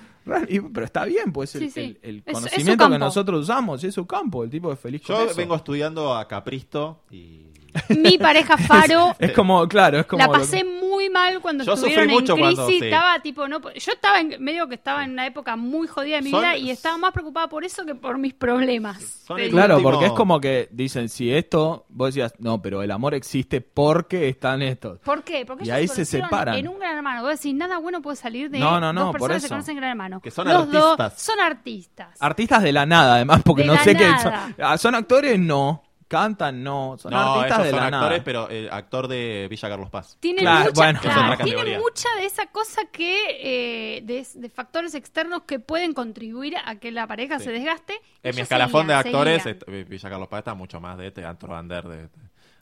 pero 0.73 0.85
está 0.85 1.05
bien, 1.05 1.31
pues 1.31 1.55
el, 1.55 1.61
Sí, 1.63 1.71
sí. 1.71 1.79
el- 1.79 1.99
el 2.01 2.15
Es- 2.17 2.21
es 2.25 2.25
su 2.25 2.33
conocimiento 2.45 2.89
que 2.89 2.99
nosotros 2.99 3.41
usamos 3.43 3.83
es 3.83 3.93
su 3.95 4.05
campo, 4.05 4.43
el 4.43 4.49
tipo 4.49 4.71
es 4.71 4.79
feliz 4.79 5.01
con 5.01 5.15
Yo 5.15 5.25
eso. 5.25 5.35
vengo 5.35 5.55
estudiando 5.55 6.15
a 6.15 6.27
Capristo 6.27 7.01
y 7.11 7.45
Mi 7.89 8.17
pareja 8.17 8.57
Faro 8.57 9.15
Es 9.19 9.31
como, 9.31 9.67
claro, 9.67 9.99
es 9.99 10.05
como... 10.05 10.21
la 10.23 10.27
que- 10.31 10.39
pasé 10.39 10.63
muy 10.63 11.09
mal 11.09 11.39
cuando 11.41 11.63
Yo 11.63 11.73
estuvieron 11.73 12.05
sufrí 12.09 12.17
en 12.17 12.25
crisis. 12.25 12.55
cuando- 12.55 12.67
sí. 12.67 12.79
Estaba 12.85 13.19
tipo, 13.21 13.47
no, 13.47 13.59
yo 13.61 13.91
estaba 13.91 14.19
en 14.19 14.35
medio 14.43 14.67
que 14.67 14.75
estaba 14.75 15.03
en 15.03 15.11
una 15.11 15.25
época 15.25 15.55
muy 15.55 15.87
jodida 15.87 16.17
de 16.17 16.21
mi 16.23 16.31
Son- 16.31 16.41
vida 16.41 16.57
y 16.57 16.69
estaba 16.71 16.97
más 16.97 17.11
preocupada 17.11 17.47
por 17.47 17.63
eso 17.63 17.85
que 17.85 17.95
por 17.95 18.17
mis 18.17 18.33
problemas. 18.33 19.23
Claro, 19.49 19.75
último- 19.75 19.91
porque 19.91 20.05
es 20.07 20.11
como 20.13 20.39
que 20.39 20.69
dicen, 20.71 21.09
si 21.09 21.31
esto, 21.33 21.85
vos 21.89 22.07
decías, 22.13 22.33
no, 22.39 22.61
pero 22.61 22.81
el 22.81 22.91
amor 22.91 23.13
existe 23.13 23.61
porque 23.61 24.29
están 24.29 24.61
estos. 24.61 24.99
¿Por 24.99 25.23
qué? 25.23 25.45
Porque 25.45 25.65
Y 25.65 25.69
ahí 25.69 25.87
se 25.87 26.05
separan. 26.05 26.55
En 26.55 26.67
un 26.67 26.79
gran 26.79 26.95
hermano. 26.97 27.21
Vos 27.23 27.31
decís, 27.31 27.53
nada 27.53 27.77
bueno 27.77 28.01
puede 28.01 28.15
salir 28.17 28.49
de 28.49 28.59
No, 28.59 28.79
no, 28.79 28.93
no, 28.93 29.01
dos 29.05 29.11
por 29.11 29.19
personas 29.21 29.41
que 29.43 29.47
se 29.47 29.49
conocen 29.53 29.71
en 29.73 29.77
gran 29.77 29.89
hermano. 29.91 30.21
Que 30.21 30.31
son 30.31 30.47
Los 30.47 30.55
artistas. 30.63 30.97
dos 30.97 31.21
son 31.21 31.39
artistas. 31.39 32.17
Artistas 32.19 32.63
de 32.63 32.71
la 32.71 32.85
nada, 32.85 33.15
además, 33.15 33.41
porque 33.43 33.63
De 33.63 33.67
no 33.67 33.77
sé 33.77 33.95
qué 33.95 34.09
son. 34.21 34.33
Ah, 34.61 34.77
¿Son 34.77 34.95
actores? 34.95 35.37
No. 35.39 35.83
¿Cantan? 36.07 36.63
No. 36.63 36.95
Son 36.97 37.11
No, 37.11 37.33
artistas 37.35 37.63
de 37.65 37.69
son 37.71 37.79
la 37.79 37.85
actores, 37.87 38.09
nada. 38.11 38.23
pero 38.23 38.49
el 38.49 38.69
actor 38.71 39.07
de 39.09 39.47
Villa 39.49 39.69
Carlos 39.69 39.89
Paz. 39.89 40.17
Tiene 40.21 40.39
Claro, 40.41 40.59
mucha, 40.69 40.71
bueno. 40.73 40.99
claro, 41.01 41.43
tiene 41.43 41.79
mucha 41.79 42.09
de 42.19 42.25
esa 42.25 42.45
cosa 42.47 42.81
que 42.91 43.97
eh, 43.97 44.01
de, 44.03 44.25
de 44.35 44.49
factores 44.49 44.95
externos 44.95 45.41
que 45.45 45.59
pueden 45.59 45.93
contribuir 45.93 46.55
a 46.63 46.75
que 46.75 46.91
la 46.91 47.07
pareja 47.07 47.39
Sí. 47.39 47.45
se 47.45 47.51
desgaste. 47.51 47.99
En 48.23 48.35
mi 48.35 48.41
escalafón 48.41 48.87
de 48.87 48.93
actores, 48.93 49.43
seguían. 49.43 49.63
est- 49.81 49.89
Villa 49.89 50.09
Carlos 50.09 50.27
Paz 50.29 50.39
está 50.39 50.53
mucho 50.53 50.79
más 50.79 50.97
de 50.97 51.11
Teatro 51.11 51.49
Bander. 51.49 51.83
De, 51.87 52.09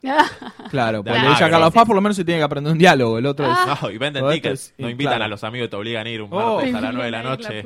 Claro, 0.70 1.02
porque 1.04 1.18
Claro. 1.18 1.36
ella 1.36 1.50
Carlos 1.50 1.72
Paz 1.72 1.86
por 1.86 1.94
lo 1.96 2.02
menos 2.02 2.16
se 2.16 2.24
tiene 2.24 2.40
que 2.40 2.44
aprender 2.44 2.72
un 2.72 2.78
diálogo. 2.78 3.18
El 3.18 3.26
otro 3.26 3.46
Ah. 3.48 3.78
No, 3.80 3.90
y 3.90 3.98
venden 3.98 4.28
tickets. 4.28 4.52
es- 4.70 4.74
No 4.78 4.88
y 4.88 4.92
invitan 4.92 5.12
claro. 5.12 5.24
a 5.24 5.28
los 5.28 5.44
amigos, 5.44 5.70
te 5.70 5.76
obligan 5.76 6.06
a 6.06 6.10
ir 6.10 6.20
un 6.22 6.30
Oh. 6.32 6.56
martes 6.56 6.74
a 6.74 6.80
las 6.80 6.92
9 6.94 7.04
de 7.06 7.10
la 7.12 7.22
noche. 7.22 7.64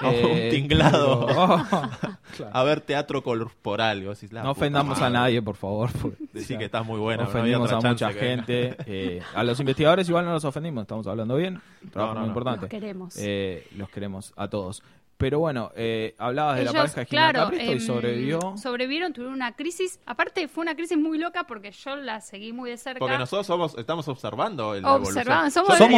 A 0.00 0.08
un 0.08 0.14
Eh, 0.14 0.48
tinglado 0.50 1.26
pero- 1.26 1.40
oh, 1.42 1.64
claro. 2.36 2.50
a 2.56 2.64
ver 2.64 2.80
teatro 2.80 3.22
corporal. 3.22 4.02
Y 4.02 4.06
vos 4.06 4.20
decís, 4.20 4.32
No 4.34 4.50
ofendamos 4.50 4.98
a 4.98 5.02
madre. 5.02 5.12
nadie, 5.14 5.42
por 5.42 5.56
favor. 5.56 5.90
porque, 6.00 6.22
o 6.24 6.26
Decí 6.32 6.46
sea, 6.46 6.58
que 6.58 6.64
estás 6.66 6.84
muy 6.86 6.98
buena. 6.98 7.24
no 7.24 7.28
ofendimos 7.28 7.72
otra 7.72 7.88
a 7.88 7.92
mucha 7.92 8.12
que- 8.12 8.18
gente. 8.20 8.76
eh, 8.86 9.22
a 9.34 9.42
los 9.44 9.58
investigadores 9.60 10.08
igual 10.08 10.24
no 10.24 10.32
los 10.32 10.44
ofendimos, 10.44 10.82
estamos 10.82 11.06
hablando 11.06 11.36
bien. 11.36 11.60
Trabajo 11.92 12.14
no, 12.14 12.20
muy 12.20 12.26
no. 12.28 12.32
importante. 12.32 12.60
Los 12.62 12.70
queremos. 12.70 13.14
Eh, 13.18 13.66
los 13.76 13.88
queremos 13.90 14.32
a 14.36 14.48
todos. 14.48 14.82
Pero 15.16 15.38
bueno, 15.38 15.70
eh, 15.76 16.14
hablabas 16.18 16.58
de 16.58 16.64
la 16.64 16.72
pareja 16.72 17.00
de 17.00 17.06
claro, 17.06 17.40
Capristo 17.44 17.70
y 17.70 17.72
em, 17.74 17.80
sobrevivó. 17.80 18.56
Sobrevivieron, 18.58 19.12
tuvieron 19.12 19.34
una 19.34 19.52
crisis. 19.54 20.00
Aparte, 20.06 20.48
fue 20.48 20.62
una 20.62 20.74
crisis 20.74 20.98
muy 20.98 21.18
loca 21.18 21.44
porque 21.46 21.70
yo 21.70 21.94
la 21.96 22.20
seguí 22.20 22.52
muy 22.52 22.70
de 22.70 22.76
cerca. 22.76 22.98
Porque 22.98 23.16
nosotros 23.16 23.46
somos, 23.46 23.78
estamos 23.78 24.08
observando 24.08 24.74
el, 24.74 24.82
somos, 24.82 25.14
de 25.14 25.20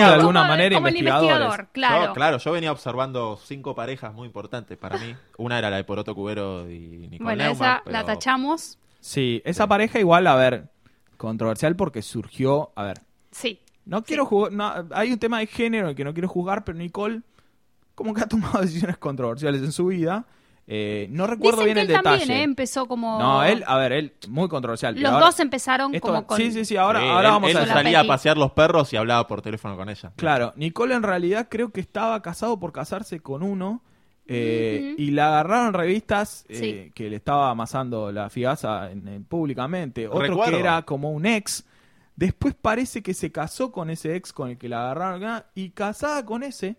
alguna 0.02 0.40
como 0.40 0.48
manera 0.52 0.76
el 0.76 0.86
investigadores. 0.86 0.98
investigador, 0.98 1.68
claro. 1.72 2.04
Yo, 2.06 2.12
claro, 2.12 2.38
yo 2.38 2.52
venía 2.52 2.70
observando 2.72 3.38
cinco 3.42 3.74
parejas 3.74 4.12
muy 4.12 4.26
importantes 4.26 4.76
para 4.76 4.98
mí. 4.98 5.16
Una 5.38 5.58
era 5.58 5.70
la 5.70 5.76
de 5.78 5.84
Poroto 5.84 6.14
Cubero 6.14 6.70
y 6.70 7.08
Nicole 7.08 7.24
Bueno, 7.24 7.44
esa 7.50 7.80
pero- 7.84 7.92
la 7.92 8.04
tachamos. 8.04 8.78
Sí, 9.00 9.40
esa 9.44 9.66
pareja 9.66 9.98
igual, 9.98 10.26
a 10.26 10.34
ver, 10.34 10.68
controversial 11.16 11.74
porque 11.76 12.02
surgió, 12.02 12.70
a 12.76 12.82
ver, 12.84 13.00
Sí. 13.30 13.60
no 13.84 14.02
quiero 14.02 14.26
jugar, 14.26 14.52
no, 14.52 14.72
hay 14.92 15.12
un 15.12 15.18
tema 15.18 15.38
de 15.38 15.46
género 15.46 15.88
el 15.88 15.94
que 15.96 16.04
no 16.04 16.12
quiero 16.12 16.28
jugar, 16.28 16.64
pero 16.64 16.76
Nicole 16.76 17.22
como 17.96 18.14
que 18.14 18.20
ha 18.20 18.28
tomado 18.28 18.60
decisiones 18.62 18.96
controversiales 18.98 19.60
en 19.62 19.72
su 19.72 19.86
vida. 19.86 20.24
Eh, 20.68 21.06
no 21.10 21.28
recuerdo 21.28 21.60
Dicen 21.62 21.74
bien 21.74 21.76
que 21.76 21.80
el 21.82 21.90
él 21.90 21.96
detalle. 22.02 22.18
también 22.20 22.40
eh, 22.40 22.42
empezó 22.42 22.86
como. 22.86 23.18
No, 23.20 23.44
él, 23.44 23.62
a 23.68 23.76
ver, 23.78 23.92
él 23.92 24.12
muy 24.28 24.48
controversial. 24.48 24.94
Los 25.00 25.12
ahora- 25.12 25.26
dos 25.26 25.38
empezaron 25.40 25.94
esto- 25.94 26.08
como 26.08 26.26
con. 26.26 26.36
Sí, 26.38 26.50
sí, 26.52 26.64
sí, 26.64 26.76
ahora, 26.76 27.00
Sí, 27.00 27.06
ahora 27.06 27.28
él- 27.28 27.34
vamos 27.34 27.50
él 27.50 27.56
a 27.56 27.66
la 27.66 27.72
salía 27.74 28.00
a 28.00 28.04
pasear 28.04 28.36
los 28.36 28.50
perros 28.52 28.92
y 28.92 28.96
hablaba 28.96 29.26
por 29.28 29.42
teléfono 29.42 29.76
con 29.76 29.88
ella. 29.88 30.12
Claro, 30.16 30.52
Nicole 30.56 30.94
en 30.96 31.02
realidad 31.04 31.46
creo 31.48 31.70
que 31.70 31.80
estaba 31.80 32.20
casado 32.20 32.58
por 32.58 32.72
casarse 32.72 33.20
con 33.20 33.42
uno 33.44 33.82
eh, 34.28 34.96
y 34.98 35.12
la 35.12 35.28
agarraron 35.28 35.72
revistas 35.72 36.44
eh, 36.48 36.58
Sí. 36.86 36.92
que 36.96 37.08
le 37.10 37.14
estaba 37.16 37.48
amasando 37.50 38.10
la 38.10 38.28
figaza 38.28 38.90
en- 38.90 39.06
en- 39.06 39.24
públicamente. 39.24 40.08
Otro 40.08 40.20
Recuerdo. 40.22 40.52
que 40.52 40.58
era 40.58 40.82
como 40.82 41.12
un 41.12 41.26
ex. 41.26 41.64
Después 42.16 42.54
parece 42.60 43.02
que 43.04 43.14
se 43.14 43.30
casó 43.30 43.70
con 43.70 43.88
ese 43.88 44.16
ex 44.16 44.32
con 44.32 44.48
el 44.50 44.58
que 44.58 44.68
la 44.68 44.80
agarraron 44.90 45.44
y 45.54 45.70
casada 45.70 46.24
con 46.24 46.42
ese 46.42 46.76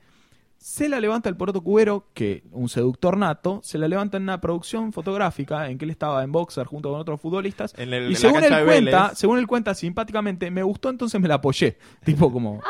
se 0.58 0.90
la 0.90 1.00
levanta 1.00 1.30
el 1.30 1.38
poroto 1.38 1.62
cubero, 1.62 2.08
que 2.14 2.44
un 2.52 2.70
seductor 2.70 3.18
nato, 3.18 3.62
se 3.64 3.78
la 3.78 3.88
levanta 3.88 4.18
en 4.18 4.24
una 4.24 4.42
producción 4.42 4.92
fotográfica 4.94 5.70
en 5.70 5.78
que 5.78 5.86
él 5.86 5.92
estaba 5.92 6.24
en 6.24 6.32
boxer 6.32 6.66
junto 6.66 6.92
con 6.92 7.00
otros 7.00 7.22
futbolistas. 7.22 7.74
En 7.78 7.94
el- 7.94 8.04
en 8.06 8.10
y 8.12 8.14
la 8.14 8.20
según 8.20 8.44
él 8.44 8.50
cuenta, 8.50 8.64
Vélez. 9.06 9.18
según 9.18 9.40
él 9.40 9.48
cuenta 9.48 9.74
simpáticamente, 9.76 10.52
me 10.52 10.64
gustó, 10.64 10.90
entonces 10.90 11.20
me 11.22 11.28
la 11.28 11.36
apoyé. 11.36 11.78
Tipo 12.04 12.32
como 12.32 12.62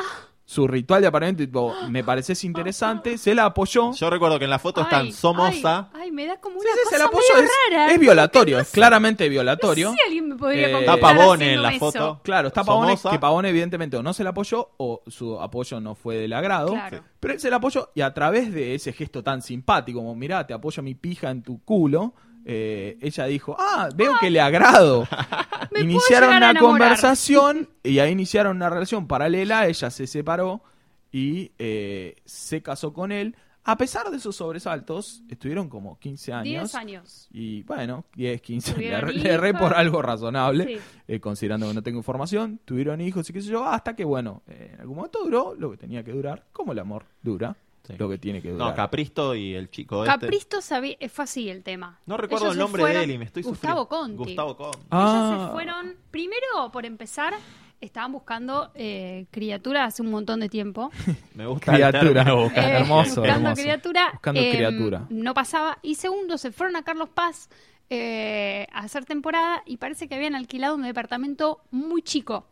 su 0.50 0.66
ritual 0.66 1.02
de 1.02 1.08
aparente, 1.08 1.46
tipo, 1.46 1.76
me 1.90 2.06
pareces 2.06 2.42
interesante, 2.46 3.18
se 3.18 3.36
la 3.36 3.44
apoyó. 3.46 3.92
Yo 3.92 4.10
recuerdo 4.10 4.40
que 4.40 4.46
en 4.46 4.50
la 4.50 4.60
foto 4.60 4.80
están 4.82 5.12
Somoza. 5.12 5.90
Ay, 5.94 6.04
ay, 6.04 6.12
me 6.12 6.26
da 6.26 6.40
como 6.40 6.56
una 6.58 6.70
sí, 6.72 6.80
cosa 6.86 6.98
la 7.00 7.04
apoyó, 7.06 7.22
medio 7.36 7.44
es, 7.46 7.52
rara. 7.74 7.92
es 7.92 8.00
violatorio, 8.00 8.60
es 8.60 8.68
que 8.68 8.74
claramente 8.76 9.26
sé- 9.26 9.30
violatorio. 9.30 9.88
No 9.90 9.92
sé 9.92 9.98
si 9.98 10.06
alguien 10.08 10.30
me 10.30 10.36
podría 10.38 10.70
Eh, 10.70 10.72
contar 10.72 10.96
Está 10.96 11.08
Pavone 11.08 11.44
haciendo 11.44 11.54
en 11.56 11.62
la 11.64 11.70
eso. 11.72 11.80
foto. 11.92 12.22
Claro, 12.24 12.48
está 12.48 12.64
Pavone, 12.64 12.88
Somoza. 12.96 13.10
que 13.12 13.20
Pavone 13.20 13.50
evidentemente 13.50 13.98
o 13.98 14.04
no 14.04 14.14
se 14.14 14.24
la 14.24 14.30
apoyó 14.30 14.70
o 14.78 15.04
su 15.08 15.38
apoyo 15.38 15.82
no 15.82 15.96
fue 15.96 16.16
del 16.16 16.32
agrado. 16.32 16.70
Claro. 16.72 17.04
Pero 17.20 17.34
él 17.34 17.40
se 17.42 17.50
la 17.50 17.58
apoyó 17.58 17.90
y 17.94 18.00
a 18.00 18.14
través 18.14 18.54
de 18.54 18.74
ese 18.74 18.94
gesto 18.94 19.22
tan 19.22 19.42
simpático, 19.42 20.00
como 20.00 20.16
mirá, 20.16 20.48
te 20.48 20.54
apoyo 20.54 20.82
mi 20.82 20.96
pija 20.96 21.30
en 21.30 21.44
tu 21.44 21.62
culo, 21.66 22.14
eh, 22.50 22.98
ella 23.02 23.26
dijo, 23.26 23.58
ah, 23.60 23.90
veo 23.94 24.14
que 24.22 24.30
le 24.30 24.40
agrado. 24.40 25.06
Iniciaron 25.82 26.34
una 26.36 26.56
conversación 26.56 27.70
y 27.84 28.00
ahí 28.00 28.12
iniciaron 28.12 28.56
una 28.56 28.70
relación 28.70 29.06
paralela, 29.06 29.68
ella 29.68 29.90
se 29.90 30.08
separó 30.08 30.64
y 31.12 31.52
eh, 31.60 32.16
se 32.26 32.62
casó 32.62 32.94
con 32.94 33.12
él. 33.12 33.36
A 33.66 33.76
pesar 33.76 34.10
de 34.10 34.16
esos 34.16 34.38
sobresaltos, 34.38 35.24
estuvieron 35.30 35.68
como 35.68 36.00
15 36.00 36.32
años. 36.32 36.72
10 36.72 36.76
años. 36.76 37.28
Y 37.32 37.64
bueno, 37.64 38.06
10, 38.16 38.42
15, 38.42 38.78
le, 38.78 39.02
le 39.12 39.30
erré 39.30 39.54
por 39.54 39.74
algo 39.74 40.02
razonable, 40.02 40.66
Sí. 40.66 40.80
eh, 41.10 41.20
considerando 41.20 41.68
que 41.68 41.74
no 41.74 41.84
tengo 41.84 41.98
información. 41.98 42.62
Tuvieron 42.64 43.02
hijos 43.02 43.30
y 43.30 43.34
qué 43.34 43.42
sé 43.42 43.50
yo, 43.50 43.66
hasta 43.66 43.94
que 43.94 44.06
bueno, 44.06 44.42
eh, 44.48 44.72
en 44.74 44.80
algún 44.80 44.96
momento 44.96 45.20
duró 45.22 45.54
lo 45.54 45.70
que 45.72 45.76
tenía 45.78 46.02
que 46.02 46.14
durar, 46.14 46.46
como 46.54 46.72
el 46.72 46.80
amor 46.80 47.08
dura 47.22 47.58
Sí. 47.88 47.94
lo 47.98 48.10
que 48.10 48.18
tiene 48.18 48.42
que 48.42 48.52
durar. 48.52 48.70
No, 48.70 48.76
Capristo 48.76 49.34
y 49.34 49.56
el 49.56 49.70
chico 49.70 50.04
este. 50.04 50.20
Capristo 50.20 50.62
sabía, 50.62 50.98
fue 51.10 51.24
así 51.24 51.50
el 51.50 51.64
tema. 51.64 52.00
No 52.06 52.18
recuerdo 52.18 52.48
Ellos 52.48 52.56
el 52.56 52.60
nombre 52.60 52.84
de 52.84 53.04
él 53.04 53.12
y 53.12 53.18
me 53.18 53.26
estoy 53.26 53.44
Gustavo 53.44 53.84
sufriendo. 53.84 54.18
Conti. 54.18 54.32
Gustavo 54.36 54.58
Conti. 54.58 54.80
Ah. 54.92 55.32
Ellos 55.32 55.46
se 55.48 55.52
fueron, 55.54 55.96
primero, 56.12 56.72
por 56.74 56.86
empezar, 56.86 57.34
estaban 57.80 58.12
buscando 58.12 58.72
eh, 58.76 59.28
criatura 59.32 59.86
hace 59.86 60.02
un 60.02 60.12
montón 60.12 60.40
de 60.40 60.50
tiempo. 60.50 60.92
Me 61.36 61.46
gusta 61.46 61.74
Criatura. 61.74 62.24
Eh. 62.24 62.52
Hermoso, 62.56 63.22
buscando 63.22 63.50
hermoso. 63.50 63.62
criatura. 63.62 64.10
Buscando 64.14 64.42
eh, 64.42 64.52
criatura. 64.52 65.06
No 65.10 65.34
pasaba. 65.34 65.78
Y 65.82 65.96
segundo, 65.96 66.38
se 66.38 66.52
fueron 66.52 66.76
a 66.76 66.84
Carlos 66.84 67.10
Paz 67.10 67.50
eh, 67.90 68.68
a 68.74 68.80
hacer 68.80 69.06
temporada 69.06 69.64
y 69.66 69.78
parece 69.78 70.08
que 70.08 70.16
habían 70.16 70.36
alquilado 70.36 70.76
un 70.76 70.84
departamento 70.84 71.62
muy 71.72 72.02
chico. 72.02 72.48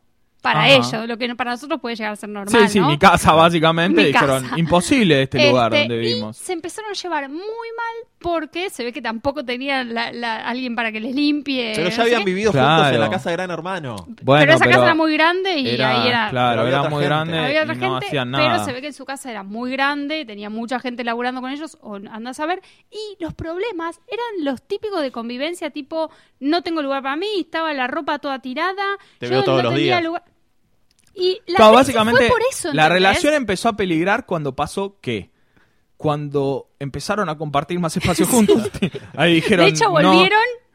Para 0.45 0.59
Ajá. 0.65 0.69
ellos, 0.75 1.07
lo 1.07 1.17
que 1.17 1.33
para 1.35 1.51
nosotros 1.51 1.81
puede 1.81 1.95
llegar 1.95 2.13
a 2.13 2.15
ser 2.15 2.29
normal. 2.29 2.61
Sí, 2.67 2.67
sí, 2.73 2.79
¿no? 2.79 2.87
mi 2.87 2.99
casa 2.99 3.33
básicamente. 3.33 3.99
Mi 3.99 4.07
dijeron, 4.09 4.43
casa. 4.43 4.59
imposible 4.59 5.23
este, 5.23 5.49
lugar 5.49 5.73
Este, 5.73 5.87
donde 5.87 5.95
y 5.95 6.07
vivimos. 6.07 6.37
se 6.37 6.53
empezaron 6.53 6.91
a 6.91 6.93
llevar 6.93 7.29
muy 7.29 7.39
mal 7.41 8.11
porque 8.19 8.69
se 8.69 8.83
ve 8.83 8.93
que 8.93 9.01
tampoco 9.01 9.43
tenían 9.43 9.93
la- 9.93 10.11
la- 10.11 10.47
alguien 10.47 10.75
para 10.75 10.91
que 10.91 10.99
les 10.99 11.15
limpie. 11.15 11.73
Pero 11.75 11.89
ya 11.89 12.03
habían 12.03 12.23
vivido 12.23 12.51
Claro. 12.51 12.75
juntos 12.83 12.93
en 12.93 12.99
la 12.99 13.09
casa 13.09 13.29
de 13.31 13.35
Gran 13.37 13.49
Hermano. 13.51 13.95
Bueno, 14.21 14.41
pero 14.41 14.53
esa 14.53 14.59
pero 14.65 14.71
casa 14.77 14.83
era 14.85 14.95
muy 14.95 15.13
grande 15.13 15.57
y 15.57 15.69
era- 15.69 15.89
ahí 16.01 16.07
era. 16.09 16.29
Claro, 16.29 16.67
era 16.67 16.81
muy 16.83 16.89
gente. 16.89 17.05
grande 17.05 17.39
había 17.39 17.61
otra 17.63 17.73
y 17.73 17.77
no 17.77 17.91
gente, 17.93 18.05
hacían 18.07 18.31
nada. 18.31 18.43
pero 18.53 18.65
se 18.65 18.73
ve 18.73 18.81
que 18.81 18.87
en 18.87 18.93
su 18.93 19.05
casa 19.05 19.31
era 19.31 19.41
muy 19.43 19.71
grande, 19.71 20.25
tenía 20.25 20.49
mucha 20.51 20.79
gente 20.79 21.03
laburando 21.03 21.41
con 21.41 21.49
ellos, 21.51 21.77
o 21.81 21.95
anda 21.95 22.29
a 22.29 22.33
saber, 22.35 22.61
y 22.91 23.23
los 23.23 23.33
problemas 23.33 23.99
eran 24.07 24.45
los 24.45 24.61
típicos 24.61 25.01
de 25.01 25.11
convivencia, 25.11 25.69
tipo, 25.71 26.09
no 26.39 26.61
tengo 26.61 26.81
lugar 26.83 27.01
para 27.03 27.15
mí, 27.15 27.27
estaba 27.39 27.73
la 27.73 27.87
ropa 27.87 28.19
toda 28.19 28.39
tirada, 28.39 28.83
Te 29.19 29.25
yo 29.27 29.31
veo 29.31 29.43
todos 29.43 29.57
no 29.57 29.63
los 29.69 29.73
tenía 29.73 29.85
días. 29.97 30.03
lugar. 30.03 30.23
Y 31.15 31.39
la 31.47 31.55
Claro, 31.57 31.73
básicamente 31.73 32.27
fue 32.27 32.29
por 32.29 32.41
eso, 32.51 32.73
la 32.73 32.89
relación 32.89 33.33
empezó 33.33 33.69
a 33.69 33.73
peligrar 33.77 34.25
cuando 34.25 34.55
pasó 34.55 34.97
¿qué? 35.01 35.31
Cuando 35.97 36.67
empezaron 36.79 37.29
a 37.29 37.37
compartir 37.37 37.79
más 37.79 37.95
espacio 37.95 38.25
juntos. 38.27 38.69
Ahí 39.15 39.35
dijeron, 39.35 39.65
De 39.65 39.71
hecho, 39.71 39.89
"No, 40.01 40.25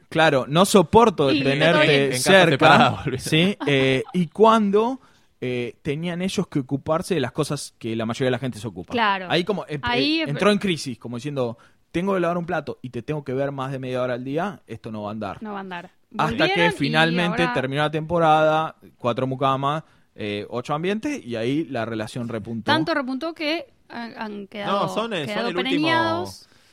claro, 0.09 0.47
no 0.49 0.65
soporto 0.65 1.31
Y 1.31 1.43
tenerte 1.43 2.15
cerca. 2.19 3.05
¿sí? 3.19 3.57
Eh, 3.67 4.03
y 4.15 4.29
cuando 4.29 5.01
eh, 5.43 5.77
tenían 5.83 6.23
ellos 6.23 6.47
que 6.49 6.61
ocuparse 6.61 7.15
de 7.15 7.21
las 7.21 7.33
cosas 7.33 7.75
que 7.79 7.95
la 7.97 8.07
mayoría 8.07 8.27
de 8.29 8.33
la 8.33 8.39
gente 8.39 8.59
se 8.59 8.67
ocupa. 8.67 8.93
Claro. 8.93 9.27
Ahí 9.31 9.45
como 9.45 9.65
eh, 9.69 9.79
Ahí- 9.83 10.21
eh, 10.21 10.25
entró 10.29 10.51
en 10.51 10.59
crisis, 10.59 10.99
como 10.99 11.17
diciendo, 11.17 11.59
tengo 11.93 12.15
que 12.15 12.21
lavar 12.21 12.39
un 12.39 12.47
plato 12.47 12.79
y 12.83 12.91
te 12.91 13.03
tengo 13.03 13.25
que 13.25 13.33
ver 13.35 13.51
más 13.53 13.73
de 13.73 13.79
media 13.79 14.03
hora 14.03 14.15
al 14.15 14.25
día, 14.25 14.63
esto 14.67 14.91
no 14.93 15.03
va 15.03 15.11
a 15.11 15.13
andar. 15.13 15.43
No 15.43 15.53
va 15.53 15.59
a 15.59 15.61
andar. 15.61 15.91
Hasta 16.19 16.25
volvieron 16.45 16.55
que 16.73 16.77
finalmente 16.77 17.43
ahora- 17.43 17.55
terminó 17.55 17.83
la 17.83 17.91
temporada, 17.91 18.77
cuatro 18.99 19.27
mucamas, 19.27 19.83
eh, 20.15 20.47
ocho 20.51 20.75
ambientes, 20.75 21.25
y 21.25 21.37
ahí 21.37 21.65
la 21.65 21.85
relación 21.85 22.29
repuntó. 22.29 22.71
Tanto 22.73 22.95
repuntó 22.95 23.33
que 23.35 23.67
han, 23.89 24.15
han 24.19 24.47
quedado, 24.47 24.83
No, 24.87 24.89
son, 24.89 25.13
eh, 25.15 25.27
son 25.27 25.47
el 25.47 25.57
último-. 25.57 26.27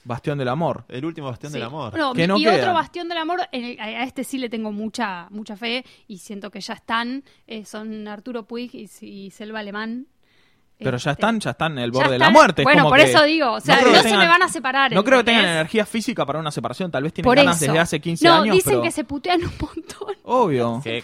Bastión 0.03 0.37
del 0.37 0.47
amor. 0.47 0.85
El 0.87 1.03
último 1.03 1.27
bastión 1.27 1.51
Sí. 1.51 1.57
del 1.57 1.67
amor. 1.67 1.93
Que 2.15 2.27
no 2.27 2.37
y 2.37 2.43
quedan. 2.43 2.59
otro 2.61 2.73
bastión 2.73 3.09
del 3.09 3.17
amor, 3.17 3.41
en 3.51 3.65
el- 3.65 3.79
a 3.79 4.03
este 4.03 4.23
sí 4.23 4.37
le 4.37 4.47
tengo 4.47 4.71
mucha 4.71 5.27
mucha 5.31 5.57
fe 5.57 5.83
y 6.07 6.19
siento 6.19 6.49
que 6.49 6.61
ya 6.61 6.75
están, 6.75 7.25
eh, 7.45 7.65
son 7.65 8.07
Arturo 8.07 8.47
Puig 8.47 8.71
y, 8.73 8.89
y 9.01 9.31
Selva 9.31 9.59
Alemán. 9.59 10.07
Pero 10.79 10.97
ya 10.97 11.11
Este, 11.11 11.21
están, 11.21 11.39
ya 11.39 11.49
están 11.51 11.71
en 11.73 11.79
el 11.79 11.91
borde 11.91 12.11
de 12.11 12.19
la 12.19 12.29
muerte. 12.29 12.61
Bueno, 12.63 12.83
como 12.83 12.89
por 12.91 12.99
que 12.99 13.05
eso 13.11 13.23
digo, 13.23 13.53
o 13.53 13.59
sea, 13.59 13.75
no, 13.77 13.81
creo 13.81 13.93
que 13.93 13.99
se 13.99 14.03
tengan- 14.09 14.19
me 14.19 14.27
van 14.27 14.43
a 14.43 14.47
separar. 14.49 14.91
No 14.91 15.03
creo 15.03 15.17
que 15.19 15.23
tengan 15.23 15.45
energía 15.45 15.85
física 15.87 16.23
para 16.25 16.37
una 16.39 16.51
separación. 16.51 16.91
Tal 16.91 17.01
vez 17.03 17.13
tienen 17.13 17.25
Por 17.27 17.35
ganas 17.37 17.59
eso. 17.59 17.71
desde 17.71 17.79
hace 17.79 17.99
15 17.99 18.27
no, 18.27 18.33
años. 18.41 18.55
dicen 18.55 18.73
pero- 18.73 18.81
que 18.83 18.91
se 18.91 19.03
putean 19.03 19.41
un 19.43 19.51
montón. 19.59 20.15
Obvio. 20.23 20.79
Que, 20.83 20.99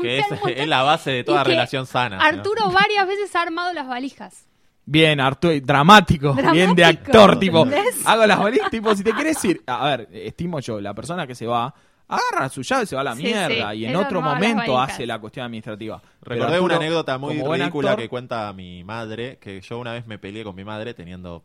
es, 0.56 0.68
la 0.68 0.84
base 0.84 1.10
de 1.12 1.24
toda 1.24 1.42
Y 1.42 1.46
relación 1.46 1.88
sana. 1.88 2.18
¿no? 2.18 2.22
Arturo 2.24 2.70
varias 2.72 3.08
veces 3.08 3.36
ha 3.36 3.42
armado 3.42 3.74
las 3.74 3.88
valijas. 3.88 4.46
Bien, 4.86 5.20
Arturo, 5.22 5.54
dramático, 5.64 6.34
bien 6.52 6.76
de 6.76 6.84
actor, 6.86 7.40
tipo, 7.40 7.64
¿entendés? 7.64 8.06
hago 8.06 8.26
las 8.26 8.38
bolitas, 8.38 8.70
tipo, 8.70 8.94
si 8.94 9.02
te 9.04 9.14
quieres 9.14 9.44
ir, 9.46 9.64
a 9.66 9.86
ver, 9.86 10.10
estimo 10.12 10.60
yo, 10.60 10.82
la 10.82 10.94
persona 10.94 11.26
que 11.26 11.36
se 11.36 11.48
va, 11.48 11.74
agarra 12.16 12.50
su 12.50 12.62
llave 12.62 12.84
y 12.84 12.88
se 12.88 12.96
va 12.96 13.02
a 13.02 13.06
la 13.06 13.16
Sí, 13.16 13.24
mierda, 13.24 13.72
sí, 13.72 13.78
y 13.80 13.86
en 13.86 13.96
otro 13.96 14.22
momento 14.22 14.80
hace 14.80 15.06
la 15.06 15.20
cuestión 15.20 15.46
administrativa. 15.46 16.02
Recordé 16.22 16.54
Arturo, 16.54 16.66
una 16.66 16.76
anécdota 16.78 17.18
muy 17.18 17.34
ridícula 17.42 17.92
actor, 17.92 18.04
que 18.04 18.10
cuenta 18.10 18.52
mi 18.54 18.84
madre, 18.84 19.38
que 19.40 19.62
yo 19.62 19.80
una 19.80 19.94
vez 19.94 20.08
me 20.08 20.18
peleé 20.18 20.44
con 20.44 20.56
mi 20.56 20.64
madre 20.64 20.94
teniendo 20.94 21.44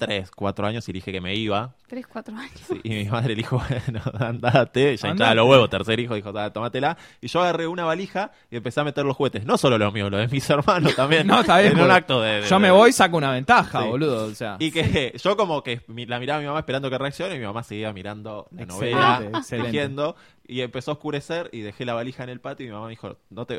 3, 0.00 0.30
4 0.30 0.66
años 0.66 0.88
y 0.88 0.92
dije 0.92 1.12
que 1.12 1.20
me 1.20 1.34
iba. 1.34 1.74
Tres, 1.86 2.06
cuatro 2.06 2.36
años. 2.36 2.52
Sí, 2.68 2.80
y 2.84 2.90
mi 2.90 3.04
madre 3.06 3.30
le 3.30 3.34
dijo, 3.36 3.60
bueno, 3.68 4.00
andate, 4.20 4.96
ya 4.96 5.08
hinchaba 5.08 5.34
los 5.34 5.48
huevos, 5.48 5.68
tercer 5.70 5.98
hijo 5.98 6.14
dijo, 6.14 6.30
"Dale, 6.32 6.50
tómatela. 6.52 6.96
Y 7.20 7.26
yo 7.26 7.40
agarré 7.40 7.66
una 7.66 7.84
valija 7.84 8.30
y 8.50 8.56
empecé 8.56 8.80
a 8.80 8.84
meter 8.84 9.04
los 9.04 9.16
juguetes, 9.16 9.44
no 9.44 9.58
solo 9.58 9.76
los 9.76 9.92
míos, 9.92 10.08
los 10.10 10.20
de 10.20 10.28
mis 10.28 10.48
hermanos 10.50 10.94
también. 10.94 11.26
No, 11.30 11.40
está 11.40 11.58
bien, 11.58 11.72
En 11.76 11.84
un 11.84 11.90
acto 11.90 12.20
de... 12.22 12.42
de- 12.42 12.48
yo 12.48 12.58
me 12.60 12.70
voy, 12.70 12.92
saco 12.92 13.16
una 13.16 13.32
ventaja, 13.32 13.82
Sí. 13.82 13.88
boludo, 13.88 14.26
o 14.26 14.34
sea. 14.34 14.56
Y 14.60 14.70
que 14.70 15.14
yo 15.22 15.36
como 15.36 15.62
que 15.62 15.80
la 16.06 16.18
miraba 16.20 16.38
a 16.38 16.40
mi 16.40 16.46
mamá 16.46 16.60
esperando 16.60 16.88
que 16.90 16.98
reaccione 16.98 17.34
y 17.34 17.38
mi 17.38 17.44
mamá 17.46 17.62
seguía 17.64 17.92
mirando 17.92 18.46
la 18.52 18.62
Excelente, 18.62 18.94
novela, 18.96 19.38
excelente. 19.38 19.70
tejiendo, 19.72 20.16
y 20.46 20.60
empezó 20.62 20.92
a 20.92 20.94
oscurecer 20.94 21.48
y 21.52 21.60
dejé 21.60 21.84
la 21.84 21.94
valija 21.94 22.22
en 22.24 22.28
el 22.30 22.40
patio 22.40 22.64
y 22.66 22.68
mi 22.68 22.72
mamá 22.74 22.86
me 22.86 22.90
dijo, 22.90 23.16
¿no 23.30 23.46
te, 23.46 23.58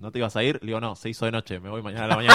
no 0.00 0.10
te 0.12 0.18
ibas 0.18 0.36
a 0.36 0.42
ir? 0.42 0.58
Le 0.62 0.66
digo, 0.68 0.80
no, 0.80 0.96
se 0.96 1.08
hizo 1.10 1.24
de 1.26 1.32
noche, 1.32 1.60
me 1.60 1.68
voy 1.70 1.82
mañana 1.82 2.04
a 2.04 2.08
la 2.08 2.16
mañana. 2.16 2.34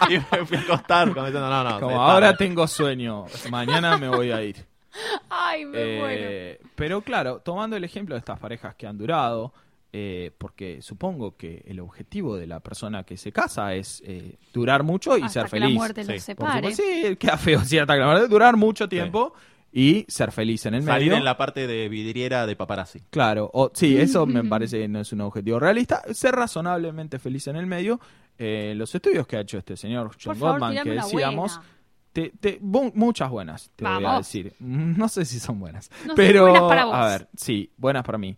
y 0.10 0.14
me 0.14 0.44
fui 0.46 0.56
a 0.56 0.60
acostar 0.60 1.08
como 1.12 1.26
diciendo, 1.26 1.48
no, 1.50 1.64
no. 1.64 1.80
como 1.80 2.00
ahora 2.02 2.32
tarde". 2.32 2.46
tengo 2.46 2.66
sueño, 2.66 3.26
mañana 3.50 3.96
me 3.98 4.08
voy 4.08 4.30
a 4.30 4.42
ir. 4.42 4.56
Ay, 5.30 5.64
me 5.64 5.98
muero. 5.98 6.24
Eh, 6.28 6.60
pero 6.74 7.00
claro, 7.02 7.40
tomando 7.40 7.76
el 7.76 7.84
ejemplo 7.84 8.14
de 8.14 8.20
estas 8.20 8.38
parejas 8.38 8.74
que 8.76 8.86
han 8.86 8.96
durado, 8.96 9.52
eh, 9.92 10.32
porque 10.38 10.82
supongo 10.82 11.36
que 11.36 11.62
el 11.66 11.80
objetivo 11.80 12.36
de 12.36 12.46
la 12.46 12.60
persona 12.60 13.04
que 13.04 13.16
se 13.16 13.32
casa 13.32 13.74
es 13.74 14.02
eh, 14.06 14.36
durar 14.52 14.82
mucho 14.82 15.16
y 15.18 15.22
Hasta 15.22 15.42
ser 15.42 15.50
que 15.50 15.60
la 15.60 15.66
feliz. 15.66 15.76
muerte 15.78 16.04
Sí, 16.04 16.12
los 16.12 16.22
separe. 16.22 16.74
supuesto, 16.74 16.82
sí, 17.08 17.16
queda 17.16 17.36
feo, 17.36 17.60
sí, 17.64 17.78
hasta 17.78 17.94
que 17.94 18.00
la 18.00 18.06
muerte 18.06 18.28
durar 18.28 18.56
mucho 18.56 18.88
tiempo 18.88 19.34
y 19.72 20.04
ser 20.08 20.30
feliz 20.30 20.66
en 20.66 20.74
el 20.74 20.82
Salir 20.84 21.08
medio. 21.08 21.18
en 21.18 21.24
la 21.24 21.36
parte 21.36 21.66
de 21.66 21.88
vidriera 21.88 22.46
de 22.46 22.54
paparazzi. 22.54 23.00
Claro, 23.10 23.50
o, 23.52 23.70
sí, 23.74 23.96
eso 23.96 24.26
me 24.26 24.44
parece 24.48 24.78
que 24.80 24.88
no 24.88 25.00
es 25.00 25.12
un 25.12 25.20
objetivo 25.22 25.58
realista. 25.58 26.02
Ser 26.12 26.34
razonablemente 26.36 27.18
feliz 27.18 27.46
en 27.48 27.56
el 27.56 27.66
medio. 27.66 27.98
Eh, 28.38 28.74
los 28.76 28.94
estudios 28.94 29.26
que 29.26 29.36
ha 29.36 29.40
hecho 29.40 29.58
este 29.58 29.76
señor 29.76 30.10
John 30.22 30.36
favor, 30.36 30.60
Gottman, 30.60 30.82
que 30.82 30.90
decíamos, 30.90 31.56
buena. 31.56 31.70
te- 32.12 32.32
te- 32.40 32.60
bu- 32.60 32.92
muchas 32.94 33.30
buenas, 33.30 33.70
te 33.76 33.84
voy 33.84 34.04
a 34.04 34.16
decir. 34.18 34.52
No 34.60 35.08
sé 35.08 35.24
si 35.24 35.38
son 35.38 35.60
buenas, 35.60 35.90
No 36.06 36.14
pero 36.14 36.42
buenas 36.42 36.62
para 36.62 36.84
vos. 36.86 36.94
a 36.94 37.06
ver, 37.06 37.28
sí, 37.36 37.70
buenas 37.76 38.02
para 38.04 38.18
mí. 38.18 38.36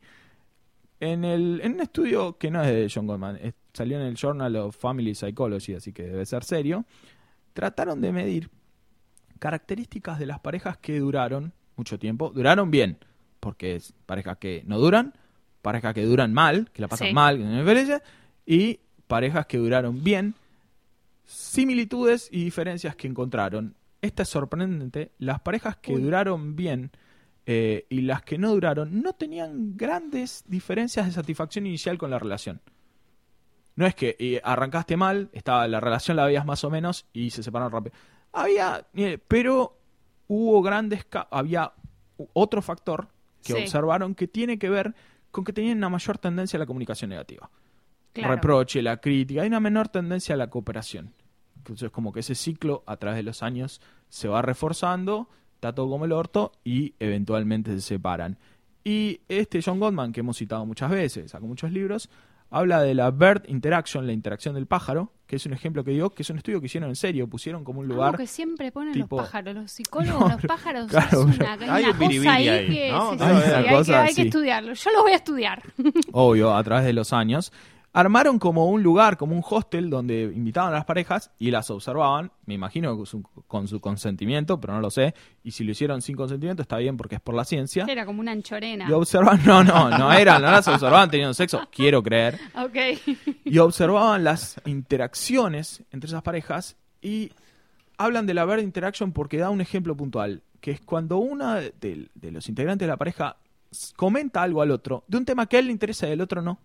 En, 1.01 1.25
el, 1.25 1.61
en 1.63 1.75
un 1.75 1.81
estudio 1.81 2.37
que 2.39 2.51
no 2.51 2.63
es 2.63 2.69
de 2.69 2.91
John 2.95 3.07
Gottman, 3.07 3.37
es- 3.37 3.55
salió 3.73 3.99
en 4.01 4.07
el 4.07 4.17
Journal 4.17 4.55
of 4.57 4.77
Family 4.77 5.15
Psychology, 5.15 5.75
así 5.75 5.93
que 5.93 6.05
debe 6.05 6.25
ser 6.27 6.45
serio, 6.45 6.85
trataron 7.53 8.01
de 8.01 8.13
medir 8.13 8.51
características 9.39 10.19
de 10.19 10.27
las 10.27 10.41
parejas 10.41 10.77
que 10.79 10.99
duraron 10.99 11.53
mucho 11.77 11.99
tiempo. 11.99 12.31
Duraron 12.31 12.71
bien, 12.71 12.99
porque 13.41 13.77
es 13.77 13.93
parejas 14.07 14.39
que 14.39 14.63
no 14.67 14.79
duran, 14.79 15.15
parejas 15.63 15.95
que 15.95 16.05
duran 16.05 16.33
mal, 16.33 16.71
que 16.73 16.83
la 16.83 16.89
pasan 16.89 17.09
Sí. 17.09 17.15
mal, 17.15 17.37
que 17.39 17.45
no 17.45 17.57
y 18.47 18.81
parejas 19.07 19.47
que 19.47 19.59
duraron 19.59 20.03
bien, 20.03 20.35
similitudes 21.25 22.29
y 22.31 22.45
diferencias 22.45 22.97
que 22.97 23.09
encontraron. 23.09 23.75
Esta 24.03 24.23
es 24.23 24.29
sorprendente, 24.29 25.13
las 25.19 25.41
parejas 25.41 25.77
que 25.77 25.95
Uy. 25.95 26.03
duraron 26.03 26.55
bien 26.55 26.91
eh, 27.47 27.87
y 27.89 28.03
las 28.03 28.23
que 28.23 28.39
no 28.39 28.51
duraron 28.53 29.03
no 29.03 29.13
tenían 29.15 29.77
grandes 29.77 30.45
diferencias 30.47 31.07
de 31.07 31.13
satisfacción 31.13 31.67
inicial 31.67 31.99
con 31.99 32.11
la 32.11 32.19
relación. 32.19 32.61
No 33.75 33.87
es 33.87 33.95
que 33.95 34.17
eh, 34.19 34.41
arrancaste 34.43 34.97
mal, 34.97 35.29
estaba 35.33 35.67
la 35.69 35.81
relación 35.81 36.17
la 36.17 36.25
veías 36.27 36.47
más 36.47 36.65
o 36.65 36.71
menos 36.71 37.07
y 37.13 37.31
se 37.31 37.43
separaron 37.43 37.73
rápido. 37.73 37.95
Había, 38.33 38.87
eh, 38.95 39.19
pero 39.29 39.77
hubo 40.29 40.63
grandes, 40.63 41.07
había 41.31 41.73
otro 42.33 42.63
factor 42.63 43.09
que 43.43 43.53
Sí. 43.53 43.63
observaron 43.63 44.15
que 44.15 44.29
tiene 44.29 44.59
que 44.59 44.69
ver 44.71 44.95
con 45.31 45.45
que 45.45 45.53
tenían 45.53 45.79
una 45.79 45.89
mayor 45.89 46.19
tendencia 46.19 46.57
a 46.57 46.61
la 46.61 46.67
comunicación 46.67 47.11
negativa. 47.11 47.51
Claro. 48.17 48.35
Reproche, 48.35 48.83
la 48.83 48.97
crítica, 48.99 49.43
hay 49.43 49.49
una 49.49 49.61
menor 49.61 49.89
tendencia 49.89 50.35
a 50.35 50.39
la 50.39 50.49
cooperación. 50.51 51.13
Entonces 51.59 51.91
como 51.91 52.13
que 52.13 52.21
ese 52.21 52.35
ciclo 52.35 52.83
a 52.87 52.97
través 52.97 53.17
de 53.17 53.23
los 53.23 53.43
años 53.43 53.81
se 54.09 54.29
va 54.29 54.41
reforzando, 54.43 55.29
está 55.55 55.75
todo 55.75 55.89
como 55.91 56.05
el 56.05 56.13
orto 56.13 56.53
y 56.65 56.95
eventualmente 57.01 57.73
se 57.75 57.81
separan. 57.81 58.39
Y 58.85 59.21
este 59.29 59.61
John 59.65 59.81
Gottman, 59.81 60.13
que 60.13 60.21
hemos 60.21 60.37
citado 60.37 60.65
muchas 60.65 60.91
veces, 60.91 61.33
sacó 61.33 61.47
muchos 61.47 61.73
libros, 61.73 62.09
habla 62.51 62.81
de 62.81 62.95
la 62.95 63.11
bird 63.11 63.43
interaction, 63.49 64.07
la 64.07 64.13
interacción 64.13 64.55
del 64.55 64.67
pájaro, 64.67 65.13
que 65.27 65.35
es 65.35 65.45
un 65.47 65.53
ejemplo 65.55 65.83
que 65.83 65.91
dio, 65.91 66.11
que 66.11 66.23
es 66.23 66.31
un 66.31 66.37
estudio 66.37 66.61
que 66.61 66.67
hicieron 66.67 66.89
en 66.91 66.95
serio, 66.95 67.27
pusieron 67.27 67.65
como 67.65 67.81
un 67.81 67.89
lugar... 67.89 68.17
que 68.17 68.29
siempre 68.29 68.71
ponen 68.71 68.93
tipo- 68.95 69.17
los 69.17 69.27
pájaros, 69.27 69.55
los 69.57 69.73
psicólogos, 69.73 70.21
No, 70.21 70.29
los 70.29 70.43
pájaros, 70.47 70.87
claro, 70.89 71.09
es 71.29 71.37
una, 71.37 71.53
hay 71.55 71.69
hay 71.69 71.83
una 71.85 71.93
un 71.95 71.99
biribiri 71.99 72.25
cosa 72.27 72.35
ahí 72.35 72.49
ahí, 72.49 72.67
que, 72.69 72.93
¿no? 72.93 73.11
sí, 73.11 73.19
sí, 73.19 73.25
Hay 73.25 73.35
sí, 73.43 73.49
una 73.49 73.57
hay, 73.59 73.65
que, 73.65 73.71
cosa, 73.73 74.03
hay 74.03 74.09
que 74.09 74.15
sí. 74.15 74.23
estudiarlo. 74.29 74.73
Yo 74.75 74.91
lo 74.93 75.03
voy 75.03 75.13
a 75.13 75.17
estudiar. 75.17 75.63
obvio, 76.13 76.55
a 76.55 76.63
través 76.63 76.85
de 76.87 76.93
los 76.93 77.13
años, 77.13 77.53
armaron 77.97 78.39
como 78.39 78.67
un 78.67 78.83
lugar, 78.83 79.17
como 79.17 79.35
un 79.35 79.43
hostel 79.49 79.89
donde 79.89 80.25
invitaban 80.25 80.75
a 80.75 80.77
las 80.77 80.85
parejas 80.85 81.31
y 81.39 81.51
las 81.51 81.71
observaban, 81.71 82.31
me 82.45 82.53
imagino 82.53 82.95
con 82.95 83.07
su, 83.07 83.23
con 83.23 83.69
su 83.69 83.81
consentimiento, 83.81 84.61
pero 84.61 84.75
no 84.75 84.83
lo 84.83 84.91
sé, 84.91 85.15
y 85.43 85.53
si 85.53 85.65
lo 85.65 85.71
hicieron 85.71 86.03
sin 86.03 86.15
consentimiento 86.15 86.61
está 86.61 86.77
bien 86.77 86.99
porque 86.99 87.15
es 87.15 87.23
por 87.23 87.35
la 87.35 87.47
ciencia. 87.47 87.87
Era 87.89 88.05
como 88.05 88.21
una 88.21 88.33
anchorena. 88.33 88.87
Y 88.87 88.93
observaban, 88.93 89.41
no, 89.47 89.65
no, 89.65 89.89
no 89.89 90.13
eran, 90.13 90.43
no 90.43 90.51
las 90.51 90.69
observaban 90.69 91.09
teniendo 91.09 91.33
sexo, 91.33 91.63
quiero 91.73 92.03
creer. 92.03 92.39
Ok. 92.55 92.77
Y 93.47 93.59
observaban 93.61 94.25
las 94.25 94.61
interacciones 94.67 95.83
entre 95.91 96.09
esas 96.09 96.23
parejas 96.23 96.77
y 97.01 97.33
hablan 97.97 98.27
de 98.27 98.35
la 98.35 98.45
bird 98.45 98.61
interaction 98.61 99.13
porque 99.13 99.39
da 99.39 99.49
un 99.49 99.63
ejemplo 99.63 99.97
puntual, 99.97 100.43
que 100.61 100.71
es 100.73 100.83
cuando 100.83 101.17
uno 101.17 101.55
de, 101.55 102.11
de 102.15 102.31
los 102.31 102.47
integrantes 102.51 102.85
de 102.85 102.91
la 102.91 102.99
pareja 102.99 103.39
comenta 103.97 104.43
algo 104.43 104.61
al 104.61 104.71
otro 104.71 105.05
de 105.09 105.17
un 105.17 105.25
tema 105.25 105.47
que 105.47 105.57
a 105.57 105.61
él 105.61 105.67
le 105.67 105.73
interesa 105.73 106.07
y 106.07 106.13
al 106.13 106.21
otro 106.21 106.43
no. 106.43 106.59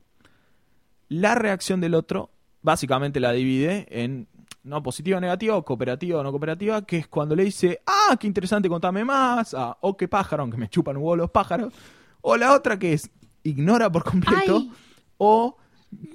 La 1.11 1.35
reacción 1.35 1.81
del 1.81 1.93
otro 1.93 2.29
básicamente 2.61 3.19
la 3.19 3.33
divide 3.33 3.85
en 3.89 4.29
no 4.63 4.81
positiva 4.81 5.17
o 5.17 5.19
negativa, 5.19 5.57
o 5.57 5.65
cooperativa 5.65 6.19
o 6.19 6.23
no 6.23 6.31
cooperativa, 6.31 6.85
que 6.85 6.99
es 6.99 7.07
cuando 7.09 7.35
le 7.35 7.43
dice, 7.43 7.81
ah, 7.85 8.15
qué 8.17 8.27
interesante, 8.27 8.69
contame 8.69 9.03
más, 9.03 9.53
ah, 9.53 9.77
o 9.81 9.97
qué 9.97 10.07
pájaro, 10.07 10.43
aunque 10.43 10.55
me 10.55 10.69
chupan 10.69 10.95
un 10.95 11.03
huevo 11.03 11.17
los 11.17 11.29
pájaros, 11.29 11.73
o 12.21 12.37
la 12.37 12.53
otra 12.53 12.79
que 12.79 12.93
es 12.93 13.11
ignora 13.43 13.91
por 13.91 14.05
completo, 14.05 14.59
Ay. 14.59 14.71
o 15.17 15.57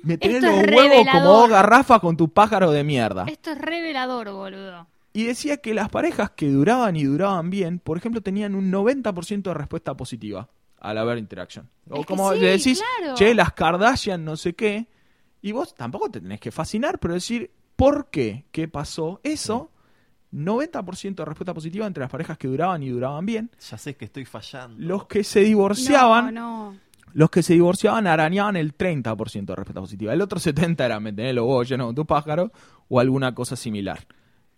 me 0.03 0.17
tenés 0.17 0.43
Esto 0.43 0.51
los 0.51 0.65
es 0.65 0.75
huevos 0.75 1.07
como 1.13 1.25
dos 1.25 1.51
garrafas 1.51 2.01
con 2.01 2.17
tu 2.17 2.31
pájaro 2.31 2.71
de 2.71 2.83
mierda. 2.83 3.27
Esto 3.29 3.51
es 3.51 3.59
revelador, 3.59 4.33
boludo. 4.33 4.87
Y 5.13 5.25
decía 5.25 5.59
que 5.59 5.75
las 5.75 5.91
parejas 5.91 6.31
que 6.31 6.49
duraban 6.49 6.97
y 6.97 7.05
duraban 7.05 7.51
bien, 7.51 7.81
por 7.81 7.99
ejemplo, 7.99 8.23
tenían 8.23 8.55
un 8.55 8.73
90% 8.73 9.43
de 9.43 9.53
respuesta 9.53 9.95
positiva 9.95 10.49
a 10.81 10.95
la 10.95 11.05
ver 11.05 11.19
interaction. 11.19 11.69
O 11.91 12.01
Es 12.01 12.07
como 12.07 12.33
sí, 12.33 12.41
le 12.41 12.47
decís, 12.51 12.83
claro. 12.99 13.15
che, 13.17 13.35
las 13.35 13.53
Kardashian, 13.53 14.25
no 14.25 14.37
sé 14.37 14.55
qué. 14.55 14.87
Y 15.43 15.53
vos 15.53 15.75
tampoco 15.75 16.11
te 16.11 16.21
tenés 16.21 16.41
que 16.41 16.51
fascinar, 16.51 16.99
pero 16.99 17.15
decir, 17.15 17.51
¿por 17.77 18.11
qué? 18.11 18.47
¿Qué 18.51 18.69
pasó? 18.69 19.21
Eso, 19.23 19.71
90% 20.33 21.15
de 21.15 21.25
respuesta 21.25 21.55
positiva 21.55 21.87
entre 21.87 22.01
las 22.03 22.11
parejas 22.11 22.37
que 22.39 22.49
duraban 22.49 22.83
y 22.83 22.89
duraban 22.91 23.25
bien. 23.25 23.51
Ya 23.71 23.79
sé 23.79 23.97
que 23.97 24.07
estoy 24.07 24.25
fallando. 24.25 24.77
Los 24.79 25.07
que 25.07 25.25
se 25.25 25.41
divorciaban, 25.41 26.35
No, 26.35 26.73
no. 26.73 26.77
los 27.13 27.31
que 27.31 27.43
se 27.43 27.55
divorciaban 27.55 28.07
arañaban 28.07 28.57
el 28.57 28.77
30% 28.77 29.47
de 29.47 29.57
respuesta 29.57 29.81
positiva. 29.81 30.13
El 30.13 30.21
otro 30.21 30.39
70% 30.39 30.85
era 30.85 31.01
mantener 31.01 31.35
los 31.35 31.45
huevos 31.47 31.69
llenos 31.69 31.87
con 31.87 31.95
tu 31.95 32.07
pájaro 32.07 32.53
o 32.89 33.01
alguna 33.01 33.35
cosa 33.35 33.57
similar. 33.57 34.07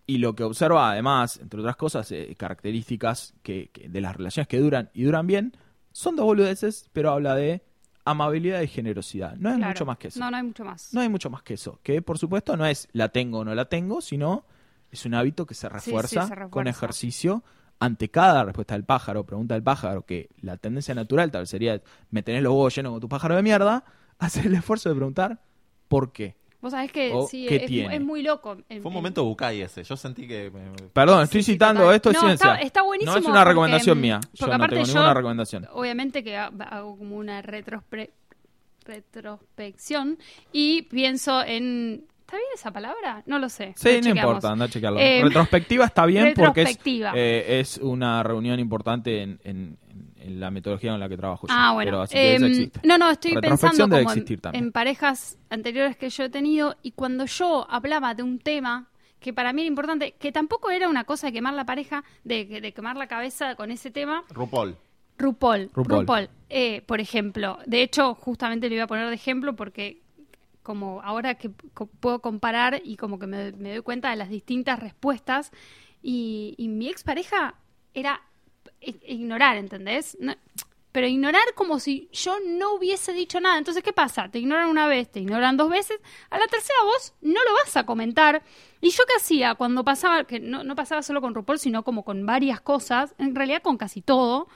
Y 0.07 0.19
lo 0.19 0.35
que 0.35 0.43
observa, 0.43 0.91
además, 0.91 1.39
entre 1.39 1.61
otras 1.61 1.77
cosas, 1.77 2.11
eh, 2.12 2.35
características 2.39 3.35
que, 3.43 3.69
que 3.73 3.89
de 3.91 4.01
las 4.01 4.16
relaciones 4.16 4.49
que 4.49 4.59
duran 4.59 4.89
y 4.95 5.03
duran 5.05 5.27
bien, 5.27 5.55
son 5.99 6.14
dos 6.14 6.26
boludeces, 6.26 6.88
pero 6.92 7.11
habla 7.11 7.34
de 7.34 7.61
amabilidad 8.05 8.61
y 8.61 8.68
generosidad. 8.68 9.34
No 9.36 9.51
es 9.51 9.57
Claro. 9.57 9.70
mucho 9.72 9.84
más 9.86 9.99
que 9.99 10.09
eso. 10.09 10.20
No, 10.20 10.30
no 10.30 10.36
hay 10.36 10.42
mucho 10.44 10.64
más. 10.64 10.94
No 10.94 11.01
hay 11.01 11.09
mucho 11.09 11.28
más 11.28 11.42
que 11.42 11.55
eso. 11.55 11.80
Que, 11.82 12.01
por 12.03 12.18
supuesto, 12.18 12.57
no 12.57 12.64
es 12.66 12.88
la 12.92 13.09
tengo 13.09 13.38
o 13.40 13.44
no 13.44 13.55
la 13.55 13.68
tengo, 13.68 14.01
sino 14.01 14.44
es 14.92 15.05
un 15.05 15.14
hábito 15.14 15.44
que 15.44 15.55
se 15.55 15.66
sí, 15.66 15.72
refuerza, 15.72 16.22
se 16.28 16.34
refuerza. 16.34 16.51
con 16.51 16.68
ejercicio 16.68 17.42
ante 17.80 18.09
cada 18.11 18.44
respuesta 18.44 18.74
del 18.74 18.84
pájaro, 18.84 19.26
pregunta 19.26 19.55
del 19.55 19.62
pájaro, 19.64 20.07
que 20.07 20.28
la 20.40 20.57
tendencia 20.57 20.94
natural 20.94 21.30
tal 21.32 21.42
vez 21.42 21.51
sería 21.51 21.82
me 22.11 22.22
tenés 22.22 22.42
los 22.42 22.53
huevos 22.53 22.74
llenos 22.74 22.92
con 22.92 23.01
tu 23.01 23.09
pájaro 23.09 23.34
de 23.36 23.42
mierda, 23.42 23.84
hacer 24.18 24.46
el 24.46 24.55
esfuerzo 24.55 24.88
de 24.88 24.94
preguntar 24.94 25.40
por 25.88 26.12
qué. 26.12 26.36
Vos 26.61 26.72
sabés 26.72 26.90
que 26.90 27.12
O, 27.14 27.26
sí, 27.28 27.46
¿qué 27.48 27.56
es, 27.56 27.66
tiene? 27.66 27.94
es 27.94 28.00
muy 28.00 28.22
loco. 28.22 28.56
Fue 28.66 28.76
un 28.78 28.86
en- 28.86 28.92
momento 28.92 29.24
Bucay 29.24 29.61
ese. 29.62 29.84
Yo 29.84 29.96
sentí 29.96 30.26
que. 30.26 30.50
Perdón, 30.92 31.22
estoy 31.22 31.42
Sí, 31.44 31.52
citando 31.52 31.82
total. 31.82 31.94
esto 31.96 32.11
es 32.11 32.14
No, 32.16 32.20
ciencia. 32.22 32.52
está- 32.54 32.62
está 32.66 32.82
buenísimo 32.82 33.12
no 33.12 33.18
es 33.20 33.26
una 33.26 33.44
recomendación 33.44 34.00
mía. 34.00 34.18
porque 34.20 34.36
Yo 34.38 34.46
no 34.48 34.54
aparte 34.54 34.74
tengo 34.74 34.86
yo- 34.86 34.92
ninguna 34.94 35.14
recomendación. 35.14 35.68
Obviamente 35.72 36.24
que 36.24 36.36
ha- 36.36 36.46
hago 36.70 36.98
como 36.98 37.16
una 37.16 37.42
retrospre- 37.42 38.11
retrospección 38.84 40.18
y 40.52 40.82
pienso 40.82 41.42
en... 41.44 42.04
¿Está 42.20 42.36
bien 42.36 42.48
esa 42.54 42.70
palabra? 42.70 43.22
No 43.24 43.38
lo 43.38 43.48
sé. 43.48 43.72
Sí, 43.76 44.00
no 44.02 44.11
importa, 44.11 44.50
anda 44.52 44.66
a 44.66 44.68
checarlo. 44.68 44.98
Eh, 45.00 45.22
retrospectiva 45.24 45.86
está 45.86 46.04
bien 46.04 46.34
porque 46.36 46.61
es, 46.62 46.78
eh, 47.14 47.59
es 47.61 47.78
una 47.78 48.22
reunión 48.22 48.61
importante 48.61 49.22
en, 49.22 49.40
en- 49.44 49.78
en 50.29 50.41
la 50.41 50.51
metodología 50.51 50.95
en 50.95 51.01
la 51.01 51.09
que 51.09 51.16
trabajo 51.16 51.47
yo. 51.47 51.55
Ah, 51.57 51.72
bueno. 51.72 51.89
Pero 51.91 52.03
así 52.03 52.14
que 52.14 52.35
eso 52.37 52.45
Em, 52.47 52.51
existe. 52.53 52.81
no, 52.85 52.97
no, 52.99 53.11
estoy 53.11 53.35
pensando 53.41 53.85
como 53.85 53.97
en, 53.99 54.07
existir 54.07 54.41
también. 54.41 54.64
en 54.64 54.72
parejas 54.72 55.37
anteriores 55.51 55.97
que 55.97 56.09
yo 56.11 56.24
he 56.24 56.29
tenido 56.29 56.76
y 56.83 56.93
cuando 56.93 57.24
yo 57.26 57.66
hablaba 57.70 58.14
de 58.14 58.22
un 58.22 58.39
tema 58.39 58.89
que 59.20 59.33
para 59.33 59.53
mí 59.53 59.62
era 59.62 59.68
importante, 59.68 60.12
que 60.12 60.31
tampoco 60.31 60.70
era 60.70 60.89
una 60.89 61.03
cosa 61.05 61.26
de 61.26 61.33
quemar 61.33 61.55
la 61.55 61.66
pareja, 61.66 62.05
de, 62.22 62.45
de 62.61 62.72
quemar 62.72 62.97
la 62.97 63.09
cabeza 63.09 63.57
con 63.57 63.70
ese 63.72 63.91
tema, 63.91 64.22
RuPaul. 64.31 64.76
RuPaul. 65.18 65.70
RuPaul. 65.74 66.01
RuPaul. 66.03 66.31
eh, 66.49 66.83
por 66.87 67.01
ejemplo. 67.01 67.59
De 67.66 67.83
hecho, 67.83 68.14
justamente 68.14 68.68
lo 68.68 68.76
iba 68.76 68.85
a 68.85 68.87
poner 68.87 69.09
de 69.09 69.14
ejemplo 69.16 69.57
porque 69.57 70.01
como 70.62 71.01
ahora 71.03 71.35
que 71.35 71.51
co- 71.74 71.87
puedo 71.87 72.20
comparar 72.20 72.81
y 72.85 72.97
como 72.97 73.18
que 73.18 73.26
me, 73.26 73.51
me 73.53 73.72
doy 73.72 73.83
cuenta 73.83 74.11
de 74.11 74.16
las 74.16 74.29
distintas 74.29 74.79
respuestas 74.79 75.51
y, 76.03 76.55
y 76.59 76.68
mi 76.68 76.89
expareja 76.89 77.55
era 77.95 78.20
ignorar, 78.81 79.57
¿entendés? 79.57 80.16
No- 80.20 80.35
pero 80.91 81.07
ignorar 81.07 81.43
como 81.55 81.79
si 81.81 82.09
yo 82.12 82.39
no 82.47 82.72
hubiese 82.72 83.12
dicho 83.12 83.41
nada. 83.41 83.59
Entonces, 83.59 83.83
¿qué 83.85 83.93
pasa? 83.93 84.31
Te 84.31 84.39
ignoran 84.39 84.68
una 84.68 84.87
vez, 84.89 85.11
te 85.12 85.20
ignoran 85.20 85.57
dos 85.57 85.68
veces, 85.70 86.01
a 86.31 86.39
la 86.39 86.47
tercera 86.49 86.79
vos 86.85 87.12
no 87.20 87.45
lo 87.45 87.53
vas 87.53 87.76
a 87.76 87.85
comentar. 87.85 88.43
¿Y 88.81 88.91
yo 88.91 89.05
qué 89.07 89.14
hacía 89.16 89.55
cuando 89.55 89.85
pasaba, 89.85 90.24
que 90.24 90.41
no, 90.41 90.64
no 90.64 90.74
pasaba 90.74 91.03
solo 91.03 91.20
con 91.20 91.35
RuPaul, 91.35 91.59
sino 91.59 91.85
como 91.85 92.05
con 92.05 92.24
varias 92.24 92.61
cosas, 92.62 93.14
en 93.18 93.35
realidad 93.35 93.62
con 93.62 93.76
casi 93.76 94.01
todo? 94.01 94.49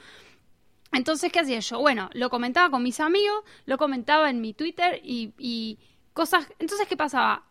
Entonces, 0.92 1.30
¿qué 1.32 1.40
hacía 1.40 1.60
yo? 1.60 1.78
Bueno, 1.80 2.10
lo 2.12 2.28
comentaba 2.28 2.70
con 2.70 2.82
mis 2.82 3.00
amigos, 3.00 3.42
lo 3.66 3.78
comentaba 3.78 4.28
en 4.28 4.40
mi 4.40 4.52
Twitter 4.52 5.00
y, 5.02 5.32
y 5.38 5.78
cosas... 6.12 6.46
Entonces, 6.58 6.86
¿qué 6.88 6.96
pasaba? 6.96 7.44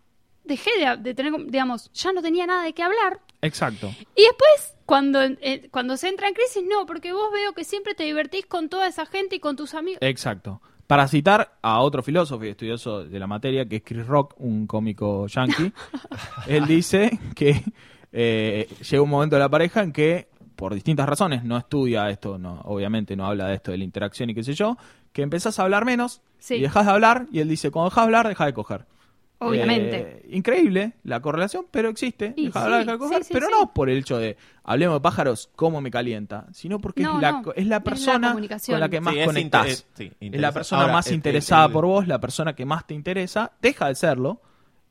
Dejé 0.44 0.72
de, 0.80 0.98
de 0.98 1.14
tener, 1.14 1.34
digamos, 1.46 1.92
ya 1.94 2.14
no 2.14 2.22
tenía 2.22 2.46
nada 2.46 2.64
de 2.64 2.74
qué 2.74 2.84
hablar. 2.84 3.20
Exacto. 3.42 3.88
Y 4.16 4.24
después, 4.24 4.76
cuando, 4.92 5.22
eh, 5.24 5.70
cuando 5.72 5.96
se 5.96 6.10
entra 6.10 6.28
en 6.28 6.34
crisis, 6.34 6.64
no, 6.70 6.86
porque 6.86 7.14
vos 7.14 7.32
veo 7.32 7.54
que 7.54 7.64
siempre 7.64 7.96
te 7.96 8.04
divertís 8.04 8.46
con 8.46 8.68
toda 8.68 8.88
esa 8.88 9.06
gente 9.06 9.38
y 9.38 9.40
con 9.40 9.56
tus 9.56 9.74
amigos. 9.74 10.00
Exacto. 10.02 10.62
Para 10.86 11.08
citar 11.08 11.58
a 11.62 11.80
otro 11.80 12.04
filósofo 12.04 12.44
y 12.44 12.50
estudioso 12.50 13.06
de 13.06 13.18
la 13.18 13.26
materia, 13.26 13.66
que 13.66 13.78
es 13.78 13.84
Chris 13.86 14.06
Rock, 14.06 14.34
un 14.40 14.68
cómico 14.68 15.28
yankee, 15.28 15.72
él 16.46 16.66
dice 16.68 17.18
que 17.38 17.64
eh, 18.12 18.68
llega 18.90 19.02
un 19.02 19.10
momento 19.10 19.38
de 19.38 19.40
la 19.40 19.48
pareja 19.48 19.82
en 19.82 19.94
que, 19.94 20.28
por 20.58 20.74
distintas 20.74 21.08
razones, 21.08 21.46
no 21.46 21.58
estudia 21.58 22.10
esto, 22.10 22.38
no, 22.38 22.60
obviamente 22.66 23.16
no 23.16 23.26
habla 23.26 23.48
de 23.48 23.56
esto 23.56 23.72
de 23.72 23.78
la 23.78 23.86
interacción 23.86 24.30
y 24.30 24.36
qué 24.36 24.44
sé 24.44 24.56
yo, 24.56 24.76
que 25.14 25.22
empezás 25.22 25.58
a 25.58 25.64
hablar 25.64 25.86
menos 25.86 26.22
Sí. 26.40 26.56
y 26.56 26.62
dejas 26.64 26.86
de 26.86 26.92
hablar, 26.92 27.28
y 27.32 27.40
él 27.40 27.48
dice, 27.48 27.72
cuando 27.72 27.92
dejas 27.92 28.02
de 28.04 28.08
hablar, 28.08 28.28
deja 28.28 28.46
de 28.46 28.54
coger. 28.54 28.86
Obviamente. 29.42 29.98
Eh, 29.98 30.26
increíble 30.36 30.94
la 31.04 31.20
correlación, 31.20 31.66
pero 31.72 31.90
existe. 31.90 32.34
Y 32.38 32.46
Deja 32.48 32.60
de 32.60 32.66
sí, 32.66 32.66
hablar, 32.66 32.80
deja 32.82 32.92
de 32.94 32.98
coger, 33.00 33.18
sí, 33.24 33.28
sí, 33.28 33.34
pero 33.34 33.48
sí. 33.48 33.54
no 33.60 33.74
por 33.74 33.90
el 33.90 33.98
hecho 33.98 34.18
de 34.18 34.38
hablemos 34.64 34.96
de 34.98 35.02
pájaros, 35.02 35.50
cómo 35.56 35.82
me 35.82 35.90
calienta, 35.92 36.46
sino 36.54 36.80
porque 36.80 37.04
No, 37.04 37.16
es, 37.16 37.22
la, 37.22 37.32
no, 37.32 37.42
co- 37.44 37.52
es 37.56 37.58
la 37.58 37.62
es 37.62 37.68
la 37.70 37.84
persona 37.84 38.34
con 38.34 38.80
la 38.80 38.90
que 38.90 39.02
más 39.02 39.14
Sí, 39.14 39.20
es 39.20 39.26
conectás. 39.26 39.88
sí, 39.96 40.12
es 40.20 40.40
la 40.42 40.52
persona 40.52 40.82
Ahora, 40.84 40.94
más 40.94 41.08
el- 41.08 41.14
el- 41.14 41.16
interesada 41.18 41.66
el- 41.66 41.72
por 41.72 41.86
vos, 41.86 42.08
la 42.08 42.20
persona 42.20 42.54
que 42.56 42.66
más 42.66 42.86
te 42.86 42.94
interesa, 42.94 43.52
deja 43.62 43.88
de 43.88 43.96
serlo 43.96 44.42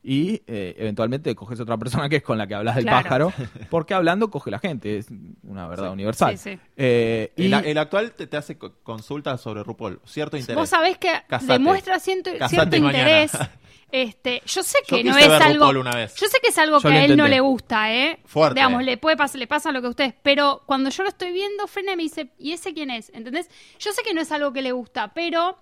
y 0.03 0.41
eh, 0.47 0.75
eventualmente 0.79 1.35
coges 1.35 1.59
otra 1.59 1.77
persona 1.77 2.09
que 2.09 2.15
es 2.17 2.23
con 2.23 2.37
la 2.37 2.47
que 2.47 2.55
hablas 2.55 2.75
del 2.75 2.85
Claro. 2.85 3.03
pájaro, 3.03 3.33
porque 3.69 3.93
hablando 3.93 4.29
coge 4.31 4.49
la 4.49 4.59
gente, 4.59 4.97
es 4.97 5.07
una 5.43 5.67
verdad 5.67 5.87
Sí. 5.89 5.93
universal. 5.93 6.37
Sí, 6.37 6.53
sí. 6.53 6.59
Eh, 6.75 7.31
y 7.35 7.45
El, 7.45 7.53
el 7.65 7.77
actual 7.77 8.11
te, 8.13 8.25
te 8.27 8.37
hace 8.37 8.57
co- 8.57 8.73
consultas 8.83 9.39
sobre 9.41 9.63
RuPaul. 9.63 9.99
Cierto 10.05 10.37
interés. 10.37 10.55
Vos 10.55 10.69
sabés 10.69 10.97
que 10.97 11.11
Casate. 11.27 11.53
demuestra 11.53 11.99
ciento- 11.99 12.31
cierto 12.49 12.79
mañana. 12.79 12.97
interés. 12.99 13.31
Este, 13.93 14.41
yo 14.45 14.63
sé 14.63 14.77
Yo 14.87 14.95
que 14.95 15.03
no 15.03 15.17
es 15.17 15.27
algo. 15.27 15.65
RuPaul 15.65 15.77
una 15.79 15.93
vez. 15.93 16.15
Yo 16.15 16.25
sé 16.27 16.37
que 16.41 16.47
es 16.47 16.57
algo 16.57 16.79
Yo 16.79 16.87
que 16.87 16.95
a 16.95 17.03
él 17.03 17.17
no 17.17 17.27
le 17.27 17.41
gusta, 17.41 17.93
¿eh? 17.93 18.19
Fuerte. 18.23 18.55
Digamos, 18.61 18.85
le 18.85 18.95
puede 18.95 19.17
pasar, 19.17 19.37
le 19.37 19.47
pasa 19.47 19.73
lo 19.73 19.81
que 19.81 19.87
a 19.87 19.89
ustedes, 19.89 20.13
pero 20.23 20.63
cuando 20.65 20.89
yo 20.89 21.03
lo 21.03 21.09
estoy 21.09 21.33
viendo, 21.33 21.67
frena 21.67 21.91
y 21.91 21.95
me 21.97 22.03
dice, 22.03 22.29
¿y 22.39 22.53
ese 22.53 22.73
quién 22.73 22.89
es? 22.89 23.11
¿Entendés? 23.13 23.49
Yo 23.79 23.91
sé 23.91 24.01
que 24.03 24.13
no 24.13 24.21
es 24.21 24.31
algo 24.31 24.53
que 24.53 24.61
le 24.61 24.71
gusta, 24.71 25.13
pero 25.13 25.57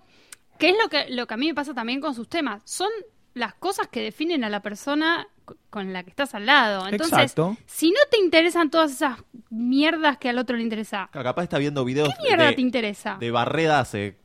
¿qué 0.60 0.68
es 0.70 0.76
lo 0.80 0.88
que, 0.88 1.06
lo 1.10 1.26
que 1.26 1.34
a 1.34 1.36
mí 1.36 1.48
me 1.48 1.54
pasa 1.54 1.74
también 1.74 2.00
con 2.00 2.14
sus 2.14 2.28
temas? 2.28 2.62
Son 2.64 2.88
las 3.34 3.54
cosas 3.54 3.88
que 3.88 4.00
definen 4.02 4.42
a 4.44 4.48
la 4.48 4.60
persona 4.60 5.28
co- 5.44 5.56
con 5.70 5.92
la 5.92 6.02
que 6.02 6.10
estás 6.10 6.34
al 6.34 6.46
lado. 6.46 6.86
Entonces, 6.88 7.18
Exacto. 7.18 7.56
si 7.66 7.90
no 7.90 8.00
te 8.10 8.18
interesan 8.18 8.70
todas 8.70 8.90
esas 8.92 9.18
mierdas 9.50 10.18
que 10.18 10.28
al 10.28 10.38
otro 10.38 10.56
le 10.56 10.62
interesa, 10.62 11.08
Capaz 11.12 11.42
está 11.44 11.58
viendo 11.58 11.84
videos 11.84 12.08
¿qué 12.08 12.28
mierda 12.28 12.46
de, 12.46 12.52
te 12.54 12.60
interesa? 12.60 13.16
de 13.20 13.30
Barreda 13.30 13.80
hace 13.80 14.16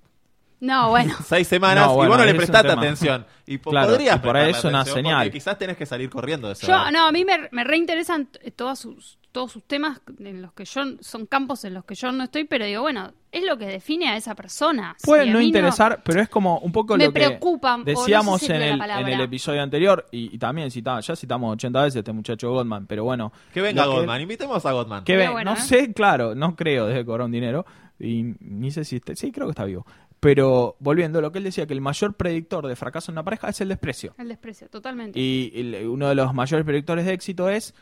No, 0.59 0.89
bueno. 0.89 1.15
seis 1.27 1.47
semanas 1.47 1.85
No, 1.87 1.93
y 1.93 1.95
bueno, 1.97 2.09
vos 2.11 2.17
no 2.19 2.25
le 2.25 2.33
prestaste 2.35 2.71
atención. 2.71 3.25
Y 3.45 3.57
po- 3.59 3.69
Claro, 3.71 3.89
podrías 3.91 4.15
y 4.15 4.19
por 4.19 4.37
ahí 4.37 4.51
es 4.51 4.63
una 4.63 4.83
señal. 4.85 5.31
Quizás 5.31 5.57
tenés 5.57 5.77
que 5.77 5.85
salir 5.85 6.09
corriendo 6.09 6.47
de 6.47 6.53
eso. 6.53 6.65
Yo, 6.67 6.91
no, 6.91 7.05
a 7.07 7.11
mí 7.11 7.23
me, 7.25 7.47
me 7.51 7.63
reinteresan 7.63 8.29
todas 8.55 8.79
sus, 8.79 9.19
todos 9.35 9.51
sus 9.51 9.63
temas 9.65 9.99
en 10.19 10.41
los 10.41 10.53
que 10.53 10.63
yo, 10.63 10.81
son 11.01 11.25
campos 11.25 11.65
en 11.65 11.73
los 11.73 11.83
que 11.83 11.93
yo 11.93 12.09
no 12.13 12.23
estoy, 12.23 12.45
pero 12.45 12.63
digo, 12.63 12.83
bueno, 12.83 13.11
es 13.33 13.43
lo 13.43 13.57
que 13.57 13.65
define 13.65 14.07
a 14.07 14.15
esa 14.15 14.33
persona. 14.33 14.95
Puede 15.03 15.29
a 15.29 15.33
no 15.33 15.41
interesar, 15.41 16.01
pero 16.05 16.21
es 16.21 16.29
como 16.29 16.59
un 16.59 16.71
poco 16.71 16.95
Me 16.95 17.07
lo 17.07 17.11
que 17.11 17.19
preocupa, 17.19 17.75
o 17.75 17.77
no 17.79 17.83
sé 17.83 17.91
decíamos 17.91 18.39
si 18.39 18.45
en, 18.53 18.61
el, 18.61 18.81
en 18.81 19.07
el 19.09 19.19
episodio 19.19 19.61
anterior 19.61 20.05
y, 20.09 20.33
y 20.33 20.37
también 20.37 20.71
citaba, 20.71 21.01
ya 21.01 21.17
citamos 21.17 21.51
80 21.51 21.83
veces 21.83 21.95
a 21.97 21.99
este 21.99 22.13
muchacho 22.13 22.49
Goldman, 22.49 22.87
pero 22.87 23.03
bueno. 23.03 23.33
Que 23.53 23.59
venga 23.59 23.85
Goldman, 23.85 24.21
invitemos 24.21 24.65
a 24.65 24.71
Goldman. 24.71 25.03
Que 25.03 25.17
ven- 25.17 25.33
bueno, 25.33 25.51
no 25.51 25.57
¿eh? 25.57 25.61
sé, 25.61 25.91
claro, 25.93 26.33
no 26.33 26.55
creo, 26.55 26.87
debe 26.87 27.03
cobrar 27.03 27.25
un 27.25 27.31
dinero 27.33 27.65
y 27.99 28.23
ni 28.39 28.71
sé 28.71 28.85
si 28.85 28.95
está, 28.95 29.13
sí, 29.17 29.33
creo 29.33 29.47
que 29.47 29.51
está 29.51 29.65
vivo. 29.65 29.85
Pero 30.21 30.77
volviendo, 30.79 31.19
lo 31.19 31.33
que 31.33 31.39
él 31.39 31.43
decía 31.43 31.67
que 31.67 31.73
el 31.73 31.81
mayor 31.81 32.13
predictor 32.15 32.65
de 32.67 32.77
fracaso 32.77 33.11
en 33.11 33.15
una 33.15 33.23
pareja 33.23 33.49
es 33.49 33.59
el 33.59 33.67
desprecio. 33.67 34.15
El 34.17 34.29
desprecio, 34.29 34.69
totalmente. 34.69 35.19
Y 35.19 35.51
el- 35.53 35.87
uno 35.89 36.07
de 36.07 36.15
los 36.15 36.33
mayores 36.33 36.65
predictores 36.65 37.05
de 37.05 37.11
éxito 37.11 37.49
es 37.49 37.73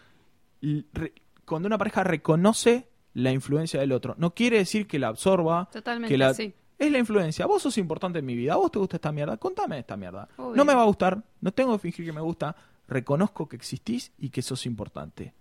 cuando 1.45 1.67
una 1.67 1.77
pareja 1.77 2.03
reconoce 2.03 2.89
la 3.13 3.31
influencia 3.31 3.79
del 3.79 3.91
otro. 3.91 4.15
No 4.17 4.33
quiere 4.33 4.57
decir 4.57 4.87
que 4.87 4.99
la 4.99 5.09
absorba, 5.09 5.69
Totalmente, 5.71 6.13
que 6.13 6.17
la... 6.17 6.33
sí. 6.33 6.53
Es 6.77 6.91
la 6.91 6.97
influencia. 6.97 7.45
Vos 7.45 7.61
sos 7.61 7.77
importante 7.77 8.19
en 8.19 8.25
mi 8.25 8.35
vida. 8.35 8.53
¿A 8.53 8.57
vos 8.57 8.71
te 8.71 8.79
gusta 8.79 8.97
esta 8.97 9.11
mierda? 9.11 9.37
Contame 9.37 9.79
esta 9.79 9.95
mierda. 9.95 10.27
Obvio. 10.37 10.55
No 10.55 10.65
me 10.65 10.73
va 10.73 10.81
a 10.81 10.85
gustar. 10.85 11.23
No 11.39 11.51
tengo 11.51 11.73
que 11.73 11.79
fingir 11.79 12.05
que 12.05 12.11
me 12.11 12.19
gusta. 12.19 12.55
Reconozco 12.87 13.47
que 13.47 13.55
existís 13.55 14.11
y 14.17 14.29
que 14.29 14.41
sos 14.41 14.65
importante. 14.65 15.33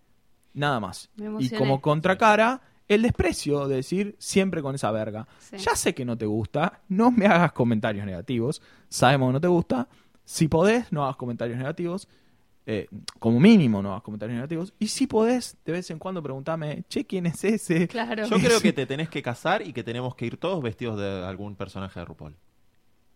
Nada 0.54 0.78
más. 0.78 1.10
Y 1.38 1.50
como 1.50 1.80
contracara, 1.80 2.60
el 2.86 3.02
desprecio 3.02 3.66
de 3.66 3.76
decir 3.76 4.14
siempre 4.18 4.62
con 4.62 4.74
esa 4.74 4.90
verga. 4.92 5.26
Sí. 5.38 5.56
Ya 5.56 5.74
sé 5.74 5.94
que 5.94 6.04
no 6.04 6.16
te 6.16 6.26
gusta. 6.26 6.82
No 6.88 7.10
me 7.10 7.26
hagas 7.26 7.52
comentarios 7.52 8.06
negativos. 8.06 8.62
Sabemos 8.88 9.30
que 9.30 9.32
no 9.32 9.40
te 9.40 9.48
gusta. 9.48 9.88
Si 10.24 10.46
podés, 10.48 10.92
no 10.92 11.02
hagas 11.02 11.16
comentarios 11.16 11.58
negativos. 11.58 12.08
Eh, 12.64 12.86
como 13.18 13.40
mínimo, 13.40 13.82
no 13.82 13.90
hagas 13.90 14.02
comentarios 14.02 14.36
negativos. 14.36 14.72
Y 14.78 14.88
si 14.88 15.06
podés, 15.06 15.56
de 15.64 15.72
vez 15.72 15.90
en 15.90 15.98
cuando 15.98 16.22
preguntame, 16.22 16.84
che, 16.88 17.04
¿quién 17.04 17.26
es 17.26 17.42
ese? 17.44 17.88
Claro. 17.88 18.26
Yo 18.26 18.36
creo 18.36 18.60
que 18.62 18.72
te 18.72 18.86
tenés 18.86 19.08
que 19.08 19.22
casar 19.22 19.66
y 19.66 19.72
que 19.72 19.82
tenemos 19.82 20.14
que 20.14 20.26
ir 20.26 20.36
todos 20.36 20.62
vestidos 20.62 20.98
de 20.98 21.24
algún 21.24 21.56
personaje 21.56 21.98
de 21.98 22.06
RuPaul. 22.06 22.36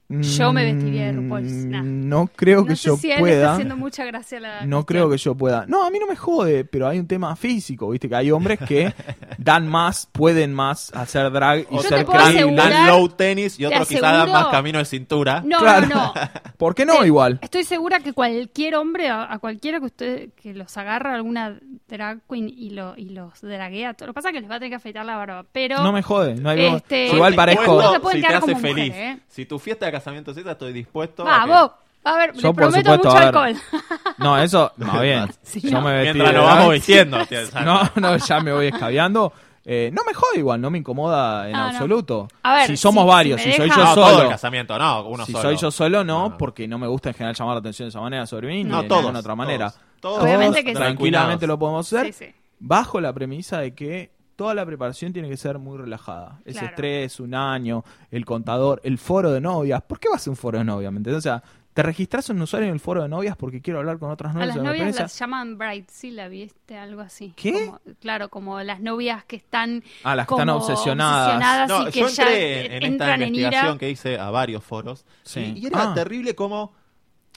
Yo 0.09 0.53
me 0.53 0.65
vestiría 0.73 1.07
de 1.07 1.13
RuPaul, 1.15 1.69
nah. 1.71 1.83
Mm, 1.83 2.09
No 2.09 2.27
creo 2.29 2.61
no 2.61 2.67
que 2.67 2.77
sé 2.77 2.87
yo 2.89 2.97
si 2.97 3.11
a 3.11 3.15
él 3.15 3.17
le 3.17 3.21
pueda. 3.23 3.37
está 3.41 3.53
haciendo 3.55 3.77
mucha 3.77 4.05
gracia 4.05 4.39
la 4.39 4.49
No 4.65 4.77
cuestión. 4.79 4.85
creo 4.85 5.11
que 5.11 5.17
yo 5.19 5.35
pueda. 5.35 5.65
No, 5.67 5.85
a 5.85 5.91
mí 5.91 5.99
no 5.99 6.07
me 6.07 6.15
jode, 6.15 6.65
pero 6.65 6.87
hay 6.87 6.99
un 7.01 7.09
tema 7.09 7.35
físico, 7.35 7.91
¿viste? 7.91 8.09
Que 8.09 8.15
hay 8.15 8.31
hombres 8.31 8.61
que 8.61 8.95
dan 9.39 9.67
más, 9.69 10.09
pueden 10.13 10.55
más 10.55 10.93
hacer 10.95 11.31
drag 11.33 11.67
y 11.71 11.75
Yo 11.77 11.83
ser 11.83 12.07
Dan 12.07 12.87
low 12.87 13.09
tenis 13.09 13.59
y 13.59 13.65
otros 13.65 13.89
quizás 13.89 14.03
dan 14.03 14.31
más 14.31 14.47
camino 14.49 14.79
de 14.79 14.85
cintura. 14.85 15.43
No, 15.45 15.59
Claro. 15.59 15.89
no, 15.89 15.95
no. 15.97 16.13
¿Por 16.57 16.75
qué 16.75 16.87
no 16.87 17.03
Eh, 17.03 17.07
igual? 17.09 17.39
Estoy 17.43 17.65
segura 17.65 17.99
que 18.01 18.13
cualquier 18.13 18.77
hombre, 18.77 19.09
a, 19.09 19.33
a 19.33 19.39
cualquiera 19.41 19.81
que 19.81 19.87
usted 19.87 20.29
que 20.37 20.55
los 20.55 20.77
agarra 20.77 21.15
alguna 21.17 21.59
drag 21.89 22.21
queen 22.29 22.49
y, 22.49 22.71
lo, 22.71 22.95
y 22.97 23.11
los 23.11 23.41
draguea, 23.41 23.95
todo. 23.95 24.07
lo 24.07 24.13
que 24.13 24.15
pasa 24.15 24.29
es 24.29 24.35
que 24.35 24.41
les 24.41 24.51
va 24.51 24.55
a 24.55 24.59
tener 24.59 24.71
que 24.71 24.77
afeitar 24.77 25.05
la 25.05 25.17
barba, 25.17 25.45
pero 25.53 25.83
No 25.83 25.93
me 25.93 26.03
jode, 26.03 26.37
no 26.37 26.49
hay 26.51 26.57
problema. 26.57 26.77
Este, 26.77 27.07
igual 27.09 27.35
parezco. 27.35 27.83
si 28.13 28.21
te 28.21 28.27
hace 28.29 28.41
como 28.41 28.59
feliz. 28.61 28.89
mujer, 28.89 29.17
¿eh? 29.17 29.19
Si 29.29 29.47
tu 29.47 29.59
fiesta 29.59 29.87
de 29.87 29.93
casamiento 29.97 30.33
esa, 30.33 30.53
estoy 30.53 30.73
dispuesto. 30.73 31.27
a 31.27 31.39
va, 31.39 31.45
que- 31.45 31.51
vos, 31.51 31.71
a 32.05 32.17
ver, 32.17 32.33
Yo, 32.35 32.53
prometo 32.55 32.93
supuesto, 32.93 33.09
mucho 33.09 33.17
a 33.19 33.27
alcohol. 33.27 33.57
No, 34.19 34.39
eso, 34.39 34.73
no, 34.77 35.01
bien. 35.01 35.29
Sí, 35.43 35.61
yo 35.61 35.73
no. 35.73 35.83
me 35.83 35.93
vestí 35.93 36.19
Mientras 36.19 36.33
drag. 36.33 36.45
vamos 36.57 36.73
vistiendo. 36.75 37.19
No, 37.65 37.81
no, 37.97 38.17
ya 38.17 38.41
me 38.41 38.53
voy 38.53 38.67
escabeando. 38.69 39.33
Eh, 39.69 39.91
no 39.93 40.03
me 40.07 40.15
jode 40.15 40.39
igual, 40.39 40.61
no 40.61 40.71
me 40.71 40.79
incomoda 40.79 41.49
en 41.49 41.57
Ah, 41.57 41.59
no. 41.63 41.67
absoluto. 41.71 42.29
A 42.45 42.55
ver, 42.55 42.67
si 42.69 42.77
somos 42.77 43.03
si- 43.03 43.09
varios, 43.09 43.41
si 43.41 43.53
soy 43.53 43.65
deja- 43.69 43.77
yo 43.81 43.85
No, 43.85 43.95
todo 43.97 44.11
el 44.11 44.17
solo. 44.19 44.29
casamiento, 44.29 44.79
no, 44.79 45.03
uno 45.09 45.27
si 45.27 45.33
solo. 45.33 45.43
soy 45.43 45.57
yo 45.57 45.71
solo, 45.73 46.05
no, 46.05 46.29
No. 46.29 46.39
porque 46.39 46.69
no 46.69 46.79
me 46.79 46.87
gusta 46.87 47.09
en 47.09 47.15
general 47.17 47.35
llamar 47.35 47.55
la 47.55 47.59
atención 47.59 47.87
de 47.87 47.91
esa 47.91 48.01
manera 48.01 48.27
sobre 48.27 48.47
mí, 48.47 48.63
No, 48.63 48.83
ni 48.83 48.87
todos, 48.89 49.01
de 49.01 49.03
ninguna 49.09 49.19
otra 49.19 49.29
todos, 49.35 49.37
manera. 49.39 49.75
todos 49.99 50.23
Obviamente 50.23 50.63
que 50.63 50.71
sí. 50.71 50.77
tranquilamente 50.77 51.47
lo 51.49 51.59
podemos 51.59 51.85
hacer 51.93 52.07
Sí, 52.07 52.27
sí. 52.27 52.35
bajo 52.61 53.01
la 53.01 53.13
premisa 53.13 53.59
de 53.59 53.75
que 53.75 54.13
toda 54.37 54.55
la 54.55 54.64
preparación 54.66 55.12
tiene 55.12 55.28
que 55.28 55.37
ser 55.37 55.59
muy 55.59 55.78
relajada. 55.78 56.41
Ese 56.45 56.59
Claro. 56.61 56.66
estrés, 56.68 57.20
un 57.20 57.34
año, 57.34 57.84
el 58.11 58.24
contador, 58.24 58.80
el 58.84 58.99
foro 58.99 59.32
de 59.32 59.41
novias. 59.41 59.82
¿Por 59.82 59.99
qué 59.99 60.09
vas 60.09 60.26
a 60.26 60.30
un 60.30 60.37
foro 60.37 60.59
de 60.59 60.64
novias? 60.64 60.93
¿Me 60.93 60.99
entendés? 60.99 61.18
O 61.18 61.22
sea, 61.22 61.43
te 61.72 61.82
registras 61.82 62.30
un 62.30 62.41
usuario 62.41 62.68
en 62.68 62.74
el 62.74 62.80
foro 62.80 63.03
de 63.03 63.09
novias 63.09 63.37
porque 63.37 63.61
quiero 63.61 63.80
hablar 63.80 63.99
con 63.99 64.11
otras 64.11 64.30
A 64.30 64.34
novias 64.34 64.47
las 64.49 64.57
de 64.57 64.62
la 64.62 64.68
novias 64.70 64.99
las 64.99 65.18
llaman 65.18 65.59
brides, 65.59 65.87
sí, 65.91 66.11
la 66.11 66.28
viste, 66.28 66.76
algo 66.78 67.03
así. 67.03 67.34
¿Qué? 67.37 67.66
Como- 67.66 67.80
claro, 68.01 68.28
como 68.30 68.61
las 68.62 68.80
novias 68.80 69.24
que 69.24 69.37
están 69.37 69.82
Ah, 70.03 70.16
las 70.16 70.24
que 70.26 70.28
como 70.30 70.41
están 70.41 70.51
obsesionadas. 70.57 71.26
obsesionadas 71.37 71.68
No, 71.68 71.89
y 71.89 71.93
que 71.93 72.01
yo 72.01 72.09
ya 72.09 72.22
entré 72.24 72.61
en, 72.61 72.64
en 72.66 72.72
esta 72.76 72.87
entran 72.87 73.22
en 73.22 73.28
investigación 73.28 73.66
ira. 73.74 73.78
que 73.78 73.91
hice 73.91 74.18
a 74.18 74.30
varios 74.30 74.64
foros 74.64 75.05
Sí. 75.22 75.41
y, 75.57 75.64
y 75.64 75.66
era 75.66 75.91
Ah. 75.91 75.95
terrible 75.95 76.34
como 76.34 76.72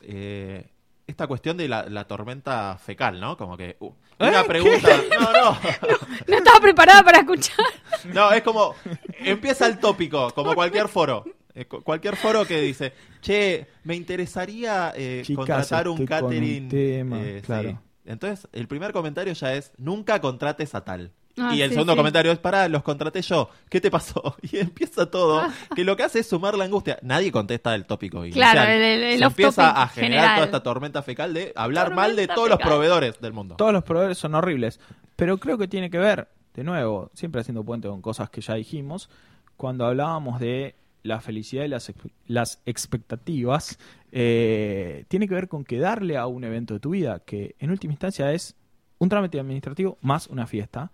eh, 0.01 0.69
esta 1.09 1.27
cuestión 1.27 1.57
de 1.57 1.67
la, 1.67 1.83
la 1.89 2.05
tormenta 2.05 2.77
fecal, 2.77 3.19
¿no? 3.19 3.35
Como 3.37 3.57
que 3.57 3.77
uh, 3.79 3.91
una 4.19 4.41
¿Eh? 4.41 4.45
pregunta, 4.45 4.89
no, 5.19 5.31
no, 5.33 5.57
No 6.27 6.37
estaba 6.37 6.59
preparada 6.59 7.03
para 7.03 7.19
escuchar. 7.19 7.65
no, 8.13 8.31
es 8.31 8.41
como 8.43 8.75
empieza 9.19 9.65
el 9.67 9.79
tópico, 9.79 10.31
como 10.33 10.53
cualquier 10.55 10.87
foro. 10.87 11.25
Eh, 11.55 11.65
cu- 11.65 11.81
Cualquier 11.81 12.15
foro 12.15 12.45
que 12.45 12.61
dice, 12.61 12.93
che, 13.21 13.67
me 13.83 13.95
interesaría 13.95 14.93
eh, 14.95 15.23
Chicas, 15.25 15.45
contratar 15.47 15.87
un 15.87 15.93
estoy 16.01 16.07
con 16.07 16.23
un 16.25 16.29
catering. 16.29 16.69
tema, 16.69 17.19
eh, 17.21 17.41
claro. 17.43 17.69
sí. 17.71 17.77
Entonces, 18.05 18.47
el 18.53 18.67
primer 18.67 18.91
comentario 18.93 19.33
ya 19.33 19.53
es, 19.53 19.71
nunca 19.77 20.21
contrates 20.21 20.73
a 20.75 20.83
tal. 20.85 21.11
Ah, 21.39 21.55
y 21.55 21.61
el 21.61 21.69
sí, 21.69 21.73
segundo 21.75 21.93
sí. 21.93 21.97
comentario 21.97 22.31
es, 22.31 22.37
pará, 22.39 22.67
los 22.67 22.83
contraté 22.83 23.21
yo. 23.21 23.49
¿Qué 23.69 23.79
te 23.81 23.89
pasó? 23.89 24.35
Y 24.51 24.57
empieza 24.57 25.09
todo, 25.09 25.41
que 25.75 25.83
lo 25.83 25.95
que 25.95 26.03
hace 26.03 26.19
es 26.19 26.27
sumar 26.27 26.55
la 26.57 26.65
angustia. 26.65 26.99
Nadie 27.01 27.31
contesta 27.31 27.73
el 27.75 27.85
tópico 27.85 28.25
inicial. 28.25 28.51
Claro, 28.51 28.69
el- 28.71 28.81
el- 28.81 29.03
el 29.03 29.19
Se 29.19 29.25
empieza 29.25 29.69
a 29.81 29.87
generar 29.87 30.11
general. 30.11 30.35
toda 30.35 30.45
esta 30.45 30.63
tormenta 30.63 31.01
fecal 31.03 31.33
de 31.33 31.53
hablar 31.55 31.93
mal 31.95 32.15
de 32.15 32.27
todos 32.27 32.49
los 32.49 32.59
proveedores 32.59 33.19
del 33.21 33.33
mundo. 33.33 33.55
Todos 33.55 33.73
los 33.73 33.83
proveedores 33.83 34.17
son 34.17 34.35
horribles, 34.35 34.79
pero 35.15 35.37
creo 35.37 35.57
que 35.57 35.67
tiene 35.67 35.89
que 35.89 35.97
ver, 35.97 36.27
de 36.53 36.63
nuevo, 36.63 37.09
siempre 37.13 37.41
haciendo 37.41 37.63
puente 37.63 37.87
con 37.87 38.01
cosas 38.01 38.29
que 38.29 38.41
ya 38.41 38.55
dijimos, 38.55 39.09
cuando 39.57 39.85
hablábamos 39.85 40.39
de 40.39 40.75
la 41.03 41.21
felicidad 41.21 41.63
y 41.63 41.69
las, 41.69 41.91
las 42.27 42.61
expectativas, 42.65 43.79
eh, 44.11 45.05
tiene 45.07 45.27
que 45.27 45.33
ver 45.35 45.47
con 45.47 45.63
que 45.63 45.79
darle 45.79 46.17
a 46.17 46.27
un 46.27 46.43
evento 46.43 46.73
de 46.73 46.79
tu 46.79 46.89
vida, 46.91 47.21
que 47.25 47.55
en 47.59 47.71
última 47.71 47.93
instancia 47.93 48.33
es 48.33 48.55
un 48.97 49.07
trámite 49.07 49.39
administrativo 49.39 49.97
más 50.01 50.27
una 50.27 50.45
fiesta, 50.45 50.91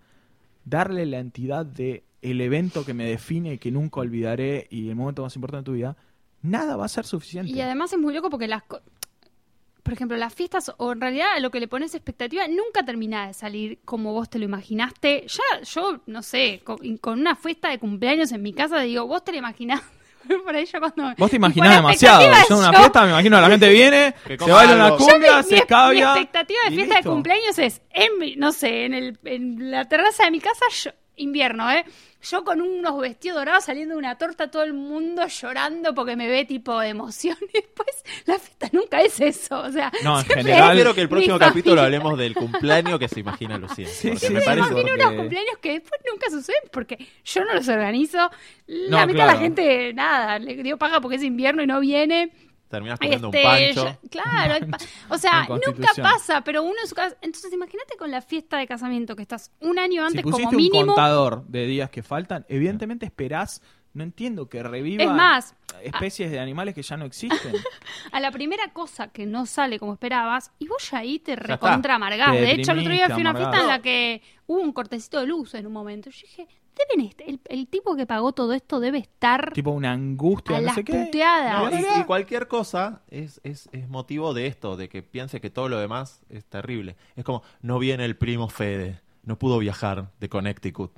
darle 0.66 1.06
la 1.06 1.20
entidad 1.20 1.64
de 1.64 2.04
el 2.20 2.40
evento 2.40 2.84
que 2.84 2.92
me 2.92 3.08
define 3.08 3.58
que 3.58 3.70
nunca 3.70 4.00
olvidaré 4.00 4.66
y 4.68 4.88
el 4.88 4.96
momento 4.96 5.22
más 5.22 5.34
importante 5.36 5.62
de 5.62 5.72
tu 5.72 5.76
vida, 5.76 5.96
nada 6.42 6.76
va 6.76 6.84
a 6.84 6.88
ser 6.88 7.06
suficiente. 7.06 7.52
Y 7.52 7.60
además 7.60 7.92
es 7.92 7.98
muy 7.98 8.12
loco 8.12 8.28
porque 8.28 8.48
las... 8.48 8.62
Por 8.64 9.92
ejemplo, 9.92 10.16
las 10.16 10.34
fiestas, 10.34 10.72
o 10.78 10.90
en 10.90 11.00
realidad 11.00 11.28
lo 11.40 11.52
que 11.52 11.60
le 11.60 11.68
pones 11.68 11.94
expectativa, 11.94 12.48
nunca 12.48 12.84
termina 12.84 13.28
de 13.28 13.34
salir 13.34 13.78
como 13.84 14.12
vos 14.12 14.28
te 14.28 14.40
lo 14.40 14.44
imaginaste. 14.44 15.26
Ya, 15.28 15.62
yo, 15.62 16.00
no 16.06 16.22
sé, 16.22 16.60
con, 16.64 16.96
con 16.96 17.20
una 17.20 17.36
fiesta 17.36 17.70
de 17.70 17.78
cumpleaños 17.78 18.32
en 18.32 18.42
mi 18.42 18.52
casa, 18.52 18.80
digo, 18.80 19.06
vos 19.06 19.22
te 19.22 19.30
lo 19.30 19.38
imaginás. 19.38 19.82
Por 20.44 20.54
ahí 20.54 20.66
yo 20.66 20.78
cuando... 20.80 21.14
Vos 21.16 21.30
te 21.30 21.36
imaginás 21.36 21.76
demasiado. 21.76 22.20
Yo 22.22 22.54
en 22.54 22.58
una 22.60 22.72
yo- 22.72 22.78
fiesta 22.78 23.02
me 23.04 23.10
imagino 23.10 23.40
la 23.40 23.48
gente 23.48 23.68
viene, 23.70 24.14
se 24.26 24.36
baila 24.50 24.74
una 24.74 24.90
mi- 24.90 24.96
cumbia, 24.96 25.36
mi, 25.38 25.42
se 25.44 25.50
mi 25.54 25.58
escabia. 25.60 26.12
expectativa 26.12 26.58
de 26.68 26.76
fiesta 26.76 26.94
de 26.96 27.02
cumpleaños 27.02 27.58
es, 27.58 27.82
en, 27.90 28.18
mi- 28.18 28.36
no 28.36 28.52
sé, 28.52 28.84
en, 28.86 28.94
el, 28.94 29.18
en 29.24 29.70
la 29.70 29.84
terraza 29.86 30.24
de 30.24 30.30
mi 30.30 30.40
casa, 30.40 30.64
yo- 30.82 30.90
invierno, 31.16 31.70
¿eh? 31.70 31.84
Yo 32.22 32.44
con 32.44 32.60
unos 32.60 32.98
vestidos 33.00 33.38
dorados 33.38 33.64
saliendo 33.64 33.94
de 33.94 33.98
una 33.98 34.16
torta, 34.18 34.50
todo 34.50 34.64
el 34.64 34.72
mundo 34.74 35.26
llorando 35.28 35.94
porque 35.94 36.16
me 36.16 36.28
ve 36.28 36.44
tipo 36.44 36.78
de 36.80 36.88
emoción. 36.88 37.36
Y 37.54 37.60
después 37.60 37.88
la 38.24 38.38
fiesta 38.38 38.68
nunca 38.72 39.00
es 39.00 39.20
eso. 39.20 39.60
O 39.60 39.70
sea, 39.70 39.92
No, 40.02 40.18
en 40.20 40.26
general- 40.26 40.74
quiero 40.74 40.94
que 40.94 41.00
el 41.02 41.08
próximo 41.08 41.38
capítulo 41.38 41.80
hablemos 41.82 42.18
del 42.18 42.34
cumpleaños 42.34 42.98
que 42.98 43.08
se 43.08 43.20
imagina 43.20 43.56
Lucía. 43.58 43.86
Sí, 43.88 44.08
porque 44.08 44.26
sí, 44.26 44.32
me 44.32 44.40
sí, 44.40 44.46
parece 44.46 44.68
porque- 44.72 44.80
Imagino 44.90 45.08
unos 45.08 45.20
cumpleaños 45.20 45.58
que 45.60 45.72
después 45.72 46.00
nunca 46.10 46.30
suceden 46.30 46.62
porque 46.72 47.06
yo 47.24 47.44
no 47.44 47.54
los 47.54 47.68
organizo. 47.68 48.30
La 48.66 49.00
No, 49.00 49.06
mitad 49.06 49.06
de 49.06 49.12
claro. 49.14 49.32
la 49.32 49.38
gente, 49.38 49.92
nada, 49.94 50.38
le 50.38 50.62
dio 50.62 50.76
paga 50.78 51.00
porque 51.00 51.16
es 51.16 51.22
invierno 51.22 51.62
y 51.62 51.66
no 51.66 51.80
viene. 51.80 52.30
Terminás 52.68 52.98
comiendo 52.98 53.28
Este, 53.28 53.38
un 53.38 53.44
pancho. 53.44 53.98
yo- 54.02 54.08
claro, 54.10 54.66
o 55.08 55.18
sea, 55.18 55.46
nunca 55.48 55.90
pasa, 56.02 56.42
pero 56.42 56.62
uno 56.62 56.74
en 56.82 56.88
su 56.88 56.94
casa. 56.94 57.16
Entonces, 57.20 57.52
imagínate 57.52 57.96
con 57.96 58.10
la 58.10 58.20
fiesta 58.20 58.58
de 58.58 58.66
casamiento 58.66 59.14
que 59.16 59.22
estás 59.22 59.52
un 59.60 59.78
año 59.78 60.02
Si 60.02 60.06
antes 60.08 60.22
pusiste 60.22 60.44
como 60.44 60.50
un 60.50 60.62
mínimo. 60.62 60.86
contador 60.86 61.44
de 61.46 61.66
días 61.66 61.90
que 61.90 62.02
faltan, 62.02 62.44
evidentemente 62.48 63.06
esperás, 63.06 63.62
no 63.94 64.02
entiendo, 64.02 64.48
que 64.48 64.62
reviva 64.62 65.02
Es 65.04 65.10
más, 65.10 65.54
especies 65.82 66.30
de 66.30 66.38
animales 66.38 66.74
que 66.74 66.82
ya 66.82 66.96
no 66.96 67.04
existen. 67.06 67.54
a 68.12 68.20
la 68.20 68.30
primera 68.30 68.70
cosa 68.72 69.08
que 69.08 69.24
no 69.26 69.46
sale 69.46 69.78
como 69.78 69.94
esperabas, 69.94 70.50
y 70.58 70.66
vos 70.68 70.90
ya 70.90 70.98
ahí 70.98 71.18
te 71.18 71.34
recontra 71.36 71.94
amargás. 71.94 72.32
De 72.32 72.50
hecho, 72.50 72.72
el 72.72 72.80
otro 72.80 72.92
día 72.92 73.06
fui 73.06 73.14
a 73.24 73.30
una 73.30 73.34
fiesta 73.34 73.60
en 73.60 73.68
la 73.68 73.80
que 73.80 74.22
hubo 74.46 74.60
un 74.60 74.72
cortecito 74.72 75.18
de 75.20 75.26
luz 75.26 75.54
en 75.54 75.66
un 75.66 75.72
momento. 75.72 76.10
Yo 76.10 76.20
dije, 76.22 76.46
deben 76.90 77.06
est- 77.06 77.20
el, 77.26 77.40
el 77.48 77.66
tipo 77.68 77.96
que 77.96 78.06
pagó 78.06 78.32
todo 78.32 78.52
esto 78.52 78.80
debe 78.80 78.98
estar 78.98 79.52
tipo 79.52 79.70
una 79.70 79.92
angustia, 79.92 80.56
a 80.56 80.60
no 80.60 80.66
las 80.66 80.74
sé 80.74 80.84
qué. 80.84 80.92
No, 80.92 81.70
y, 81.70 82.00
y 82.00 82.04
cualquier 82.04 82.48
cosa 82.48 83.00
es, 83.08 83.40
es, 83.44 83.68
es 83.72 83.88
motivo 83.88 84.34
de 84.34 84.46
esto, 84.46 84.76
de 84.76 84.88
que 84.88 85.02
piense 85.02 85.40
que 85.40 85.50
todo 85.50 85.68
lo 85.68 85.78
demás 85.80 86.20
es 86.28 86.44
terrible. 86.44 86.96
Es 87.16 87.24
como, 87.24 87.42
no 87.62 87.78
viene 87.78 88.04
el 88.04 88.16
primo 88.16 88.48
Fede, 88.48 89.00
no 89.24 89.38
pudo 89.38 89.58
viajar 89.58 90.10
de 90.20 90.28
Connecticut. 90.28 90.92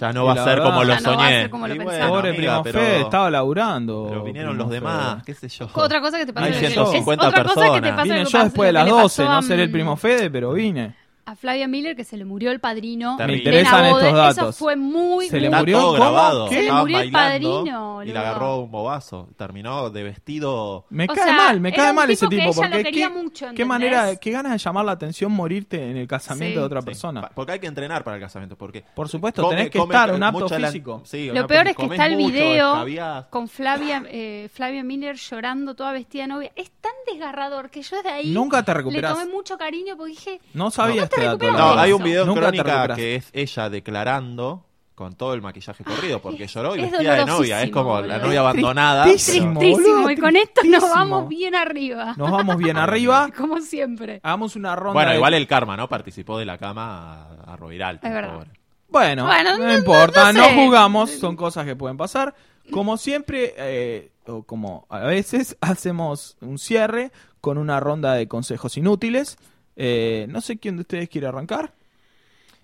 Ya 0.00 0.12
no 0.12 0.24
va 0.24 0.32
a 0.32 0.44
verdad- 0.44 0.64
como 0.64 0.82
lo 0.84 0.92
Ya 0.94 1.00
no 1.00 1.10
va 1.10 1.14
a 1.14 1.26
soñé. 1.28 1.40
ser 1.42 1.50
como 1.50 1.68
lo 1.68 1.76
pensaba. 1.76 2.08
Pobre 2.08 2.28
amiga, 2.30 2.42
primo 2.50 2.62
pero- 2.64 2.80
Fede, 2.80 3.00
estaba 3.02 3.30
laburando. 3.30 4.06
Pero 4.08 4.24
vinieron 4.24 4.58
los 4.58 4.68
demás, 4.70 5.14
Fede. 5.14 5.22
qué 5.26 5.34
sé 5.34 5.48
yo. 5.48 5.68
Otra 5.72 6.00
cosa 6.00 6.18
que 6.18 6.26
te 6.26 6.32
pasó 6.32 6.46
Hay 6.46 6.52
es- 6.52 6.62
es 6.62 6.72
150 6.74 7.28
otra 7.28 7.44
cosa 7.44 7.60
que 7.60 7.80
te 7.80 7.80
personas. 7.82 8.04
Vine 8.04 8.24
yo 8.24 8.42
después 8.44 8.68
de 8.68 8.72
las 8.72 8.84
le 8.84 8.90
12, 8.90 9.22
pasó 9.22 9.32
no 9.32 9.38
a, 9.38 9.42
seré 9.42 9.62
el 9.62 9.70
primo 9.70 9.96
Fede, 9.96 10.30
pero 10.30 10.52
vine. 10.52 10.94
A 11.28 11.36
Flavia 11.36 11.68
Miller 11.68 11.94
que 11.94 12.04
se 12.04 12.16
le 12.16 12.24
murió 12.24 12.50
el 12.50 12.58
padrino. 12.58 13.16
Me 13.18 13.26
de 13.26 13.36
interesan 13.36 13.82
la 13.82 13.90
boda. 13.90 14.02
estos 14.08 14.16
datos. 14.36 14.54
Eso 14.56 14.64
fue 14.64 14.76
muy, 14.76 15.28
Se 15.28 15.38
le 15.40 15.50
muy- 15.50 15.58
murió? 15.58 15.92
grabado. 15.92 16.48
¿Qué? 16.48 16.54
Se 16.56 16.62
le 16.62 16.72
murió 16.72 17.00
el 17.00 17.12
padrino, 17.12 18.02
y 18.02 18.06
le 18.12 18.18
agarró 18.18 18.60
un 18.60 18.70
bobazo. 18.70 19.28
Terminó 19.36 19.90
de 19.90 20.02
vestido. 20.04 20.86
Me 20.88 21.04
O 21.04 21.08
cae 21.08 21.24
sea, 21.24 21.32
mal, 21.36 21.60
me 21.60 21.72
cae 21.72 21.92
mal 21.92 22.10
ese 22.10 22.26
tipo 22.28 22.50
que 22.50 22.56
Porque 22.56 22.82
quería 22.82 23.08
qué, 23.08 23.14
mucho, 23.14 23.46
qué 23.54 23.64
manera, 23.66 24.16
qué 24.16 24.30
ganas 24.30 24.52
de 24.52 24.58
llamar 24.58 24.84
la 24.86 24.92
atención 24.92 25.30
morirte 25.32 25.90
en 25.90 25.96
el 25.98 26.06
casamiento 26.08 26.54
Sí. 26.54 26.60
de 26.60 26.64
otra 26.64 26.80
persona. 26.82 27.30
Porque 27.34 27.52
hay 27.52 27.58
que 27.58 27.66
entrenar 27.66 28.04
para 28.04 28.16
el 28.16 28.22
casamiento. 28.22 28.56
Porque 28.56 28.82
Por 28.94 29.08
supuesto, 29.10 29.42
come- 29.42 29.56
tenés 29.56 29.70
que 29.70 29.78
come 29.78 29.94
estar 29.94 30.14
un 30.14 30.22
apto 30.22 30.48
la- 30.58 30.68
físico. 30.68 31.02
Sí, 31.04 31.30
Lo 31.30 31.46
peor 31.46 31.68
es 31.68 31.76
que 31.76 31.84
está 31.84 32.06
el 32.06 32.16
video 32.16 32.86
con 33.30 33.48
Flavia, 33.48 34.02
eh, 34.08 34.48
Flavia 34.52 34.82
Miller 34.82 35.16
llorando 35.16 35.74
toda 35.74 35.92
vestida 35.92 36.22
de 36.22 36.28
novia. 36.28 36.52
Es 36.56 36.70
tan 36.80 36.92
desgarrador 37.06 37.68
que 37.70 37.82
yo 37.82 37.96
desde 37.96 38.10
ahí 38.10 38.30
Nunca 38.30 38.62
te 38.64 38.70
le 38.70 38.78
recuperás. 38.78 39.12
tomé 39.18 39.30
mucho 39.30 39.58
cariño 39.58 39.96
porque 39.96 40.12
dije, 40.12 40.40
No 40.54 40.70
sabía 40.70 41.02
No 41.26 41.36
dato. 41.36 41.78
hay 41.78 41.92
un 41.92 42.02
video 42.02 42.24
en 42.24 42.34
crónica 42.34 42.94
que 42.94 43.16
es 43.16 43.28
ella 43.32 43.70
declarando 43.70 44.64
con 44.94 45.14
todo 45.14 45.32
el 45.34 45.40
maquillaje 45.42 45.84
corrido 45.84 46.20
porque 46.20 46.44
es- 46.44 46.52
lloró 46.54 46.74
y 46.74 46.80
es 46.82 46.90
vestida 46.90 47.14
de 47.14 47.24
novia. 47.24 47.62
Es 47.62 47.70
como 47.70 48.00
la 48.00 48.18
novia 48.18 48.40
abandonada. 48.40 49.04
Tristísimo. 49.04 49.60
pero- 49.60 49.60
tristísimo. 49.60 49.94
boludo, 49.98 50.10
y 50.10 50.16
con 50.16 50.36
esto 50.36 50.60
nos 50.64 50.82
vamos 50.90 51.28
bien 51.28 51.54
arriba. 51.54 52.14
Nos 52.16 52.30
vamos 52.32 52.56
bien 52.56 52.76
arriba. 52.76 53.28
Como 53.36 53.60
siempre. 53.60 54.20
Hagamos 54.24 54.56
una 54.56 54.74
ronda. 54.74 54.94
Bueno, 54.94 55.10
de- 55.10 55.16
igual 55.16 55.34
el 55.34 55.46
karma, 55.46 55.76
¿no? 55.76 55.88
Participó 55.88 56.36
de 56.38 56.46
la 56.46 56.58
cama 56.58 57.28
a, 57.46 57.52
a. 57.54 57.58
Es 57.92 58.00
verdad. 58.02 58.34
pobre. 58.34 58.50
Bueno, 58.88 59.26
Bueno, 59.26 59.58
no, 59.58 59.66
no- 59.66 59.74
importa, 59.74 60.32
no 60.32 60.40
no, 60.40 60.48
sé. 60.48 60.54
jugamos, 60.54 61.10
son 61.10 61.36
cosas 61.36 61.64
que 61.66 61.76
pueden 61.76 61.96
pasar. 61.96 62.34
Como 62.72 62.96
siempre, 62.96 63.54
eh, 63.56 64.10
o 64.26 64.42
como 64.42 64.86
a 64.90 65.00
veces, 65.00 65.56
hacemos 65.60 66.36
un 66.40 66.58
cierre 66.58 67.12
con 67.40 67.56
una 67.58 67.78
ronda 67.80 68.14
de 68.14 68.26
consejos 68.26 68.76
inútiles. 68.76 69.38
Eh, 69.80 70.26
no 70.28 70.40
sé 70.40 70.58
quién 70.58 70.74
de 70.76 70.80
ustedes 70.82 71.08
quiere 71.08 71.28
arrancar. 71.28 71.72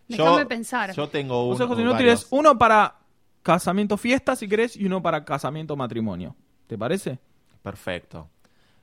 Déjame 0.08 0.46
pensar. 0.46 0.92
Yo 0.94 1.08
tengo 1.08 1.44
un, 1.44 1.50
Consejos 1.50 1.76
un- 1.78 1.82
inútiles, 1.84 2.14
varios. 2.24 2.26
uno 2.30 2.58
para 2.58 2.96
casamiento 3.42 3.96
fiesta, 3.96 4.34
si 4.36 4.48
querés, 4.48 4.76
y 4.76 4.84
uno 4.84 5.00
para 5.00 5.24
casamiento 5.24 5.76
matrimonio. 5.76 6.34
¿Te 6.66 6.76
parece? 6.76 7.18
Perfecto. 7.62 8.28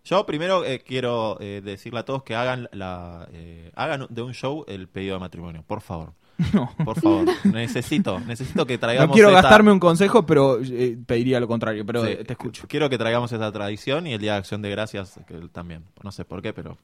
Yo 0.03 0.25
primero 0.25 0.63
eh, 0.65 0.79
quiero 0.79 1.37
eh, 1.39 1.61
decirle 1.63 1.99
a 1.99 2.05
todos 2.05 2.23
que 2.23 2.35
hagan 2.35 2.67
la 2.71 3.27
eh, 3.33 3.71
hagan 3.75 4.07
de 4.09 4.21
un 4.23 4.33
show 4.33 4.63
el 4.67 4.87
pedido 4.87 5.15
de 5.15 5.19
matrimonio, 5.19 5.63
por 5.67 5.81
favor. 5.81 6.13
No. 6.53 6.71
Por 6.83 6.99
favor, 6.99 7.25
necesito, 7.45 8.19
necesito 8.21 8.65
que 8.65 8.77
traigamos 8.77 9.09
No 9.09 9.13
quiero 9.13 9.29
esta- 9.29 9.41
gastarme 9.41 9.71
un 9.71 9.79
consejo, 9.79 10.25
pero 10.25 10.59
eh, 10.63 10.97
pediría 11.05 11.39
lo 11.39 11.47
contrario, 11.47 11.85
pero 11.85 12.03
Sí, 12.05 12.11
eh, 12.11 12.23
te 12.25 12.33
escucho. 12.33 12.65
Quiero 12.67 12.89
que 12.89 12.97
traigamos 12.97 13.31
esa 13.31 13.51
tradición 13.51 14.07
y 14.07 14.13
el 14.13 14.19
Día 14.21 14.33
de 14.33 14.39
Acción 14.39 14.61
de 14.61 14.69
Gracias 14.69 15.19
que 15.27 15.35
también. 15.51 15.83
No 16.03 16.11
sé 16.11 16.25
por 16.25 16.41
qué, 16.41 16.53
pero 16.53 16.77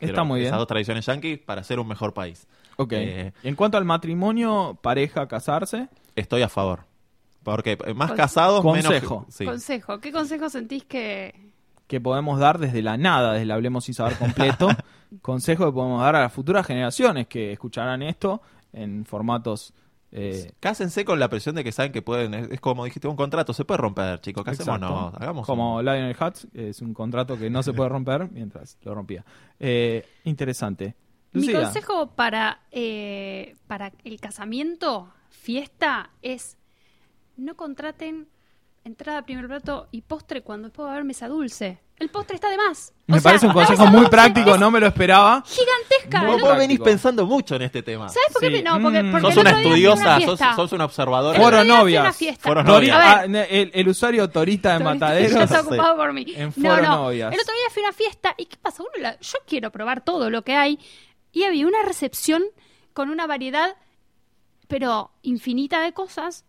Está 0.00 0.24
muy 0.24 0.40
bien. 0.40 0.48
Esas 0.48 0.58
dos 0.58 0.66
tradiciones 0.66 1.06
yankees 1.06 1.38
para 1.38 1.62
ser 1.62 1.78
un 1.78 1.86
mejor 1.88 2.12
país. 2.12 2.46
Ok. 2.76 2.92
Eh, 2.94 3.32
en 3.44 3.54
cuanto 3.54 3.78
al 3.78 3.84
matrimonio, 3.84 4.78
pareja, 4.82 5.26
casarse, 5.28 5.88
Estoy 6.16 6.42
a 6.42 6.48
favor. 6.48 6.80
Porque 7.42 7.76
más 7.94 8.08
Con- 8.08 8.16
casados, 8.16 8.62
Consejo. 8.62 9.20
menos... 9.20 9.34
Sí. 9.34 9.44
Consejo. 9.44 9.98
¿Qué 10.00 10.12
consejo 10.12 10.48
sentís 10.48 10.84
que.? 10.84 11.52
que 11.86 12.00
podemos 12.00 12.38
dar 12.40 12.58
desde 12.58 12.80
la 12.80 12.96
nada, 12.96 13.32
desde 13.32 13.42
el 13.42 13.50
Hablemos 13.50 13.84
sin 13.84 13.94
saber 13.94 14.16
completo, 14.16 14.68
consejo 15.22 15.66
que 15.66 15.72
podemos 15.72 16.00
dar 16.00 16.16
a 16.16 16.20
las 16.22 16.32
futuras 16.32 16.66
generaciones 16.66 17.26
que 17.26 17.52
escucharán 17.52 18.02
esto 18.02 18.40
en 18.74 19.04
formatos... 19.06 19.72
eh, 20.12 20.52
Cásense 20.60 21.04
con 21.04 21.18
la 21.18 21.28
presión 21.28 21.54
de 21.54 21.64
que 21.64 21.72
saben 21.72 21.92
que 21.92 22.02
pueden... 22.02 22.34
Es, 22.34 22.50
es 22.50 22.60
como 22.60 22.84
dijiste, 22.84 23.08
un 23.08 23.16
contrato 23.16 23.52
se 23.54 23.64
puede 23.64 23.78
romper, 23.78 24.20
chicos. 24.20 24.44
Casémonos. 24.44 24.90
exacto. 24.90 25.16
Hagamos 25.22 25.46
como 25.46 25.76
un- 25.76 25.84
Lionel 25.84 26.16
Hutz, 26.20 26.46
es 26.54 26.80
un 26.82 26.92
contrato 26.94 27.38
que 27.38 27.48
no 27.50 27.62
se 27.62 27.72
puede 27.72 27.88
romper 27.88 28.28
mientras 28.32 28.76
lo 28.82 28.94
rompía. 28.94 29.24
Eh, 29.58 30.06
interesante. 30.24 30.94
Mi 31.32 31.52
consejo 31.52 32.10
para, 32.14 32.60
eh, 32.70 33.56
para 33.66 33.92
el 34.04 34.20
casamiento 34.20 35.08
fiesta 35.30 36.10
es 36.22 36.56
no 37.36 37.56
contraten 37.56 38.28
entrada, 38.84 39.22
primer 39.22 39.46
plato 39.48 39.88
y 39.90 40.02
postre 40.02 40.42
cuando 40.42 40.68
después 40.68 40.84
va 40.86 40.90
a 40.90 40.92
haber 40.94 41.04
mesa 41.04 41.26
dulce. 41.28 41.80
El 41.96 42.08
postre 42.10 42.34
está 42.34 42.50
de 42.50 42.56
más. 42.56 42.92
O 43.08 43.12
Me 43.12 43.20
sea, 43.20 43.30
parece 43.30 43.46
un 43.46 43.52
consejo 43.52 43.86
muy 43.86 44.06
práctico, 44.08 44.58
no 44.58 44.70
me 44.70 44.80
lo 44.80 44.86
esperaba. 44.88 45.42
Gigantesca. 45.46 46.20
El 46.22 46.26
Vos 46.26 46.36
práctico. 46.36 46.58
venís 46.58 46.80
pensando 46.80 47.24
mucho 47.24 47.54
en 47.54 47.62
este 47.62 47.82
tema. 47.84 48.08
¿Sabes 48.08 48.28
por 48.32 48.42
qué? 48.42 48.56
Sí. 48.56 48.62
No, 48.64 48.80
porque, 48.82 49.02
Mm. 49.02 49.10
porque 49.12 49.26
Sos 49.28 49.36
el 49.36 49.40
una 49.40 49.50
día 49.50 49.60
estudiosa, 49.60 50.20
sos, 50.20 50.40
sos 50.56 50.72
una 50.72 50.84
observadora. 50.86 51.38
Foro 51.40 51.62
novias. 51.64 52.18
Foro 52.40 52.64
novias. 52.64 52.98
Ah, 53.00 53.24
el, 53.26 53.70
el 53.72 53.88
usuario 53.88 54.28
torista 54.28 54.76
de 54.76 54.84
Mataderos. 54.84 55.40
está 55.40 55.60
ocupado 55.60 55.96
por 55.96 56.12
mí. 56.12 56.26
En 56.36 56.52
no, 56.56 56.70
foro 56.70 56.82
no. 56.82 56.96
novias. 57.04 57.32
El 57.32 57.40
otro 57.40 57.54
día 57.54 57.70
fui 57.72 57.82
a 57.84 57.86
una 57.86 57.92
fiesta 57.96 58.34
y 58.36 58.46
¿qué 58.46 58.56
pasa? 58.60 58.82
Uno 58.82 58.90
la- 59.00 59.18
yo 59.20 59.38
quiero 59.46 59.70
probar 59.70 60.00
todo 60.04 60.30
lo 60.30 60.42
que 60.42 60.54
hay 60.56 60.78
y 61.32 61.44
había 61.44 61.66
una 61.66 61.82
recepción 61.84 62.42
con 62.92 63.08
una 63.08 63.26
variedad, 63.28 63.76
pero 64.68 65.12
infinita 65.22 65.80
de 65.80 65.92
cosas. 65.92 66.44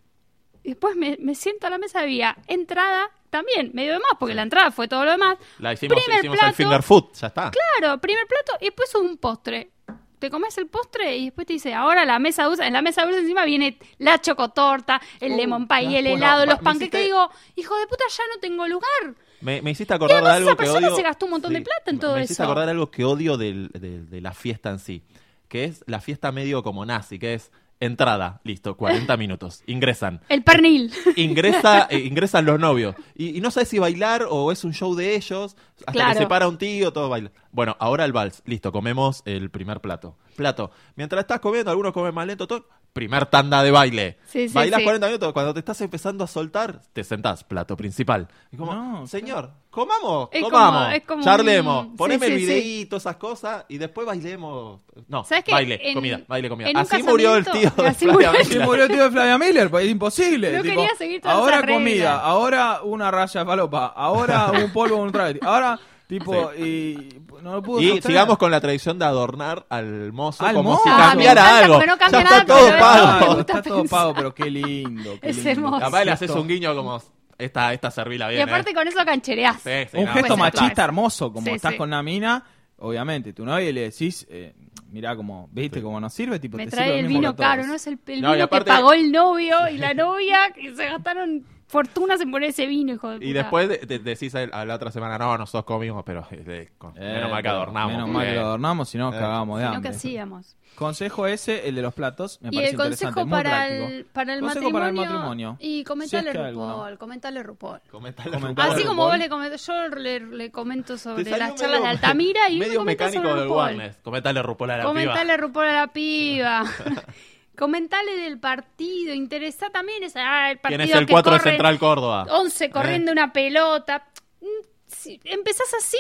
Y 0.66 0.70
después 0.70 0.96
me, 0.96 1.16
me 1.20 1.36
siento 1.36 1.68
a 1.68 1.70
la 1.70 1.78
mesa, 1.78 2.00
había 2.00 2.36
entrada 2.48 3.12
también, 3.30 3.70
medio 3.74 3.94
de 3.94 4.00
más, 4.00 4.14
porque 4.20 4.34
la 4.34 4.42
entrada 4.42 4.72
fue 4.72 4.88
todo 4.88 5.06
lo 5.06 5.12
demás. 5.12 5.38
La 5.60 5.74
hicimos, 5.74 5.96
Primer 6.04 6.20
hicimos 6.20 6.38
plato. 6.38 6.50
el 6.50 6.56
finger 6.56 6.82
food, 6.84 7.06
ya 7.14 7.28
está. 7.28 7.52
Claro, 7.52 8.00
primer 8.02 8.26
plato 8.26 8.54
y 8.62 8.66
después 8.66 8.94
un 8.96 9.18
postre. 9.18 9.70
Te 10.18 10.30
comes 10.32 10.58
el 10.58 10.66
postre 10.68 11.18
y 11.18 11.26
después 11.26 11.46
te 11.46 11.54
dice, 11.54 11.74
ahora 11.76 12.04
la 12.06 12.18
mesa 12.18 12.46
dulce. 12.46 12.66
En 12.66 12.74
la 12.74 12.82
mesa 12.82 13.04
dulce 13.06 13.20
encima 13.20 13.46
viene 13.46 13.78
la 14.00 14.20
chocotorta, 14.20 15.00
el 15.20 15.34
Uh, 15.34 15.38
lemon 15.38 15.68
pie, 15.68 16.00
el 16.00 16.08
helado, 16.08 16.46
los 16.48 16.60
panqueques. 16.60 17.00
hiciste- 17.00 17.04
Digo, 17.04 17.30
hijo 17.58 17.78
de 17.78 17.86
puta, 17.88 18.06
ya 18.10 18.24
no 18.34 18.40
tengo 18.40 18.68
lugar. 18.68 19.14
Me, 19.42 19.62
me 19.62 19.72
hiciste 19.72 19.94
acordar 19.94 20.24
de 20.24 20.30
algo 20.32 20.48
esa 20.50 20.58
que 20.58 20.64
persona 20.64 20.88
odio. 20.88 20.96
se 20.96 21.04
gastó 21.04 21.26
un 21.26 21.32
montón 21.32 21.54
de 21.54 21.62
plata 21.62 21.92
en 21.92 22.00
todo 22.00 22.16
me 22.16 22.24
hiciste 22.24 22.42
eso. 22.42 22.44
acordar 22.50 22.70
algo 22.70 22.90
que 22.90 23.04
odio 23.06 23.38
del- 23.38 23.70
del- 23.70 24.10
de 24.10 24.22
la 24.22 24.34
fiesta 24.34 24.72
en 24.72 24.80
sí, 24.80 25.04
que 25.48 25.66
es 25.66 25.84
la 25.86 26.00
fiesta 26.02 26.32
medio 26.32 26.64
como 26.64 26.86
nazi, 26.86 27.20
que 27.20 27.36
es 27.36 27.52
entrada, 27.80 28.42
listo, 28.44 28.78
40 28.78 29.16
minutos, 29.18 29.64
ingresan. 29.68 30.22
El 30.30 30.44
pernil. 30.44 30.92
Ingresa, 31.16 31.88
eh, 31.90 32.00
ingresan 32.00 32.46
los 32.46 32.60
novios. 32.60 32.96
Y, 33.16 33.38
y 33.38 33.42
no 33.42 33.52
sabes 33.52 33.70
si 33.70 33.80
bailar 33.80 34.26
o 34.30 34.52
es 34.52 34.64
un 34.64 34.74
show 34.74 34.96
de 34.96 35.16
ellos. 35.16 35.56
Hasta 35.80 35.92
Claro. 35.92 36.14
que 36.14 36.20
se 36.20 36.28
para 36.28 36.48
un 36.48 36.58
tío, 36.58 36.92
todo 36.94 37.10
baila. 37.10 37.32
Bueno, 37.52 37.76
ahora 37.80 38.06
el 38.06 38.14
vals. 38.14 38.42
Listo, 38.46 38.72
comemos 38.72 39.22
el 39.26 39.50
primer 39.50 39.82
plato. 39.82 40.18
Plato. 40.36 40.72
Mientras 40.96 41.22
estás 41.22 41.40
comiendo, 41.40 41.72
algunos 41.72 41.94
comen 41.94 42.14
más 42.14 42.28
lento, 42.28 42.48
todo. 42.48 42.68
Primer 42.96 43.26
tanda 43.26 43.62
de 43.62 43.72
baile. 43.72 44.18
Sí, 44.26 44.48
sí, 44.48 44.54
Bailás 44.54 44.78
sí. 44.80 44.84
40 44.86 45.08
minutos. 45.08 45.34
Cuando 45.34 45.54
te 45.54 45.60
estás 45.60 45.82
empezando 45.82 46.24
a 46.24 46.28
soltar, 46.28 46.80
te 46.94 47.04
sentás. 47.04 47.44
Plato 47.44 47.76
principal. 47.76 48.30
Y 48.54 48.56
como, 48.56 48.74
No, 48.74 49.06
señor, 49.06 49.52
comamos, 49.70 50.30
Es 50.32 50.42
comamos. 50.42 50.82
como- 50.84 50.92
es 50.96 51.04
como 51.04 51.22
charlemos. 51.22 51.88
un- 51.88 51.98
Poneme 51.98 52.26
sí, 52.28 52.32
el 52.32 52.38
videíto, 52.38 52.96
esas 52.96 53.18
cosas. 53.18 53.66
Y 53.68 53.78
después 53.80 54.08
bailemos. 54.08 54.80
No, 55.10 55.26
¿Sabes 55.26 55.44
qué? 55.44 55.52
baile, 55.52 55.78
En- 55.84 55.94
comida, 55.94 56.22
baile, 56.26 56.48
comida. 56.48 56.70
Así 56.74 57.04
murió 57.04 57.36
el 57.36 57.44
tío 57.46 57.70
de 57.76 57.88
así 57.88 58.06
Flavia 58.06 58.30
murió 58.32 58.46
Miller. 58.46 58.66
murió 58.66 58.84
el 58.86 58.90
tío 58.92 59.04
de 59.04 59.12
Flavia 59.12 59.38
Miller, 59.38 59.70
pues 59.70 59.84
es 59.86 59.92
imposible. 59.92 60.52
No 60.56 60.62
tipo, 60.64 60.76
quería 60.76 60.96
seguir 60.96 61.22
ahora 61.26 61.68
comida, 61.68 62.22
ahora 62.22 62.80
una 62.82 63.12
raya 63.12 63.42
de 63.42 63.46
falopa, 63.46 63.88
ahora 63.88 64.52
un 64.54 64.72
polvo, 64.72 64.96
un 64.96 65.12
travesti, 65.12 65.46
ahora 65.46 65.78
tipo, 66.08 66.54
y 66.54 67.22
no 67.42 67.54
lo 67.54 67.62
pudo 67.64 67.80
Y 67.82 67.86
sostener. 67.90 68.04
sigamos 68.04 68.38
con 68.38 68.52
la 68.52 68.62
tradición 68.62 69.00
de 69.00 69.06
adornar 69.06 69.66
al 69.70 70.12
mozo 70.14 70.46
Al 70.46 70.56
como 70.56 70.72
mozo. 70.72 70.84
si 70.84 70.90
Ah, 70.90 70.98
me 70.98 71.04
cambiara 71.10 71.42
encanta 71.42 71.58
algo. 71.64 71.74
porque 71.76 71.88
no 71.88 71.98
cambia 71.98 72.20
ya 72.20 72.24
nada, 72.24 72.38
está 72.42 72.54
todo 72.56 72.66
pero 72.68 72.80
pago. 72.80 73.06
me 73.20 73.26
gusta 73.36 73.42
está 73.42 73.62
todo 73.70 73.78
pensar. 73.82 74.00
pago, 74.00 74.14
pero 74.14 74.36
qué 74.36 74.50
lindo. 74.50 75.20
Qué 75.22 75.30
Es 75.30 75.36
lindo. 75.38 75.52
hermoso. 75.52 75.80
Capaz 75.80 76.04
le 76.06 76.12
haces 76.12 76.32
un 76.32 76.48
guiño 76.48 76.76
como 76.76 77.02
esta, 77.38 77.74
esta 77.74 77.92
servila 77.92 78.28
bien. 78.30 78.40
Y 78.40 78.44
aparte 78.44 78.72
¿eh? 78.72 78.74
con 78.74 78.88
eso 78.88 79.00
canchereás. 79.06 79.62
Sí, 79.62 79.70
sí, 79.92 79.98
un 79.98 80.06
no, 80.06 80.14
gesto 80.14 80.36
puede 80.36 80.52
ser 80.52 80.62
machista 80.62 80.84
hermoso, 80.86 81.34
como 81.34 81.46
Sí, 81.48 81.52
estás 81.54 81.72
sí. 81.74 81.78
con 81.78 81.90
una 81.90 82.02
mina, 82.04 82.44
obviamente, 82.78 83.34
tu 83.34 83.46
novia 83.46 83.70
y 83.70 83.74
le 83.74 83.82
decís, 83.82 84.26
eh, 84.30 84.54
mirá 84.92 85.16
como, 85.16 85.50
viste 85.52 85.82
cómo 85.82 86.00
nos 86.00 86.14
sirve, 86.14 86.40
tipo, 86.40 86.56
Me 86.58 86.66
te 86.66 86.72
trae 86.72 86.86
sirve 86.86 87.00
el 87.00 87.06
mismo 87.08 87.20
vino 87.20 87.36
que 87.36 87.44
a 87.44 87.46
todos. 87.48 87.50
caro, 87.58 87.68
no 87.68 87.74
es 87.76 87.88
el, 87.88 88.00
el 88.08 88.22
No, 88.22 88.30
y 88.30 88.34
vino 88.34 88.46
aparte- 88.46 88.66
que 88.66 88.72
pagó 88.78 88.94
el 88.94 89.12
novio 89.12 89.58
y 89.70 89.78
la 89.78 89.94
novia 89.94 90.52
que 90.56 90.74
se 90.76 90.86
gastaron 90.86 91.44
fortunas 91.68 92.22
en 92.22 92.32
poner 92.32 92.50
ese 92.50 92.66
vino, 92.68 92.94
hijo 92.94 93.10
de 93.10 93.16
puta. 93.18 93.26
Y 93.28 93.34
después 93.34 93.68
de- 93.70 93.78
de- 93.80 94.00
decís 94.00 94.34
a, 94.36 94.66
la 94.66 94.76
otra 94.76 94.92
semana, 94.92 95.18
no, 95.18 95.38
nosotros 95.38 95.66
comimos, 95.66 96.04
pero 96.06 96.26
eh, 96.32 96.72
con- 96.78 96.94
Eh, 96.98 97.14
menos 97.16 97.32
mal 97.32 97.42
que 97.42 97.50
adornamos. 97.50 97.92
Menos 97.94 98.10
mal 98.10 98.26
que 98.28 98.34
lo 98.36 98.42
adornamos, 98.42 98.90
si 98.90 98.98
no 98.98 99.10
Eh. 99.10 99.14
cagábamos 99.20 99.60
de 99.60 99.66
Si 99.66 99.70
no, 99.70 99.76
hambre. 99.76 99.90
¿qué 99.92 99.96
hacíamos? 99.98 100.56
Consejo 100.76 101.26
ese, 101.26 101.70
el 101.70 101.76
de 101.76 101.82
los 101.82 101.94
platos, 101.94 102.38
me 102.42 102.50
Y 102.50 102.56
parece 102.56 102.72
el 102.72 102.78
consejo 102.78 103.22
interesante, 103.22 103.32
para 103.32 103.68
el, 103.70 104.06
para 104.06 104.34
el 104.34 104.40
Consejo 104.42 104.66
matrimonio. 104.66 104.74
para 104.74 104.88
el 104.90 104.94
matrimonio. 105.14 105.58
Y 105.62 105.84
comentale 105.86 106.22
Si 106.24 106.28
es 106.28 106.34
que 106.34 106.38
hay 106.38 106.46
alguno. 106.50 106.74
RuPaul, 106.74 106.98
comentale 106.98 107.44
RuPaul. 107.44 107.80
Comentale, 107.90 108.32
Comentale 108.32 108.68
Así 108.74 108.82
RuPaul. 108.82 108.88
como 108.98 109.06
vos 109.10 109.18
le 109.18 109.30
comentas, 109.30 109.66
yo 109.66 109.88
le, 109.88 110.20
le 110.20 110.52
comento 110.52 110.98
sobre 110.98 111.24
las 111.30 111.56
charlas 111.56 111.82
de 111.82 111.88
Altamira 111.88 112.50
y 112.50 112.60
medio 112.60 112.80
comenta 112.80 113.06
mecánico 113.06 113.30
sobre 113.30 113.40
del 113.42 113.50
RuPaul. 113.50 113.64
Warnes. 113.78 113.98
Comentale 114.04 114.44
RuPaul 114.44 114.70
a 114.72 114.78
la 114.78 114.84
piba. 114.84 114.90
Comentale 114.94 115.38
RuPaul 115.38 115.66
a 115.68 115.72
la 115.74 115.88
piba. 115.88 116.64
Comentale 117.56 118.16
del 118.18 118.40
partido. 118.40 119.14
Interesa 119.14 119.70
también 119.70 120.04
esa, 120.04 120.22
ah, 120.22 120.52
el 120.52 120.60
partido 120.60 120.80
¿Quién 120.84 120.90
es 120.90 120.96
el 120.96 121.06
que 121.06 121.14
4 121.14 121.34
de 121.34 121.40
Central 121.40 121.80
Córdoba? 121.80 122.26
11 122.30 122.70
corriendo 122.70 123.12
una 123.12 123.32
pelota. 123.34 124.08
Mm, 124.42 124.46
Si 124.88 125.20
empezás 125.24 125.74
así, 125.78 125.98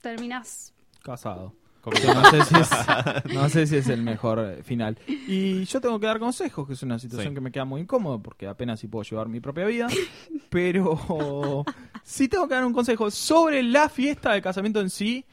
terminás. 0.00 0.72
Casado. 1.02 1.54
No 1.86 2.30
sé, 2.30 2.44
si 2.44 2.54
es, 2.56 2.70
no 3.34 3.48
sé 3.48 3.66
si 3.66 3.76
es 3.76 3.88
el 3.88 4.02
mejor 4.02 4.40
eh, 4.40 4.62
final. 4.62 4.98
Y 5.06 5.64
yo 5.64 5.80
tengo 5.80 5.98
que 5.98 6.06
dar 6.06 6.18
consejos, 6.18 6.66
que 6.66 6.74
es 6.74 6.82
una 6.82 6.98
situación 6.98 7.30
Sí. 7.30 7.34
que 7.34 7.40
me 7.40 7.50
queda 7.50 7.64
muy 7.64 7.80
incómodo 7.80 8.20
porque 8.20 8.46
apenas 8.46 8.80
si 8.80 8.88
puedo 8.88 9.04
llevar 9.04 9.28
mi 9.28 9.40
propia 9.40 9.64
vida. 9.64 9.86
Pero 10.50 11.64
sí 12.02 12.28
tengo 12.28 12.46
que 12.48 12.54
dar 12.54 12.64
un 12.64 12.72
consejo 12.72 13.10
sobre 13.10 13.62
la 13.62 13.88
fiesta 13.88 14.32
de 14.32 14.42
casamiento 14.42 14.80
en 14.80 14.90
sí. 14.90 15.24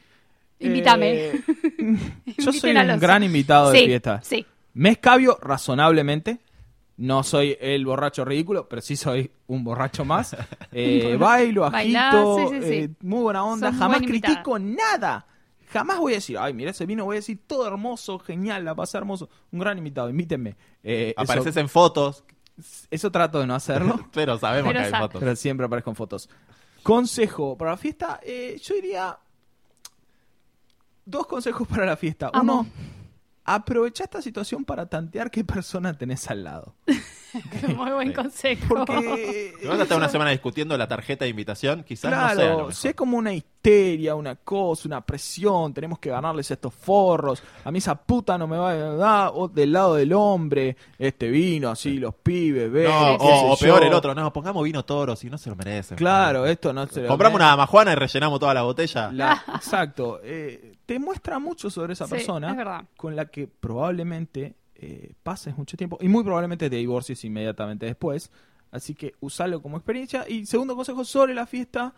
Invítame. 0.58 1.26
Eh, 1.26 1.42
yo 2.38 2.52
soy 2.52 2.70
un 2.74 2.98
gran 2.98 3.22
invitado 3.22 3.70
de 3.72 3.78
sí, 3.78 3.84
fiesta. 3.86 4.20
Sí. 4.22 4.46
Me 4.76 4.90
escabio 4.90 5.38
razonablemente. 5.40 6.38
No 6.98 7.22
soy 7.22 7.56
el 7.60 7.84
borracho 7.86 8.26
ridículo, 8.26 8.68
pero 8.68 8.82
sí 8.82 8.94
soy 8.94 9.30
un 9.46 9.64
borracho 9.64 10.04
más. 10.04 10.36
Eh, 10.78 11.16
bailo, 11.18 11.64
agito, 11.64 12.36
sí, 12.36 12.44
sí, 12.50 12.62
sí. 12.62 12.74
eh, 12.74 12.90
muy 13.00 13.22
buena 13.22 13.42
onda. 13.44 13.70
Sos 13.70 13.78
Jamás 13.78 14.02
critico 14.02 14.58
nada. 14.58 15.26
Jamás 15.70 15.98
voy 15.98 16.12
a 16.12 16.16
decir, 16.16 16.36
ay, 16.38 16.52
mira 16.52 16.72
ese 16.72 16.84
vino, 16.84 17.06
voy 17.06 17.16
a 17.16 17.20
decir 17.20 17.40
todo 17.46 17.66
hermoso, 17.66 18.18
genial, 18.18 18.66
la 18.66 18.74
pasé 18.74 18.98
hermoso. 18.98 19.30
Un 19.52 19.60
gran 19.60 19.78
invitado, 19.78 20.10
invítenme. 20.10 20.56
Eh, 20.82 21.14
eso, 21.16 21.20
Apareces 21.22 21.56
en 21.56 21.70
fotos, 21.70 22.24
eso 22.90 23.10
trato 23.10 23.40
de 23.40 23.46
no 23.46 23.54
hacerlo, 23.54 24.06
pero 24.12 24.36
sabemos 24.38 24.70
Pero 24.74 24.80
que 24.86 24.94
hay 24.94 25.00
fotos. 25.00 25.20
pero 25.20 25.36
siempre 25.36 25.64
aparezco 25.64 25.90
en 25.90 25.96
fotos. 25.96 26.28
Consejo 26.82 27.56
para 27.56 27.70
la 27.70 27.76
fiesta, 27.78 28.20
eh, 28.22 28.60
yo 28.62 28.74
diría 28.74 29.18
dos 31.06 31.26
consejos 31.26 31.66
para 31.66 31.86
la 31.86 31.96
fiesta. 31.96 32.30
Amo. 32.34 32.60
Uno, 32.60 32.70
aprovecha 33.46 34.04
esta 34.04 34.20
situación 34.20 34.64
para 34.64 34.86
tantear 34.86 35.30
qué 35.30 35.44
persona 35.44 35.96
tenés 35.96 36.28
al 36.30 36.44
lado. 36.44 36.74
Muy 37.76 37.90
buen 37.92 38.08
Sí. 38.08 38.14
consejo. 38.14 38.66
Porque 38.84 39.52
vas 39.68 39.78
a 39.78 39.82
estar 39.82 39.96
una 39.98 40.08
semana 40.08 40.30
discutiendo 40.30 40.76
la 40.76 40.88
tarjeta 40.88 41.24
de 41.24 41.30
invitación, 41.30 41.84
quizás 41.84 42.10
no 42.10 42.16
sea 42.16 42.34
lo 42.34 42.34
Claro, 42.66 42.70
hay 42.84 42.94
como 42.94 43.16
una 43.18 43.34
histeria, 43.66 44.14
una 44.14 44.36
cosa, 44.36 44.86
una 44.88 45.00
presión, 45.04 45.74
tenemos 45.74 45.98
que 45.98 46.08
ganarles 46.10 46.48
estos 46.50 46.72
forros, 46.72 47.42
a 47.64 47.70
mí 47.72 47.78
esa 47.78 47.96
puta 47.96 48.38
no 48.38 48.46
me 48.46 48.56
va 48.56 48.70
a 48.70 48.74
dar, 48.96 49.30
o 49.34 49.48
del 49.48 49.72
lado 49.72 49.96
del 49.96 50.12
hombre, 50.12 50.76
este 50.98 51.28
vino 51.28 51.68
así, 51.70 51.98
los 51.98 52.14
pibes, 52.14 52.70
ven, 52.70 52.84
No, 52.84 53.16
o, 53.16 53.56
yo. 53.56 53.66
peor 53.66 53.82
el 53.84 53.92
otro, 53.92 54.14
no, 54.14 54.32
pongamos 54.32 54.62
vino 54.62 54.84
toro, 54.84 55.16
si 55.16 55.28
no 55.28 55.36
se 55.36 55.50
lo 55.50 55.56
merecen. 55.56 55.96
Claro, 55.96 56.46
esto 56.46 56.72
no 56.72 56.86
se 56.86 57.02
lo 57.02 57.08
Compramos 57.08 57.38
merece. 57.40 57.48
una 57.52 57.56
majuana 57.56 57.92
y 57.92 57.94
rellenamos 57.96 58.38
toda 58.38 58.54
la 58.54 58.62
botella. 58.62 59.10
La- 59.12 59.42
exacto, 59.56 60.20
eh, 60.22 60.76
te 60.86 60.98
muestra 61.00 61.38
mucho 61.40 61.68
sobre 61.68 61.94
esa 61.94 62.04
Sí, 62.06 62.10
persona 62.12 62.52
es 62.52 62.96
con 62.96 63.16
la 63.16 63.26
que 63.26 63.48
probablemente 63.48 64.54
eh, 64.76 65.12
pases 65.22 65.56
mucho 65.58 65.76
tiempo 65.76 65.98
y 66.00 66.08
muy 66.08 66.22
probablemente 66.22 66.70
te 66.70 66.76
divorcies 66.76 67.24
inmediatamente 67.24 67.86
después. 67.86 68.30
Así 68.70 68.94
que 68.94 69.14
usalo 69.20 69.62
como 69.62 69.76
experiencia. 69.78 70.24
Y 70.28 70.44
segundo 70.44 70.76
consejo 70.76 71.04
sobre 71.04 71.32
la 71.34 71.46
fiesta, 71.46 71.94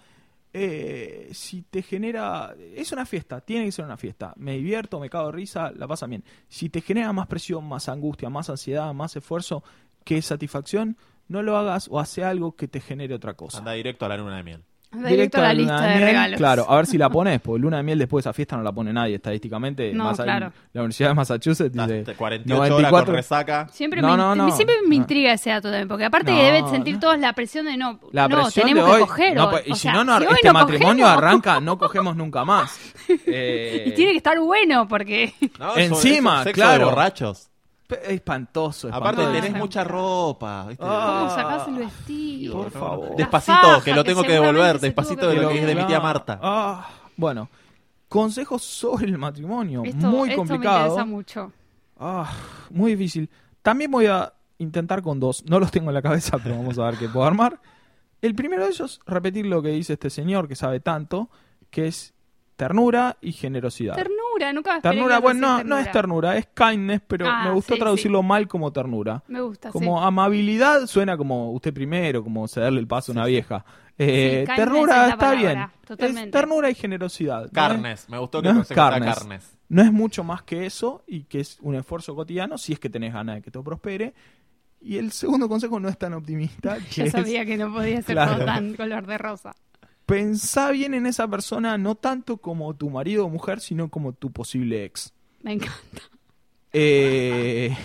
eh, 0.52 1.28
si 1.32 1.62
te 1.62 1.82
genera... 1.82 2.54
Es 2.74 2.92
una 2.92 3.06
fiesta, 3.06 3.40
tiene 3.40 3.66
que 3.66 3.72
ser 3.72 3.84
una 3.84 3.96
fiesta. 3.96 4.32
Me 4.36 4.56
divierto, 4.56 5.00
me 5.00 5.10
cago 5.10 5.26
de 5.26 5.32
risa, 5.32 5.72
la 5.72 5.86
pasa 5.86 6.06
bien. 6.06 6.24
Si 6.48 6.68
te 6.68 6.80
genera 6.80 7.12
más 7.12 7.26
presión, 7.26 7.66
más 7.66 7.88
angustia, 7.88 8.30
más 8.30 8.50
ansiedad, 8.50 8.92
más 8.94 9.16
esfuerzo 9.16 9.62
que 10.04 10.22
satisfacción, 10.22 10.96
no 11.28 11.42
lo 11.42 11.56
hagas 11.56 11.88
o 11.90 12.00
hace 12.00 12.24
algo 12.24 12.56
que 12.56 12.68
te 12.68 12.80
genere 12.80 13.14
otra 13.14 13.34
cosa. 13.34 13.58
Anda 13.58 13.72
directo 13.72 14.06
a 14.06 14.08
la 14.08 14.16
luna 14.16 14.36
de 14.38 14.42
miel. 14.42 14.64
Directo 14.90 15.38
a 15.38 15.42
la 15.42 15.52
lista 15.54 15.82
de 15.82 16.00
regalos. 16.00 16.38
Claro, 16.38 16.66
a 16.68 16.76
ver 16.76 16.86
si 16.86 16.96
la 16.96 17.10
pones, 17.10 17.40
porque 17.40 17.60
luna 17.60 17.76
de 17.76 17.82
miel 17.82 17.98
después 17.98 18.24
de 18.24 18.30
esa 18.30 18.34
fiesta 18.34 18.56
no 18.56 18.62
la 18.62 18.72
pone 18.72 18.90
nadie 18.92 19.16
estadísticamente. 19.16 19.92
No, 19.92 20.04
más 20.04 20.18
ahí, 20.18 20.24
claro. 20.24 20.52
la 20.72 20.80
Universidad 20.80 21.10
de 21.10 21.14
Massachusetts 21.14 21.72
dice 21.72 21.98
Hasta 22.00 22.14
48 22.14 22.56
horas 22.56 22.70
94. 22.70 23.04
con 23.06 23.14
resaca. 23.14 23.68
Siempre, 23.70 24.00
No, 24.00 24.16
me, 24.16 24.36
no, 24.36 24.50
siempre 24.52 24.76
me 24.86 24.94
intriga 24.94 25.32
ese 25.34 25.50
dato 25.50 25.68
también, 25.68 25.88
porque 25.88 26.06
aparte 26.06 26.30
No, 26.32 26.38
que 26.38 26.42
deben 26.44 26.68
sentir 26.70 26.94
no. 26.94 27.00
todos 27.00 27.18
la 27.18 27.32
presión 27.34 27.66
de 27.66 27.76
no, 27.76 28.00
La 28.12 28.28
no, 28.28 28.42
presión 28.42 28.66
tenemos 28.66 28.90
de 28.90 28.94
que 28.94 29.00
coger. 29.06 29.38
hoy. 29.38 29.46
pues, 29.50 29.66
y 29.66 29.72
O 29.72 29.74
si 29.74 29.80
sea, 29.82 29.92
no, 29.92 30.04
no, 30.04 30.18
si 30.20 30.24
hoy 30.26 30.32
este 30.36 30.48
no 30.48 30.52
matrimonio 30.54 31.04
cogemos- 31.06 31.18
arranca, 31.18 31.60
no 31.60 31.78
cogemos 31.78 32.16
nunca 32.16 32.44
más. 32.44 32.78
Eh, 33.26 33.84
Y 33.86 33.92
tiene 33.92 34.12
que 34.12 34.18
estar 34.18 34.38
bueno, 34.40 34.86
porque 34.88 35.34
No, 35.58 35.76
Encima, 35.76 36.42
sexo 36.44 36.54
claro. 36.62 36.78
de 36.78 36.84
borrachos. 36.84 37.50
Pe- 37.88 38.14
espantoso, 38.14 38.86
Aparte 38.88 39.22
espantoso. 39.22 39.32
tenés 39.44 39.58
mucha 39.60 39.82
ropa. 39.82 40.66
¿viste? 40.68 40.84
Ah. 40.86 41.18
¿cómo 41.20 41.30
sacás 41.34 41.68
el 41.68 41.74
vestido? 41.74 42.54
Por 42.54 42.70
favor. 42.70 43.16
Despacito, 43.16 43.58
faja, 43.60 43.82
que 43.84 43.94
lo 43.94 44.04
tengo 44.04 44.22
que 44.22 44.32
devolver. 44.32 44.78
Despacito 44.78 45.22
que 45.28 45.34
de 45.34 45.42
lo 45.42 45.48
que 45.48 45.60
es 45.60 45.66
de 45.66 45.74
mi 45.74 45.84
tía 45.86 45.98
Marta. 46.00 46.38
Ah, 46.40 46.88
bueno, 47.16 47.48
consejos 48.08 48.62
sobre 48.62 49.06
el 49.06 49.18
matrimonio. 49.18 49.82
Esto, 49.84 50.06
muy 50.06 50.28
esto 50.30 50.44
me 50.44 50.48
complicado. 50.50 50.78
interesa 50.86 51.04
mucho. 51.04 51.52
Ah, 51.98 52.30
muy 52.70 52.92
difícil. 52.94 53.28
También 53.62 53.90
voy 53.90 54.06
a 54.06 54.32
intentar 54.58 55.02
con 55.02 55.18
dos. 55.18 55.44
No 55.46 55.58
los 55.58 55.70
tengo 55.72 55.90
en 55.90 55.94
la 55.94 56.02
cabeza, 56.02 56.38
pero 56.42 56.56
vamos 56.56 56.78
a 56.78 56.84
ver 56.84 56.96
qué 56.98 57.08
puedo 57.08 57.26
armar. 57.26 57.60
El 58.22 58.34
primero 58.34 58.64
de 58.64 58.70
ellos, 58.70 59.00
repetir 59.06 59.46
lo 59.46 59.62
que 59.62 59.68
dice 59.70 59.94
este 59.94 60.10
señor 60.10 60.46
que 60.48 60.54
sabe 60.56 60.80
tanto, 60.80 61.28
que 61.70 61.86
es 61.86 62.14
ternura 62.58 63.16
y 63.20 63.30
generosidad. 63.32 63.94
Ternura, 63.94 64.52
nunca 64.52 64.80
Ternura, 64.80 65.20
bueno, 65.20 65.58
no, 65.58 65.64
no 65.64 65.78
es 65.78 65.90
ternura, 65.92 66.36
es 66.36 66.48
kindness, 66.48 67.00
pero 67.06 67.26
Ah, 67.28 67.44
me 67.44 67.52
gustó 67.52 67.74
sí, 67.74 67.80
traducirlo 67.80 68.20
mal 68.24 68.48
como 68.48 68.72
ternura. 68.72 69.22
Me 69.28 69.40
gusta, 69.40 69.70
Como 69.70 69.98
sí. 70.00 70.04
amabilidad 70.04 70.86
suena 70.88 71.16
como 71.16 71.52
usted 71.52 71.72
primero, 71.72 72.22
como 72.24 72.48
cederle 72.48 72.80
el 72.80 72.88
paso 72.88 73.12
a 73.12 73.14
una 73.14 73.26
vieja. 73.26 73.64
Eh, 73.96 74.44
ternura 74.56 75.06
es 75.06 75.12
está 75.12 75.16
palabra, 75.18 75.38
bien. 75.54 75.66
totalmente. 75.86 76.24
Es 76.28 76.30
ternura 76.32 76.70
y 76.70 76.74
generosidad. 76.74 77.40
¿no 77.40 77.46
es- 77.46 77.52
Carnes. 77.52 78.08
Me 78.08 78.18
gustó 78.18 78.42
que 78.42 78.52
no 78.52 78.60
es 78.62 78.68
carnes. 78.68 79.14
carnes. 79.14 79.56
No 79.68 79.82
es 79.82 79.92
mucho 79.92 80.24
más 80.24 80.42
que 80.42 80.66
eso 80.66 81.04
y 81.06 81.24
que 81.24 81.40
es 81.40 81.58
un 81.62 81.76
esfuerzo 81.76 82.14
cotidiano 82.16 82.58
si 82.58 82.72
es 82.72 82.80
que 82.80 82.90
tenés 82.90 83.12
ganas 83.14 83.36
de 83.36 83.42
que 83.42 83.50
todo 83.52 83.62
prospere. 83.62 84.14
Y 84.80 84.96
el 84.98 85.12
segundo 85.12 85.48
consejo 85.48 85.78
no 85.80 85.88
es 85.88 85.96
tan 85.98 86.12
optimista. 86.14 86.76
es 86.96 87.12
sabía 87.12 87.44
que 87.46 87.56
no 87.56 87.72
podía 87.72 88.02
ser 88.02 88.16
Claro. 88.16 88.34
todo 88.36 88.44
tan 88.46 88.74
color 88.74 89.06
de 89.06 89.18
rosa. 89.18 89.54
Pensá 90.08 90.70
bien 90.70 90.94
en 90.94 91.04
esa 91.04 91.28
persona 91.28 91.76
no 91.76 91.94
tanto 91.94 92.38
como 92.38 92.74
tu 92.74 92.88
marido 92.88 93.26
o 93.26 93.28
mujer, 93.28 93.60
sino 93.60 93.90
como 93.90 94.14
tu 94.14 94.32
posible 94.32 94.86
ex. 94.86 95.12
Me 95.42 95.52
encanta. 95.52 96.00
Eh, 96.72 97.76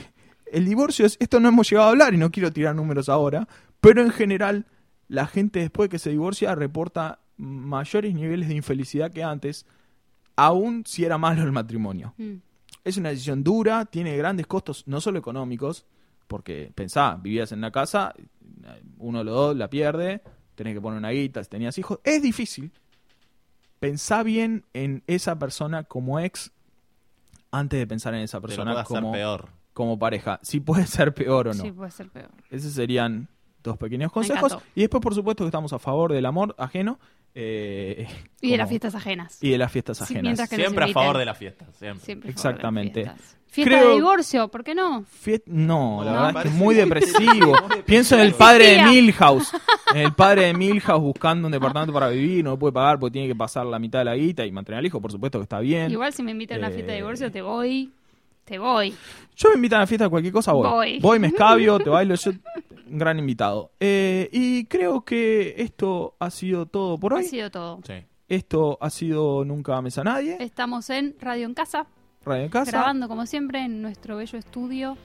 el 0.49 0.63
divorcio 0.63 1.05
es, 1.05 1.17
esto 1.19 1.41
no 1.41 1.49
hemos 1.49 1.69
llegado 1.69 1.89
a 1.89 1.91
hablar 1.91 2.13
y 2.13 2.17
no 2.17 2.31
quiero 2.31 2.53
tirar 2.53 2.75
números 2.75 3.09
ahora, 3.09 3.45
pero 3.81 4.01
en 4.01 4.09
general 4.09 4.67
la 5.09 5.27
gente 5.27 5.59
después 5.59 5.89
de 5.89 5.91
que 5.91 5.99
se 5.99 6.11
divorcia 6.11 6.55
reporta 6.55 7.19
mayores 7.35 8.15
niveles 8.15 8.47
de 8.47 8.55
infelicidad 8.55 9.11
que 9.11 9.21
antes, 9.21 9.65
aun 10.37 10.85
si 10.85 11.03
era 11.03 11.17
malo 11.17 11.43
el 11.43 11.51
matrimonio. 11.51 12.13
Mm. 12.17 12.35
Es 12.85 12.95
una 12.95 13.09
decisión 13.09 13.43
dura, 13.43 13.83
tiene 13.83 14.15
grandes 14.15 14.47
costos, 14.47 14.85
no 14.87 15.01
solo 15.01 15.19
económicos, 15.19 15.85
porque 16.29 16.71
pensá, 16.73 17.19
vivías 17.21 17.51
en 17.51 17.59
una 17.59 17.71
casa, 17.71 18.13
uno 18.97 19.17
de 19.17 19.23
los 19.25 19.35
dos 19.35 19.57
la 19.57 19.69
pierde, 19.69 20.21
tenés 20.55 20.73
que 20.73 20.81
poner 20.81 20.97
una 20.99 21.09
guita, 21.09 21.43
si 21.43 21.49
tenías 21.49 21.77
hijos, 21.77 21.99
es 22.03 22.21
difícil. 22.21 22.71
Pensá 23.79 24.23
bien 24.23 24.63
en 24.73 25.03
esa 25.07 25.37
persona 25.37 25.83
como 25.83 26.19
ex 26.19 26.51
antes 27.51 27.79
de 27.79 27.85
pensar 27.87 28.13
en 28.13 28.21
esa 28.21 28.39
persona 28.39 28.83
como, 28.85 29.11
peor. 29.11 29.49
como 29.73 29.99
pareja. 29.99 30.39
Si 30.41 30.59
puede 30.59 30.87
ser 30.87 31.13
peor 31.13 31.49
o 31.49 31.53
no. 31.53 31.61
Sí, 31.63 31.71
puede 31.71 31.91
ser 31.91 32.09
peor. 32.09 32.29
Esos 32.49 32.71
serían 32.73 33.27
dos 33.61 33.77
pequeños 33.77 34.11
consejos. 34.11 34.57
Y 34.75 34.81
después, 34.81 35.01
por 35.01 35.13
supuesto, 35.13 35.43
que 35.43 35.49
estamos 35.49 35.73
a 35.73 35.79
favor 35.79 36.13
del 36.13 36.25
amor 36.25 36.55
ajeno. 36.57 36.97
eh, 37.35 38.07
Y 38.41 38.51
de 38.51 38.57
las 38.57 38.69
fiestas 38.69 38.95
ajenas. 38.95 39.43
Y 39.43 39.49
de 39.49 39.57
las 39.57 39.71
fiestas 39.71 40.01
ajenas. 40.01 40.49
Siempre 40.49 40.85
a 40.85 40.87
favor 40.89 41.17
de 41.17 41.25
la 41.25 41.35
fiesta. 41.35 41.65
Siempre. 41.73 42.05
Siempre 42.05 42.29
a 42.29 42.33
favor 42.33 42.33
de 42.33 42.33
las 42.33 42.35
Exactamente. 42.55 43.03
fiestas. 43.03 43.37
Fiesta 43.53 43.69
Creo- 43.77 43.89
de 43.89 43.93
divorcio, 43.95 44.47
¿por 44.47 44.63
qué 44.63 44.73
no? 44.73 45.03
Fiet- 45.23 45.43
No, 45.45 46.01
la 46.03 46.11
No, 46.11 46.17
verdad 46.23 46.37
es 46.37 46.41
que 46.43 46.47
es 46.49 46.53
muy 46.55 46.73
depresivo. 46.75 47.53
Pienso 47.85 48.15
en 48.15 48.21
el 48.21 48.33
padre 48.33 48.77
de. 48.77 48.83
Milhouse. 48.83 49.51
En 49.93 49.97
el 50.01 50.13
padre 50.13 50.45
de 50.47 50.53
Milhouse 50.57 51.01
buscando 51.01 51.47
un 51.47 51.51
departamento 51.51 51.93
para 51.93 52.09
vivir, 52.09 52.43
no 52.43 52.51
lo 52.51 52.57
puede 52.59 52.73
pagar 52.73 52.97
porque 52.99 53.13
tiene 53.13 53.27
que 53.27 53.35
pasar 53.35 53.65
la 53.67 53.77
mitad 53.77 53.99
de 53.99 54.05
la 54.05 54.15
guita 54.15 54.43
y 54.45 54.51
mantener 54.51 54.79
al 54.79 54.85
hijo, 54.87 54.99
por 54.99 55.11
supuesto 55.11 55.37
que 55.37 55.43
está 55.43 55.59
bien. 55.59 55.91
Igual 55.91 56.11
si 56.13 56.23
me 56.23 56.31
invitan 56.31 56.57
a 56.57 56.67
una 56.67 56.69
fiesta 56.71 56.91
de 56.93 56.97
divorcio, 56.97 57.31
te 57.31 57.41
voy. 57.43 57.91
Te 58.43 58.57
voy. 58.57 58.93
Yo 59.37 59.49
me 59.49 59.55
invitan 59.55 59.77
a 59.77 59.83
la 59.83 59.87
fiesta 59.87 60.05
de 60.05 60.09
cualquier 60.09 60.33
cosa, 60.33 60.51
voy. 60.51 60.99
Voy. 60.99 61.19
me 61.19 61.27
escabio, 61.27 61.77
te 61.79 61.89
bailo, 61.91 62.15
yo 62.15 62.31
un 62.89 62.97
gran 62.97 63.17
invitado. 63.19 63.71
Eh, 63.79 64.29
y 64.33 64.65
creo 64.65 65.01
que 65.05 65.53
esto 65.59 66.15
ha 66.19 66.29
sido 66.29 66.65
todo 66.65 66.97
por 66.99 67.13
Ha 67.13 67.17
hoy. 67.17 67.23
sido 67.23 67.49
todo. 67.51 67.79
Sí. 67.87 67.93
Esto 68.27 68.77
ha 68.81 68.89
sido 68.89 69.45
Nunca 69.45 69.79
Mesa 69.81 70.01
a 70.01 70.05
Nadie, 70.05 70.37
Estamos 70.39 70.89
en 70.89 71.15
Radio 71.21 71.45
en 71.45 71.53
Casa, 71.53 71.85
Radio 72.25 72.43
en 72.43 72.49
Casa, 72.49 72.71
grabando 72.71 73.07
como 73.07 73.25
siempre 73.25 73.63
en 73.65 73.81
nuestro 73.81 74.17
bello 74.17 74.37
estudio. 74.37 74.97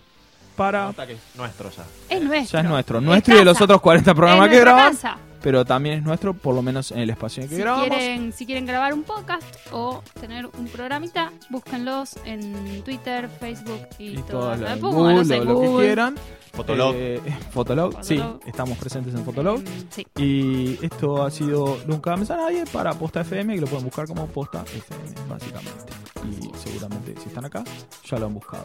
para... 0.57 0.87
Nota 0.87 1.07
que 1.07 1.15
es 1.15 1.21
nuestro 1.37 1.71
ya. 1.71 1.85
Es 2.09 2.23
nuestro. 2.23 2.59
Ya 2.59 2.65
es 2.65 2.69
nuestro, 2.71 2.99
Es 2.99 3.05
nuestro 3.05 3.35
y 3.35 3.39
de 3.39 3.45
los 3.45 3.61
otros 3.61 3.81
40 3.81 4.15
programas 4.15 4.47
Es 4.47 4.53
que 4.53 4.61
graban, 4.61 4.93
casa. 4.93 5.17
Pero 5.43 5.65
también 5.65 5.99
es 5.99 6.03
nuestro, 6.05 6.35
por 6.35 6.55
lo 6.55 6.63
menos 6.63 6.91
en 6.93 6.99
el 7.01 7.11
espacio 7.11 7.43
en 7.43 7.45
el 7.45 7.51
que 7.51 7.57
Si 7.57 7.63
grabamos. 7.63 7.89
quieren, 7.89 8.33
si 8.33 8.47
quieren 8.47 8.67
grabar 8.67 8.93
un 8.95 9.03
podcast 9.05 9.45
o 9.73 10.03
tener 10.21 10.47
un 10.47 10.67
programita, 10.69 11.33
búsquenlos 11.51 12.17
en 12.25 12.83
Twitter, 12.83 13.29
Facebook 13.29 13.87
y, 13.99 14.19
y 14.19 14.23
todo 14.23 14.55
lo, 14.57 14.69
lo 14.69 14.79
Google, 14.93 15.15
no 15.15 15.25
sé, 15.25 15.41
o 15.41 15.45
lo 15.45 15.61
que 15.61 15.69
quieran. 15.85 16.17
Fotolog. 16.53 16.95
Eh, 16.97 17.21
Fotolog, 17.53 18.03
sí, 18.05 18.21
estamos 18.47 18.77
presentes 18.79 19.15
en 19.15 19.25
Fotolog. 19.25 19.61
Mm, 19.61 19.65
Sí. 19.91 20.07
Y 20.17 20.85
esto 20.85 21.23
ha 21.25 21.31
sido 21.31 21.79
Nunca 21.87 22.17
Mesa 22.17 22.35
a 22.35 22.39
Nadie 22.39 22.65
para 22.73 22.93
Posta 22.95 23.21
FM, 23.21 23.55
que 23.55 23.61
lo 23.61 23.67
pueden 23.69 23.85
buscar 23.85 24.07
como 24.07 24.27
Posta 24.27 24.63
FM, 24.63 25.29
básicamente. 25.29 25.93
Y 26.25 26.51
seguramente 26.59 27.15
si 27.21 27.29
están 27.29 27.45
acá, 27.45 27.63
ya 28.05 28.19
lo 28.19 28.27
han 28.27 28.35
buscado. 28.35 28.65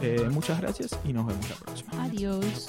Eh, 0.00 0.28
muchas 0.30 0.60
gracias 0.60 0.96
y 1.04 1.12
nos 1.12 1.26
vemos 1.26 1.48
la 1.50 1.56
próxima. 1.56 2.04
Adiós. 2.04 2.68